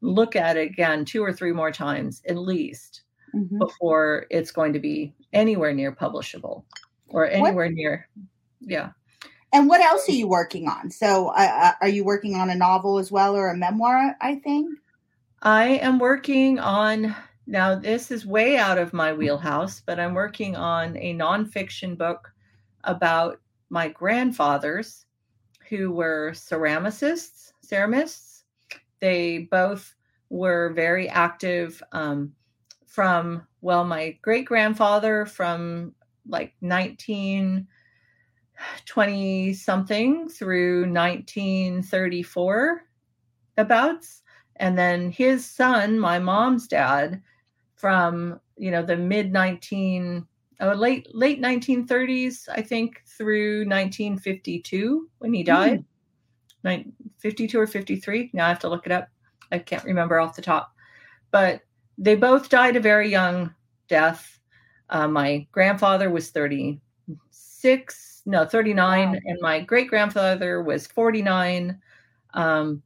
look 0.00 0.36
at 0.36 0.56
it 0.56 0.70
again 0.70 1.04
two 1.04 1.22
or 1.22 1.32
three 1.32 1.52
more 1.52 1.70
times 1.72 2.22
at 2.28 2.36
least 2.36 3.02
Mhm. 3.34 3.58
before 3.58 4.26
it's 4.30 4.50
going 4.52 4.72
to 4.72 4.78
be 4.78 5.12
anywhere 5.32 5.72
near 5.74 5.92
publishable 5.92 6.64
or 7.08 7.26
anywhere 7.28 7.70
near 7.70 8.08
yeah 8.60 8.90
And 9.52 9.68
what 9.68 9.80
else 9.80 10.08
are 10.08 10.12
you 10.12 10.28
working 10.28 10.68
on? 10.68 10.90
So, 10.90 11.28
uh, 11.28 11.50
uh, 11.62 11.72
are 11.80 11.88
you 11.88 12.04
working 12.04 12.34
on 12.34 12.50
a 12.50 12.54
novel 12.54 12.98
as 12.98 13.10
well 13.12 13.34
or 13.36 13.48
a 13.48 13.56
memoir? 13.56 14.14
I 14.20 14.36
think. 14.36 14.68
i 15.42 15.64
am 15.80 15.98
working 15.98 16.58
on 16.58 17.14
now 17.46 17.74
this 17.74 18.10
is 18.10 18.26
way 18.26 18.56
out 18.58 18.76
of 18.78 18.92
my 18.92 19.12
wheelhouse 19.12 19.80
but 19.86 20.00
i'm 20.00 20.14
working 20.14 20.56
on 20.56 20.96
a 20.96 21.14
nonfiction 21.14 21.96
book 21.96 22.32
about 22.84 23.40
my 23.70 23.88
grandfathers 23.88 25.06
who 25.68 25.90
were 25.92 26.32
ceramicists 26.34 27.52
ceramists 27.64 28.35
they 29.00 29.48
both 29.50 29.94
were 30.28 30.72
very 30.74 31.08
active 31.08 31.82
um, 31.92 32.32
from 32.86 33.46
well 33.60 33.84
my 33.84 34.18
great 34.22 34.44
grandfather 34.44 35.26
from 35.26 35.94
like 36.28 36.54
1920 36.60 39.54
something 39.54 40.28
through 40.28 40.80
1934 40.92 42.82
abouts. 43.58 44.22
And 44.56 44.76
then 44.76 45.10
his 45.10 45.44
son 45.44 45.98
my 45.98 46.18
mom's 46.18 46.66
dad 46.66 47.22
from 47.74 48.40
you 48.56 48.70
know 48.70 48.82
the 48.82 48.96
mid 48.96 49.32
19 49.32 50.26
oh, 50.60 50.72
late 50.72 51.06
late 51.14 51.42
1930s 51.42 52.48
i 52.48 52.62
think 52.62 53.02
through 53.06 53.66
1952 53.66 55.10
when 55.18 55.34
he 55.34 55.42
died. 55.42 55.72
Nin- 55.72 55.84
52 57.18 57.58
or 57.58 57.66
53 57.66 58.30
now 58.32 58.46
i 58.46 58.48
have 58.48 58.58
to 58.60 58.68
look 58.68 58.86
it 58.86 58.92
up. 58.92 59.08
I 59.52 59.58
can't 59.58 59.84
remember 59.84 60.18
off 60.18 60.34
the 60.36 60.42
top. 60.42 60.74
But 61.30 61.60
they 61.98 62.16
both 62.16 62.48
died 62.48 62.76
a 62.76 62.80
very 62.80 63.08
young 63.08 63.54
death. 63.88 64.40
Uh, 64.90 65.08
my 65.08 65.46
grandfather 65.52 66.10
was 66.10 66.30
36 66.30 68.22
no 68.26 68.44
39 68.44 69.12
Wow. 69.12 69.18
and 69.24 69.38
my 69.40 69.60
great 69.60 69.88
grandfather 69.88 70.62
was 70.62 70.86
49 70.86 71.80
um, 72.34 72.82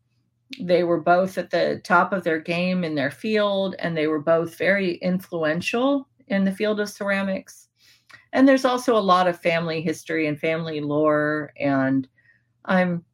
they 0.61 0.85
were 0.85 1.01
both 1.01 1.39
at 1.39 1.51
the 1.51 1.81
top 1.85 2.13
of 2.13 2.25
their 2.25 2.39
game 2.41 2.85
in 2.85 2.95
their 2.95 3.11
field 3.11 3.75
and 3.79 3.97
they 3.97 4.07
were 4.07 4.21
both 4.21 4.57
very 4.57 4.97
influential 4.97 6.09
in 6.29 6.45
the 6.45 6.53
field 6.53 6.79
of 6.81 6.89
ceramics. 6.89 7.69
And 8.33 8.47
there's 8.47 8.65
also 8.65 8.97
a 8.97 8.99
lot 8.99 9.29
of 9.29 9.41
family 9.41 9.81
history 9.81 10.27
and 10.27 10.39
family 10.39 10.81
lore 10.81 11.53
and 11.59 12.07
i'm 12.67 13.05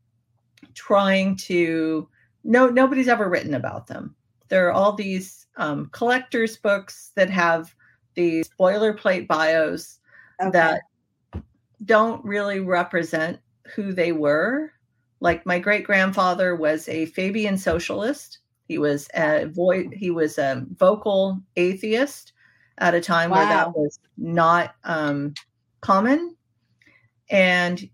trying 0.76 1.36
to 1.36 2.08
no 2.44 2.68
nobody's 2.68 3.08
ever 3.08 3.28
written 3.28 3.54
about 3.54 3.88
them 3.88 4.14
there 4.48 4.68
are 4.68 4.72
all 4.72 4.92
these 4.92 5.46
um, 5.56 5.88
collectors 5.92 6.56
books 6.56 7.10
that 7.16 7.30
have 7.30 7.74
these 8.14 8.48
boilerplate 8.58 9.26
bios 9.26 9.98
Okay. 10.40 10.50
that 10.50 10.82
don't 11.84 12.24
really 12.24 12.60
represent 12.60 13.38
who 13.74 13.92
they 13.92 14.12
were. 14.12 14.72
Like 15.20 15.46
my 15.46 15.58
great 15.58 15.84
grandfather 15.84 16.54
was 16.54 16.88
a 16.88 17.06
Fabian 17.06 17.56
socialist. 17.56 18.40
He 18.68 18.78
was 18.78 19.08
a 19.14 19.46
vo- 19.46 19.88
he 19.92 20.10
was 20.10 20.38
a 20.38 20.66
vocal 20.76 21.40
atheist 21.56 22.32
at 22.78 22.94
a 22.94 23.00
time 23.00 23.30
where 23.30 23.46
that 23.46 23.74
was 23.74 23.98
not 24.18 24.74
um, 24.84 25.32
common. 25.80 26.36
And 27.30 27.88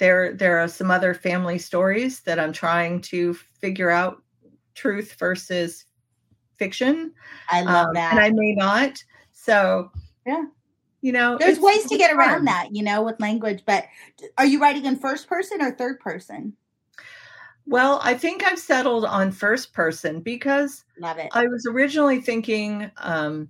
there 0.00 0.32
there 0.32 0.58
are 0.58 0.66
some 0.66 0.90
other 0.90 1.14
family 1.14 1.58
stories 1.58 2.20
that 2.22 2.40
I'm 2.40 2.52
trying 2.52 3.00
to 3.02 3.34
figure 3.34 3.90
out 3.90 4.20
truth 4.74 5.14
versus 5.18 5.84
fiction. 6.56 7.12
I 7.50 7.62
love 7.62 7.88
Um, 7.88 7.94
that. 7.94 8.10
And 8.12 8.20
I 8.20 8.30
may 8.30 8.54
not. 8.54 9.02
So 9.32 9.92
Yeah. 10.26 10.44
You 11.02 11.12
know, 11.12 11.38
There's 11.38 11.58
ways 11.58 11.86
to 11.86 11.96
get 11.96 12.14
around 12.14 12.44
that, 12.44 12.74
you 12.74 12.82
know, 12.82 13.02
with 13.02 13.18
language. 13.20 13.62
But 13.64 13.86
are 14.36 14.44
you 14.44 14.60
writing 14.60 14.84
in 14.84 14.96
first 14.98 15.28
person 15.28 15.62
or 15.62 15.70
third 15.70 15.98
person? 16.00 16.54
Well, 17.66 18.00
I 18.02 18.14
think 18.14 18.42
I've 18.42 18.58
settled 18.58 19.06
on 19.06 19.32
first 19.32 19.72
person 19.72 20.20
because 20.20 20.84
Love 20.98 21.16
it. 21.18 21.28
I 21.32 21.46
was 21.46 21.66
originally 21.66 22.20
thinking 22.20 22.90
um, 22.98 23.48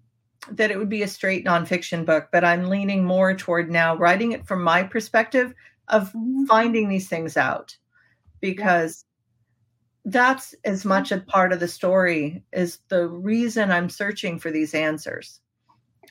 that 0.52 0.70
it 0.70 0.78
would 0.78 0.88
be 0.88 1.02
a 1.02 1.08
straight 1.08 1.44
nonfiction 1.44 2.06
book, 2.06 2.28
but 2.30 2.44
I'm 2.44 2.68
leaning 2.68 3.04
more 3.04 3.34
toward 3.34 3.68
now 3.68 3.96
writing 3.96 4.30
it 4.30 4.46
from 4.46 4.62
my 4.62 4.84
perspective 4.84 5.52
of 5.90 6.12
finding 6.48 6.88
these 6.88 7.08
things 7.08 7.36
out 7.36 7.76
because 8.40 9.04
that's 10.04 10.54
as 10.64 10.84
much 10.84 11.12
a 11.12 11.18
part 11.18 11.52
of 11.52 11.60
the 11.60 11.68
story 11.68 12.42
as 12.52 12.78
the 12.88 13.06
reason 13.06 13.70
I'm 13.70 13.90
searching 13.90 14.38
for 14.38 14.50
these 14.50 14.74
answers. 14.74 15.40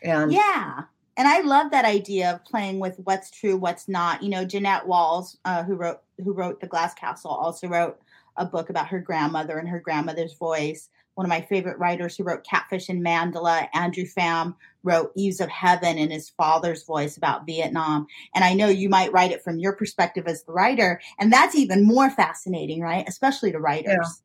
And 0.04 0.32
Yeah. 0.32 0.84
And 1.18 1.28
I 1.28 1.42
love 1.42 1.72
that 1.72 1.84
idea 1.84 2.32
of 2.32 2.46
playing 2.46 2.80
with 2.80 2.98
what's 3.04 3.30
true, 3.30 3.58
what's 3.58 3.90
not. 3.90 4.24
You 4.24 4.30
know, 4.30 4.46
Jeannette 4.46 4.88
Walls, 4.88 5.38
uh, 5.44 5.64
who 5.64 5.76
wrote 5.76 6.00
who 6.24 6.34
wrote 6.34 6.62
The 6.62 6.68
Glass 6.68 6.94
Castle, 6.94 7.32
also 7.32 7.68
wrote 7.68 8.00
a 8.38 8.46
book 8.46 8.70
about 8.70 8.88
her 8.88 9.00
grandmother 9.00 9.58
and 9.58 9.68
her 9.68 9.82
grandmother's 9.82 10.36
voice. 10.36 10.90
One 11.16 11.26
of 11.26 11.30
my 11.30 11.42
favorite 11.42 11.78
writers 11.78 12.16
who 12.16 12.24
wrote 12.24 12.46
Catfish 12.46 12.88
and 12.88 13.06
Mandala, 13.06 13.68
Andrew 13.74 14.06
Pham, 14.06 14.56
wrote 14.84 15.12
Eaves 15.16 15.42
of 15.42 15.50
Heaven 15.50 15.98
in 15.98 16.10
his 16.10 16.30
father's 16.30 16.84
voice 16.84 17.18
about 17.18 17.46
Vietnam. 17.46 18.08
And 18.34 18.44
I 18.44 18.54
know 18.54 18.68
you 18.68 18.90
might 18.90 19.12
write 19.12 19.32
it 19.32 19.44
from 19.44 19.60
your 19.60 19.74
perspective 19.74 20.26
as 20.28 20.44
the 20.44 20.54
writer, 20.54 21.02
and 21.20 21.32
that's 21.32 21.56
even 21.56 21.86
more 21.86 22.10
fascinating, 22.10 22.82
right? 22.82 23.08
Especially 23.08 23.52
to 23.52 23.60
writers. 23.60 24.22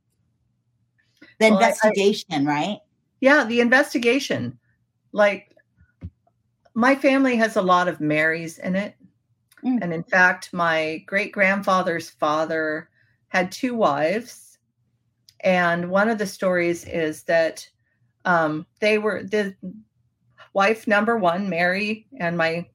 The 1.40 1.50
Well, 1.50 1.58
I- 1.58 1.62
I- 1.62 1.68
investigation, 1.68 2.46
right? 2.46 2.78
yeah, 3.20 3.44
the 3.44 3.60
investigation. 3.60 4.58
Like 5.12 5.56
my 6.74 6.94
family 6.94 7.36
has 7.36 7.56
a 7.56 7.62
lot 7.62 7.88
of 7.88 8.00
Marys 8.00 8.58
in 8.58 8.76
it. 8.76 8.96
Mm. 9.64 9.78
And 9.82 9.94
in 9.94 10.02
fact, 10.04 10.52
my 10.52 11.02
great 11.06 11.32
grandfather's 11.32 12.10
father 12.10 12.90
had 13.28 13.50
two 13.50 13.74
wives. 13.74 14.58
And 15.40 15.90
one 15.90 16.08
of 16.08 16.18
the 16.18 16.26
stories 16.26 16.84
is 16.84 17.22
that 17.24 17.68
um, 18.24 18.66
they 18.80 18.98
were 18.98 19.22
the 19.22 19.54
wife 20.54 20.86
number 20.86 21.16
one, 21.18 21.48
Mary, 21.48 22.06
and 22.18 22.36
my 22.38 22.66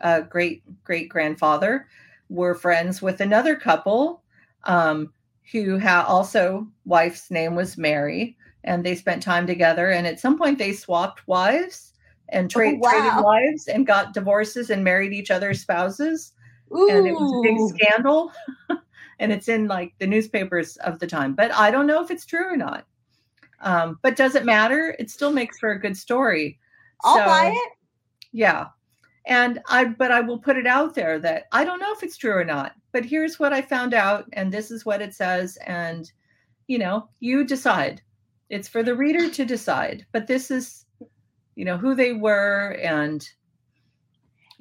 uh, 0.00 0.22
great 0.22 0.62
great 0.84 1.08
grandfather 1.08 1.86
were 2.30 2.54
friends 2.54 3.02
with 3.02 3.20
another 3.20 3.54
couple 3.54 4.22
um, 4.64 5.12
who 5.52 5.78
ha- 5.78 6.06
also 6.08 6.66
wife's 6.86 7.30
name 7.30 7.54
was 7.54 7.76
Mary, 7.76 8.36
and 8.64 8.84
they 8.84 8.94
spent 8.94 9.22
time 9.22 9.46
together. 9.46 9.90
And 9.90 10.06
at 10.06 10.18
some 10.20 10.38
point, 10.38 10.58
they 10.58 10.72
swapped 10.72 11.28
wives 11.28 11.92
and 12.30 12.50
tra- 12.50 12.70
Oh, 12.70 12.78
wow. 12.78 12.90
traded 12.90 13.24
wives 13.24 13.68
and 13.68 13.86
got 13.86 14.14
divorces 14.14 14.70
and 14.70 14.82
married 14.82 15.12
each 15.12 15.30
other's 15.30 15.60
spouses 15.60 16.32
Ooh. 16.74 16.88
and 16.90 17.06
it 17.06 17.12
was 17.12 17.32
a 17.32 17.42
big 17.42 17.58
scandal 17.76 18.32
and 19.18 19.30
it's 19.30 19.48
in 19.48 19.68
like 19.68 19.92
the 19.98 20.06
newspapers 20.06 20.76
of 20.78 20.98
the 20.98 21.06
time 21.06 21.34
but 21.34 21.52
i 21.52 21.70
don't 21.70 21.86
know 21.86 22.02
if 22.02 22.10
it's 22.10 22.24
true 22.24 22.50
or 22.50 22.56
not 22.56 22.86
um, 23.60 23.98
but 24.02 24.16
does 24.16 24.34
it 24.34 24.44
matter 24.46 24.96
it 24.98 25.10
still 25.10 25.32
makes 25.32 25.58
for 25.58 25.72
a 25.72 25.78
good 25.78 25.96
story 25.96 26.58
I'll 27.04 27.16
So, 27.18 27.24
buy 27.24 27.52
it. 27.54 27.72
yeah 28.32 28.66
and 29.26 29.60
i 29.68 29.84
but 29.84 30.10
i 30.12 30.20
will 30.20 30.38
put 30.38 30.56
it 30.56 30.66
out 30.66 30.94
there 30.94 31.18
that 31.18 31.44
i 31.52 31.64
don't 31.64 31.78
know 31.80 31.92
if 31.92 32.02
it's 32.02 32.16
true 32.16 32.32
or 32.34 32.44
not 32.44 32.72
but 32.92 33.04
here's 33.04 33.38
what 33.38 33.52
i 33.52 33.62
found 33.62 33.94
out 33.94 34.26
and 34.34 34.52
this 34.52 34.70
is 34.70 34.84
what 34.84 35.00
it 35.00 35.14
says 35.14 35.56
and 35.66 36.10
you 36.66 36.78
know 36.78 37.08
you 37.20 37.44
decide 37.44 38.02
it's 38.50 38.68
for 38.68 38.82
the 38.82 38.94
reader 38.94 39.30
to 39.30 39.44
decide 39.44 40.04
but 40.12 40.26
this 40.26 40.50
is 40.50 40.84
you 41.56 41.64
know 41.64 41.76
who 41.78 41.94
they 41.94 42.12
were 42.12 42.76
and 42.82 43.28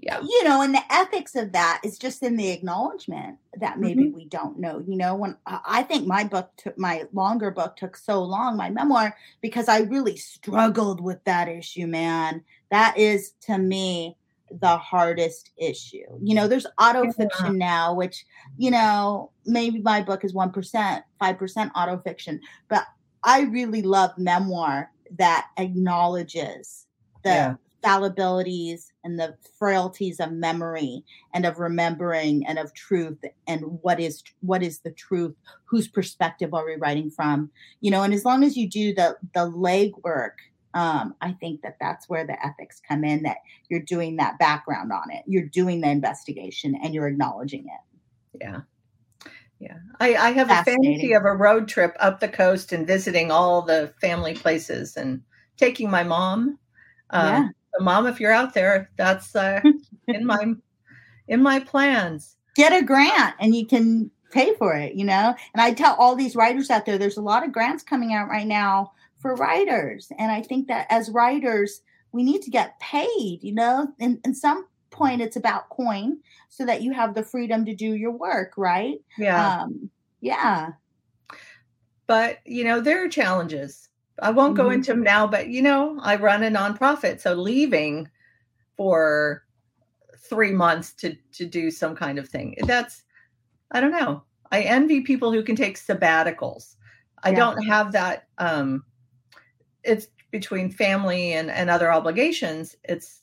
yeah 0.05 0.19
you 0.21 0.43
know 0.43 0.61
and 0.61 0.73
the 0.75 0.81
ethics 0.93 1.35
of 1.35 1.51
that 1.53 1.79
is 1.83 1.97
just 1.97 2.21
in 2.23 2.35
the 2.35 2.49
acknowledgement 2.49 3.37
that 3.59 3.79
maybe 3.79 4.03
Mm-hmm. 4.03 4.15
we 4.15 4.25
don't 4.25 4.59
know 4.59 4.83
you 4.87 4.97
know 4.97 5.15
when 5.15 5.37
I 5.45 5.83
think 5.83 6.05
my 6.07 6.23
book 6.23 6.49
took 6.57 6.77
my 6.77 7.03
longer 7.13 7.51
book 7.51 7.75
took 7.77 7.95
so 7.95 8.21
long 8.23 8.57
my 8.57 8.69
memoir 8.69 9.15
because 9.41 9.67
i 9.69 9.79
really 9.81 10.17
struggled 10.17 10.99
with 11.01 11.23
that 11.23 11.47
issue 11.47 11.87
man 11.87 12.43
that 12.69 12.97
is 12.97 13.33
to 13.41 13.57
me 13.57 14.17
the 14.59 14.77
hardest 14.77 15.51
issue 15.57 16.05
you 16.21 16.35
know 16.35 16.47
there's 16.47 16.67
auto 16.79 17.11
fiction 17.11 17.57
now 17.57 17.93
which 17.93 18.25
you 18.57 18.69
know 18.71 19.31
maybe 19.45 19.81
my 19.81 20.01
book 20.01 20.23
is 20.23 20.33
1% 20.33 21.03
5% 21.21 21.71
auto 21.75 21.97
fiction 21.99 22.39
but 22.69 22.85
i 23.23 23.41
really 23.41 23.81
love 23.81 24.11
memoir 24.17 24.91
that 25.17 25.47
acknowledges 25.57 26.87
the 27.23 27.29
Yeah. 27.29 27.55
Fallibilities 27.83 28.91
and 29.03 29.19
the 29.19 29.35
frailties 29.57 30.19
of 30.19 30.31
memory 30.31 31.03
and 31.33 31.45
of 31.45 31.59
remembering 31.59 32.45
and 32.47 32.57
of 32.57 32.73
truth 32.73 33.19
and 33.47 33.61
what 33.81 33.99
is 33.99 34.23
what 34.41 34.63
is 34.63 34.79
the 34.79 34.91
truth 34.91 35.35
whose 35.65 35.87
perspective 35.87 36.53
are 36.53 36.65
we 36.65 36.75
writing 36.75 37.09
from? 37.09 37.49
You 37.81 37.91
know 37.91 38.03
and 38.03 38.13
as 38.13 38.25
long 38.25 38.43
as 38.43 38.55
you 38.55 38.69
do 38.69 38.93
the 38.93 39.17
the 39.33 39.51
legwork 39.51 40.33
um, 40.75 41.13
i 41.21 41.31
think 41.33 41.61
that 41.61 41.77
that's 41.79 42.09
where 42.09 42.25
the 42.25 42.43
ethics 42.43 42.81
come 42.87 43.03
in 43.03 43.21
that 43.21 43.37
you're 43.73 43.81
doing 43.81 44.17
that 44.17 44.37
background 44.37 44.91
on 44.91 45.09
it. 45.09 45.23
You're 45.25 45.47
doing 45.47 45.81
the 45.81 45.89
investigation 45.89 46.77
and 46.83 46.93
you're 46.93 47.07
acknowledging 47.07 47.65
it. 47.65 48.39
Yeah. 48.39 48.61
Yeah, 49.59 49.77
I, 50.01 50.15
I 50.15 50.31
have 50.31 50.51
a 50.51 50.63
fantasy 50.63 51.13
of 51.13 51.23
a 51.23 51.33
road 51.33 51.69
trip 51.69 51.95
up 52.01 52.19
the 52.19 52.27
coast 52.27 52.73
and 52.73 52.85
visiting 52.85 53.31
all 53.31 53.61
the 53.61 53.93
family 54.01 54.33
places 54.33 54.97
and 54.97 55.21
taking 55.55 55.89
my 55.89 56.03
mom. 56.03 56.59
Uh, 57.11 57.29
yeah. 57.31 57.47
So 57.77 57.83
mom, 57.83 58.07
if 58.07 58.19
you're 58.19 58.31
out 58.31 58.53
there, 58.53 58.89
that's 58.97 59.35
uh, 59.35 59.61
in 60.07 60.25
my 60.25 60.53
in 61.27 61.41
my 61.41 61.59
plans. 61.59 62.35
Get 62.55 62.73
a 62.73 62.85
grant 62.85 63.35
and 63.39 63.55
you 63.55 63.65
can 63.65 64.11
pay 64.33 64.55
for 64.55 64.75
it, 64.75 64.95
you 64.95 65.05
know? 65.05 65.35
And 65.53 65.61
I 65.61 65.73
tell 65.73 65.95
all 65.95 66.15
these 66.15 66.35
writers 66.35 66.69
out 66.69 66.85
there, 66.85 66.97
there's 66.97 67.17
a 67.17 67.21
lot 67.21 67.45
of 67.45 67.53
grants 67.53 67.83
coming 67.83 68.13
out 68.13 68.27
right 68.27 68.47
now 68.47 68.91
for 69.19 69.35
writers. 69.35 70.11
And 70.17 70.31
I 70.31 70.41
think 70.41 70.67
that 70.67 70.87
as 70.89 71.09
writers, 71.09 71.81
we 72.11 72.23
need 72.23 72.41
to 72.41 72.51
get 72.51 72.79
paid, 72.79 73.39
you 73.41 73.53
know? 73.53 73.87
And, 73.99 74.19
and 74.25 74.35
some 74.35 74.67
point 74.89 75.21
it's 75.21 75.37
about 75.37 75.69
coin 75.69 76.17
so 76.49 76.65
that 76.65 76.81
you 76.81 76.91
have 76.91 77.15
the 77.15 77.23
freedom 77.23 77.65
to 77.65 77.75
do 77.75 77.93
your 77.93 78.11
work, 78.11 78.53
right? 78.57 78.99
Yeah. 79.17 79.61
Um, 79.61 79.89
yeah. 80.21 80.69
But, 82.05 82.39
you 82.45 82.63
know, 82.63 82.81
there 82.81 83.03
are 83.03 83.09
challenges. 83.09 83.89
I 84.23 84.31
won't 84.31 84.55
mm-hmm. 84.55 84.63
go 84.63 84.69
into 84.71 84.91
them 84.93 85.03
now, 85.03 85.27
but, 85.27 85.49
you 85.49 85.61
know, 85.61 85.99
I 86.01 86.15
run 86.15 86.43
a 86.43 86.49
nonprofit. 86.49 87.19
So 87.19 87.33
leaving 87.33 88.09
for 88.77 89.43
three 90.17 90.51
months 90.51 90.93
to, 90.93 91.15
to 91.33 91.45
do 91.45 91.69
some 91.69 91.95
kind 91.95 92.17
of 92.17 92.29
thing, 92.29 92.55
that's, 92.65 93.03
I 93.71 93.81
don't 93.81 93.91
know. 93.91 94.23
I 94.51 94.61
envy 94.61 95.01
people 95.01 95.31
who 95.31 95.43
can 95.43 95.55
take 95.55 95.77
sabbaticals. 95.77 96.75
I 97.23 97.29
yeah. 97.29 97.35
don't 97.35 97.63
have 97.65 97.91
that. 97.91 98.27
Um, 98.37 98.85
it's 99.83 100.07
between 100.31 100.71
family 100.71 101.33
and, 101.33 101.51
and 101.51 101.69
other 101.69 101.91
obligations. 101.91 102.75
It's 102.83 103.21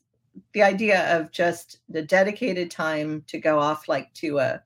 the 0.53 0.62
idea 0.62 1.16
of 1.16 1.32
just 1.32 1.78
the 1.88 2.03
dedicated 2.03 2.70
time 2.70 3.24
to 3.28 3.38
go 3.38 3.59
off 3.59 3.88
like 3.88 4.12
to 4.14 4.38
a 4.38 4.62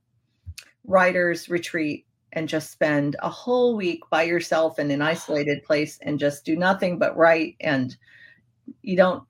writer's 0.84 1.48
retreat 1.48 2.06
and 2.34 2.48
just 2.48 2.70
spend 2.70 3.16
a 3.20 3.28
whole 3.28 3.76
week 3.76 4.00
by 4.10 4.22
yourself 4.22 4.78
in 4.78 4.90
an 4.90 5.02
isolated 5.02 5.62
place 5.64 5.98
and 6.02 6.18
just 6.18 6.44
do 6.44 6.56
nothing 6.56 6.98
but 6.98 7.16
write 7.16 7.56
and 7.60 7.96
you 8.82 8.96
don't 8.96 9.22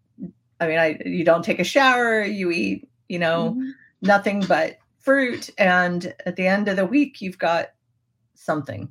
i 0.61 0.66
mean 0.66 0.78
i 0.78 0.98
you 1.05 1.24
don't 1.24 1.44
take 1.44 1.61
a 1.61 1.64
shower 1.64 2.22
you 2.22 2.50
eat 2.50 2.88
you 3.09 3.18
know 3.18 3.50
mm-hmm. 3.50 3.70
nothing 4.02 4.44
but 4.46 4.78
fruit 4.98 5.50
and 5.59 6.14
at 6.26 6.36
the 6.36 6.46
end 6.46 6.68
of 6.68 6.76
the 6.76 6.86
week 6.86 7.20
you've 7.20 7.38
got 7.38 7.68
something 8.34 8.90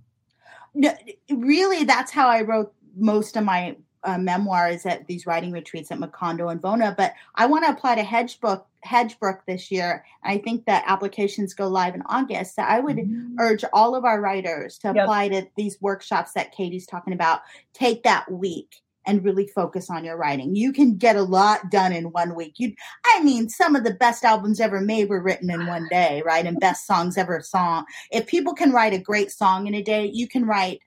no, 0.73 0.93
really 1.31 1.83
that's 1.83 2.11
how 2.11 2.27
i 2.27 2.41
wrote 2.41 2.73
most 2.95 3.35
of 3.35 3.43
my 3.43 3.75
uh, 4.03 4.17
memoirs 4.17 4.85
at 4.85 5.07
these 5.07 5.25
writing 5.25 5.51
retreats 5.51 5.91
at 5.91 5.99
Macondo 5.99 6.51
and 6.51 6.61
VONA, 6.61 6.93
but 6.97 7.13
I 7.35 7.45
want 7.45 7.65
to 7.65 7.71
apply 7.71 7.95
to 7.95 8.03
Hedgebrook, 8.03 8.65
Hedgebrook 8.85 9.39
this 9.47 9.71
year. 9.71 10.05
I 10.23 10.37
think 10.37 10.65
that 10.65 10.83
applications 10.87 11.53
go 11.53 11.67
live 11.67 11.95
in 11.95 12.03
August. 12.07 12.55
So 12.55 12.63
I 12.63 12.79
would 12.79 12.97
mm-hmm. 12.97 13.35
urge 13.39 13.63
all 13.73 13.95
of 13.95 14.05
our 14.05 14.21
writers 14.21 14.77
to 14.79 14.89
apply 14.89 15.25
yep. 15.25 15.43
to 15.43 15.49
these 15.55 15.81
workshops 15.81 16.33
that 16.33 16.53
Cati's 16.53 16.85
talking 16.85 17.13
about. 17.13 17.41
Take 17.73 18.03
that 18.03 18.31
week 18.31 18.81
and 19.05 19.23
really 19.23 19.47
focus 19.47 19.89
on 19.89 20.05
your 20.05 20.17
writing. 20.17 20.55
You 20.55 20.71
can 20.71 20.95
get 20.95 21.15
a 21.15 21.23
lot 21.23 21.69
done 21.69 21.91
in 21.91 22.11
one 22.11 22.35
week. 22.35 22.53
You 22.57 22.73
I 23.05 23.21
mean, 23.21 23.49
some 23.49 23.75
of 23.75 23.83
the 23.83 23.93
best 23.93 24.23
albums 24.23 24.59
ever 24.59 24.79
made 24.79 25.09
were 25.09 25.21
written 25.21 25.49
in 25.49 25.67
one 25.67 25.87
day, 25.89 26.21
right? 26.25 26.45
And 26.45 26.59
best 26.59 26.87
songs 26.87 27.17
ever 27.17 27.41
sung. 27.41 27.85
If 28.11 28.27
people 28.27 28.53
can 28.53 28.71
write 28.71 28.93
a 28.93 28.99
great 28.99 29.31
song 29.31 29.67
in 29.67 29.73
a 29.73 29.83
day, 29.83 30.09
you 30.13 30.27
can 30.27 30.45
write 30.45 30.79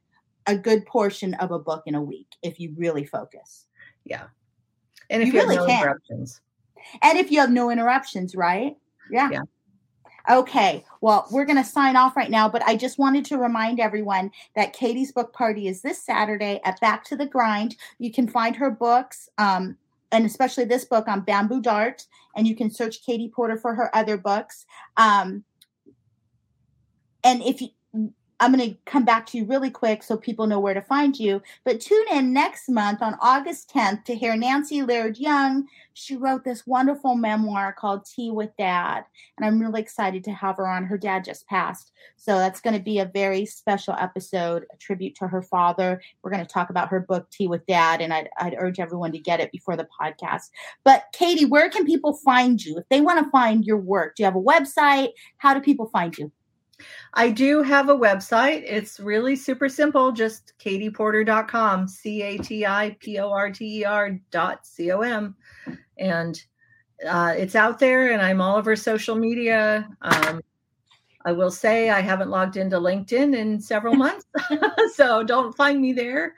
a 0.46 0.56
good 0.56 0.86
portion 0.86 1.34
of 1.34 1.50
a 1.50 1.58
book 1.58 1.82
in 1.86 1.94
a 1.94 2.02
week 2.02 2.28
if 2.42 2.60
you 2.60 2.74
really 2.76 3.04
focus. 3.04 3.66
Yeah. 4.04 4.24
And 5.10 5.22
if 5.22 5.28
you, 5.28 5.34
you 5.34 5.40
really 5.40 5.56
no 5.56 5.66
can. 5.66 5.82
interruptions. 5.82 6.40
And 7.02 7.18
if 7.18 7.30
you 7.30 7.40
have 7.40 7.50
no 7.50 7.70
interruptions, 7.70 8.34
right? 8.34 8.76
Yeah. 9.10 9.30
Yeah. 9.30 9.42
Okay, 10.28 10.84
well, 11.00 11.26
we're 11.30 11.44
going 11.44 11.62
to 11.62 11.64
sign 11.64 11.94
off 11.94 12.16
right 12.16 12.30
now, 12.30 12.48
but 12.48 12.62
I 12.66 12.76
just 12.76 12.98
wanted 12.98 13.24
to 13.26 13.38
remind 13.38 13.78
everyone 13.78 14.32
that 14.56 14.74
Cati's 14.74 15.12
book 15.12 15.32
party 15.32 15.68
is 15.68 15.82
this 15.82 16.02
Saturday 16.04 16.60
at 16.64 16.80
Back 16.80 17.04
to 17.04 17.16
the 17.16 17.26
Grind. 17.26 17.76
You 17.98 18.12
can 18.12 18.26
find 18.26 18.56
her 18.56 18.68
books, 18.70 19.28
um, 19.38 19.76
and 20.10 20.26
especially 20.26 20.64
this 20.64 20.84
book 20.84 21.06
on 21.06 21.20
Bamboo 21.20 21.60
Dart, 21.60 22.06
and 22.34 22.46
you 22.46 22.56
can 22.56 22.72
search 22.72 23.06
Cati 23.06 23.30
Porter 23.32 23.56
for 23.56 23.74
her 23.76 23.94
other 23.94 24.16
books. 24.16 24.66
Um, 24.96 25.44
and 27.22 27.40
if 27.42 27.60
you, 27.60 27.68
I'm 28.38 28.52
going 28.52 28.70
to 28.70 28.76
come 28.84 29.04
back 29.04 29.24
to 29.26 29.38
you 29.38 29.46
really 29.46 29.70
quick 29.70 30.02
so 30.02 30.16
people 30.16 30.46
know 30.46 30.60
where 30.60 30.74
to 30.74 30.82
find 30.82 31.18
you. 31.18 31.40
But 31.64 31.80
tune 31.80 32.04
in 32.12 32.34
next 32.34 32.68
month 32.68 33.00
on 33.00 33.16
August 33.20 33.72
10th 33.72 34.04
to 34.04 34.14
hear 34.14 34.36
Nancy 34.36 34.82
Laird 34.82 35.16
Young. 35.16 35.66
She 35.94 36.16
wrote 36.16 36.44
this 36.44 36.66
wonderful 36.66 37.14
memoir 37.14 37.72
called 37.72 38.04
Tea 38.04 38.30
with 38.30 38.54
Dad. 38.58 39.04
And 39.36 39.46
I'm 39.46 39.58
really 39.58 39.80
excited 39.80 40.22
to 40.24 40.32
have 40.32 40.58
her 40.58 40.66
on. 40.66 40.84
Her 40.84 40.98
dad 40.98 41.24
just 41.24 41.46
passed. 41.46 41.92
So 42.16 42.36
that's 42.36 42.60
going 42.60 42.76
to 42.76 42.82
be 42.82 42.98
a 42.98 43.06
very 43.06 43.46
special 43.46 43.94
episode, 43.98 44.66
a 44.70 44.76
tribute 44.76 45.14
to 45.16 45.28
her 45.28 45.40
father. 45.40 46.02
We're 46.22 46.30
going 46.30 46.44
to 46.44 46.52
talk 46.52 46.68
about 46.68 46.90
her 46.90 47.00
book, 47.00 47.30
Tea 47.30 47.48
with 47.48 47.64
Dad. 47.66 48.02
And 48.02 48.12
I'd, 48.12 48.28
I'd 48.38 48.56
urge 48.58 48.78
everyone 48.78 49.12
to 49.12 49.18
get 49.18 49.40
it 49.40 49.50
before 49.50 49.76
the 49.76 49.88
podcast. 49.98 50.50
But 50.84 51.04
Cati, 51.14 51.48
where 51.48 51.70
can 51.70 51.86
people 51.86 52.12
find 52.12 52.62
you? 52.62 52.76
If 52.76 52.88
they 52.90 53.00
want 53.00 53.24
to 53.24 53.30
find 53.30 53.64
your 53.64 53.78
work, 53.78 54.16
do 54.16 54.22
you 54.22 54.26
have 54.26 54.36
a 54.36 54.42
website? 54.42 55.12
How 55.38 55.54
do 55.54 55.60
people 55.62 55.86
find 55.86 56.16
you? 56.18 56.30
I 57.14 57.30
do 57.30 57.62
have 57.62 57.88
a 57.88 57.96
website. 57.96 58.62
It's 58.66 59.00
really 59.00 59.36
super 59.36 59.68
simple. 59.68 60.12
Just 60.12 60.52
catieporter.com, 60.58 61.88
C 61.88 62.22
A 62.22 62.38
T 62.38 62.66
I 62.66 62.96
P 63.00 63.18
O 63.18 63.30
R 63.30 63.50
T 63.50 63.80
E 63.80 63.84
R 63.84 64.20
dot 64.30 64.66
C 64.66 64.90
O 64.92 65.00
M. 65.00 65.34
And 65.98 66.42
uh, 67.08 67.34
it's 67.36 67.54
out 67.54 67.78
there 67.78 68.12
and 68.12 68.22
I'm 68.22 68.40
all 68.40 68.56
over 68.56 68.76
social 68.76 69.16
media. 69.16 69.88
Um, 70.02 70.40
I 71.24 71.32
will 71.32 71.50
say 71.50 71.90
I 71.90 72.00
haven't 72.00 72.30
logged 72.30 72.56
into 72.56 72.78
LinkedIn 72.78 73.36
in 73.36 73.60
several 73.60 73.94
months, 73.96 74.26
so 74.94 75.22
don't 75.22 75.56
find 75.56 75.80
me 75.80 75.92
there. 75.92 76.34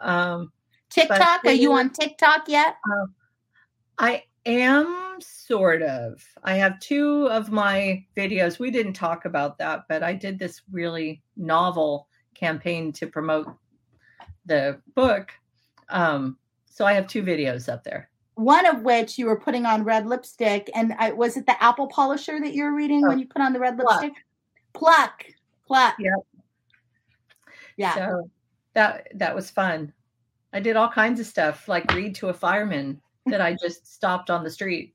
Um, 0.00 0.52
TikTok, 0.90 1.44
are 1.44 1.52
you 1.52 1.72
on 1.72 1.90
TikTok 1.90 2.48
yet? 2.48 2.76
Uh, 2.90 3.06
I 3.98 4.24
am 4.46 5.07
sort 5.22 5.82
of. 5.82 6.24
I 6.44 6.54
have 6.54 6.80
two 6.80 7.28
of 7.28 7.50
my 7.50 8.04
videos. 8.16 8.58
We 8.58 8.70
didn't 8.70 8.94
talk 8.94 9.24
about 9.24 9.58
that, 9.58 9.84
but 9.88 10.02
I 10.02 10.14
did 10.14 10.38
this 10.38 10.62
really 10.70 11.22
novel 11.36 12.08
campaign 12.34 12.92
to 12.92 13.06
promote 13.06 13.48
the 14.46 14.80
book. 14.94 15.30
Um, 15.88 16.36
so 16.66 16.84
I 16.84 16.92
have 16.92 17.06
two 17.06 17.22
videos 17.22 17.72
up 17.72 17.84
there. 17.84 18.10
One 18.34 18.66
of 18.66 18.82
which 18.82 19.18
you 19.18 19.26
were 19.26 19.40
putting 19.40 19.66
on 19.66 19.82
red 19.82 20.06
lipstick, 20.06 20.70
and 20.74 20.94
I, 20.98 21.12
was 21.12 21.36
it 21.36 21.46
the 21.46 21.60
apple 21.62 21.88
polisher 21.88 22.38
that 22.40 22.54
you 22.54 22.64
were 22.64 22.74
reading 22.74 23.02
oh, 23.04 23.08
when 23.08 23.18
you 23.18 23.26
put 23.26 23.42
on 23.42 23.52
the 23.52 23.58
red 23.58 23.76
lipstick? 23.76 24.12
Pluck, 24.74 25.24
pluck. 25.66 25.96
Yep. 25.98 26.14
Yeah. 27.76 27.94
So 27.94 28.30
that 28.74 29.08
that 29.14 29.34
was 29.34 29.50
fun. 29.50 29.92
I 30.52 30.60
did 30.60 30.76
all 30.76 30.88
kinds 30.88 31.18
of 31.20 31.26
stuff, 31.26 31.68
like 31.68 31.92
read 31.92 32.14
to 32.16 32.28
a 32.28 32.34
fireman 32.34 33.00
that 33.26 33.40
I 33.40 33.54
just 33.54 33.92
stopped 33.92 34.30
on 34.30 34.44
the 34.44 34.50
street. 34.50 34.94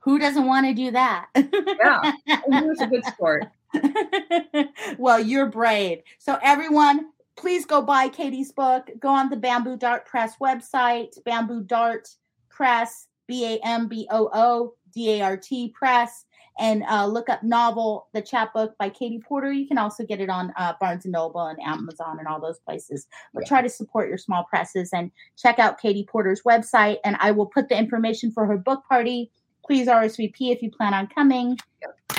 Who 0.00 0.18
doesn't 0.18 0.46
want 0.46 0.66
to 0.66 0.74
do 0.74 0.90
that? 0.90 1.26
yeah, 1.34 2.12
was 2.46 2.80
a 2.80 2.86
good 2.86 3.04
sport. 3.04 3.46
well, 4.98 5.20
you're 5.20 5.46
brave. 5.46 6.02
So, 6.18 6.38
everyone, 6.42 7.06
please 7.36 7.64
go 7.64 7.82
buy 7.82 8.08
Cati's 8.08 8.52
book. 8.52 8.90
Go 8.98 9.08
on 9.08 9.30
the 9.30 9.36
Bamboo 9.36 9.76
Dart 9.76 10.06
Press 10.06 10.36
website, 10.40 11.22
Bamboo 11.24 11.62
Dart 11.62 12.08
Press, 12.48 13.06
B 13.26 13.44
A 13.46 13.66
M 13.66 13.88
B 13.88 14.06
O 14.10 14.30
O 14.32 14.74
D 14.92 15.12
A 15.12 15.22
R 15.22 15.36
T 15.36 15.70
Press, 15.70 16.24
and 16.58 16.84
uh, 16.84 17.06
look 17.06 17.28
up 17.28 17.42
novel, 17.42 18.08
the 18.12 18.20
chapbook 18.20 18.76
by 18.78 18.90
Cati 18.90 19.22
Porter. 19.22 19.52
You 19.52 19.66
can 19.66 19.78
also 19.78 20.04
get 20.04 20.20
it 20.20 20.28
on 20.28 20.52
uh, 20.56 20.74
Barnes 20.80 21.04
and 21.04 21.12
Noble 21.12 21.46
and 21.46 21.60
Amazon 21.62 22.18
and 22.18 22.28
all 22.28 22.40
those 22.40 22.58
places. 22.58 23.06
But 23.32 23.44
yeah. 23.44 23.48
try 23.48 23.62
to 23.62 23.68
support 23.68 24.08
your 24.08 24.18
small 24.18 24.44
presses 24.44 24.90
and 24.92 25.10
check 25.36 25.58
out 25.58 25.80
Cati 25.80 26.06
Porter's 26.06 26.42
website. 26.42 26.98
And 27.04 27.16
I 27.20 27.30
will 27.30 27.46
put 27.46 27.68
the 27.68 27.78
information 27.78 28.30
for 28.30 28.46
her 28.46 28.58
book 28.58 28.82
party. 28.88 29.30
Please 29.64 29.88
RSVP 29.88 30.52
if 30.52 30.62
you 30.62 30.70
plan 30.70 30.94
on 30.94 31.06
coming. 31.08 31.58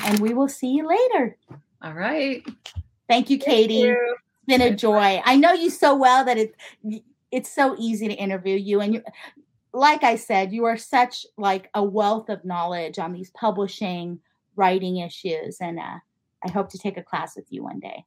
And 0.03 0.19
we 0.19 0.33
will 0.33 0.49
see 0.49 0.71
you 0.71 0.87
later. 0.87 1.37
All 1.81 1.93
right. 1.93 2.45
Thank 3.07 3.29
you, 3.29 3.37
Cati. 3.37 3.67
Thank 3.67 3.71
you. 3.71 4.15
It's 4.47 4.47
been 4.47 4.61
a 4.61 4.75
joy. 4.75 5.21
I 5.23 5.35
know 5.35 5.53
you 5.53 5.69
so 5.69 5.95
well 5.95 6.25
that 6.25 6.37
it 6.37 6.55
it's 7.31 7.53
so 7.53 7.75
easy 7.79 8.07
to 8.07 8.13
interview 8.13 8.55
you 8.55 8.79
and 8.79 8.93
you 8.93 9.03
like 9.73 10.03
I 10.03 10.15
said, 10.15 10.53
you 10.53 10.65
are 10.65 10.77
such 10.77 11.25
like 11.37 11.69
a 11.73 11.83
wealth 11.83 12.29
of 12.29 12.45
knowledge 12.45 12.99
on 12.99 13.11
these 13.11 13.31
publishing, 13.31 14.19
writing 14.55 14.97
issues, 14.97 15.57
and 15.59 15.79
uh, 15.79 15.97
I 16.45 16.51
hope 16.51 16.69
to 16.69 16.77
take 16.77 16.97
a 16.97 17.03
class 17.03 17.35
with 17.35 17.45
you 17.49 17.63
one 17.63 17.79
day. 17.79 18.05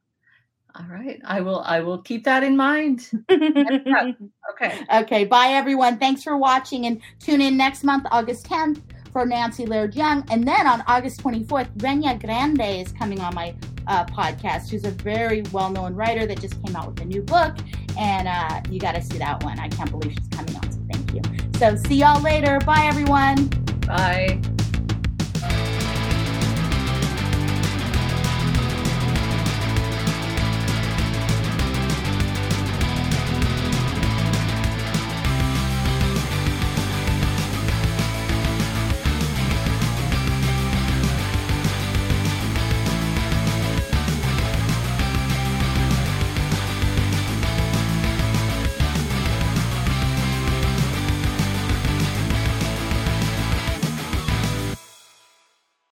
All 0.75 0.85
right, 0.89 1.19
I 1.25 1.41
will. 1.41 1.61
I 1.61 1.81
will 1.81 1.97
keep 1.97 2.23
that 2.25 2.43
in 2.43 2.55
mind. 2.55 3.09
okay. 3.31 4.79
Okay. 4.93 5.25
Bye, 5.25 5.49
everyone. 5.49 5.97
Thanks 5.97 6.23
for 6.23 6.37
watching, 6.37 6.85
and 6.85 7.01
tune 7.19 7.41
in 7.41 7.57
next 7.57 7.83
month, 7.83 8.05
August 8.11 8.45
tenth, 8.45 8.81
for 9.11 9.25
Nancy 9.25 9.65
Laird 9.65 9.95
Young, 9.95 10.23
and 10.29 10.47
then 10.47 10.67
on 10.67 10.83
August 10.87 11.19
twenty 11.19 11.43
fourth, 11.43 11.67
Reyna 11.77 12.17
Grande 12.17 12.61
is 12.61 12.91
coming 12.91 13.19
on 13.19 13.33
my 13.35 13.55
uh, 13.87 14.05
podcast. 14.05 14.69
She's 14.69 14.85
a 14.85 14.91
very 14.91 15.41
well 15.51 15.69
known 15.69 15.95
writer 15.95 16.25
that 16.25 16.39
just 16.41 16.61
came 16.63 16.75
out 16.75 16.87
with 16.87 17.01
a 17.01 17.05
new 17.05 17.21
book, 17.21 17.55
and 17.97 18.27
uh, 18.27 18.61
you 18.69 18.79
got 18.79 18.95
to 18.95 19.01
see 19.01 19.17
that 19.17 19.43
one. 19.43 19.59
I 19.59 19.69
can't 19.69 19.89
believe 19.91 20.13
she's 20.13 20.27
coming 20.29 20.55
on. 20.55 20.71
So 20.71 20.79
thank 20.91 21.13
you. 21.13 21.21
So 21.57 21.75
see 21.75 21.95
y'all 21.95 22.21
later. 22.21 22.59
Bye, 22.65 22.85
everyone. 22.85 23.47
Bye. 23.87 24.41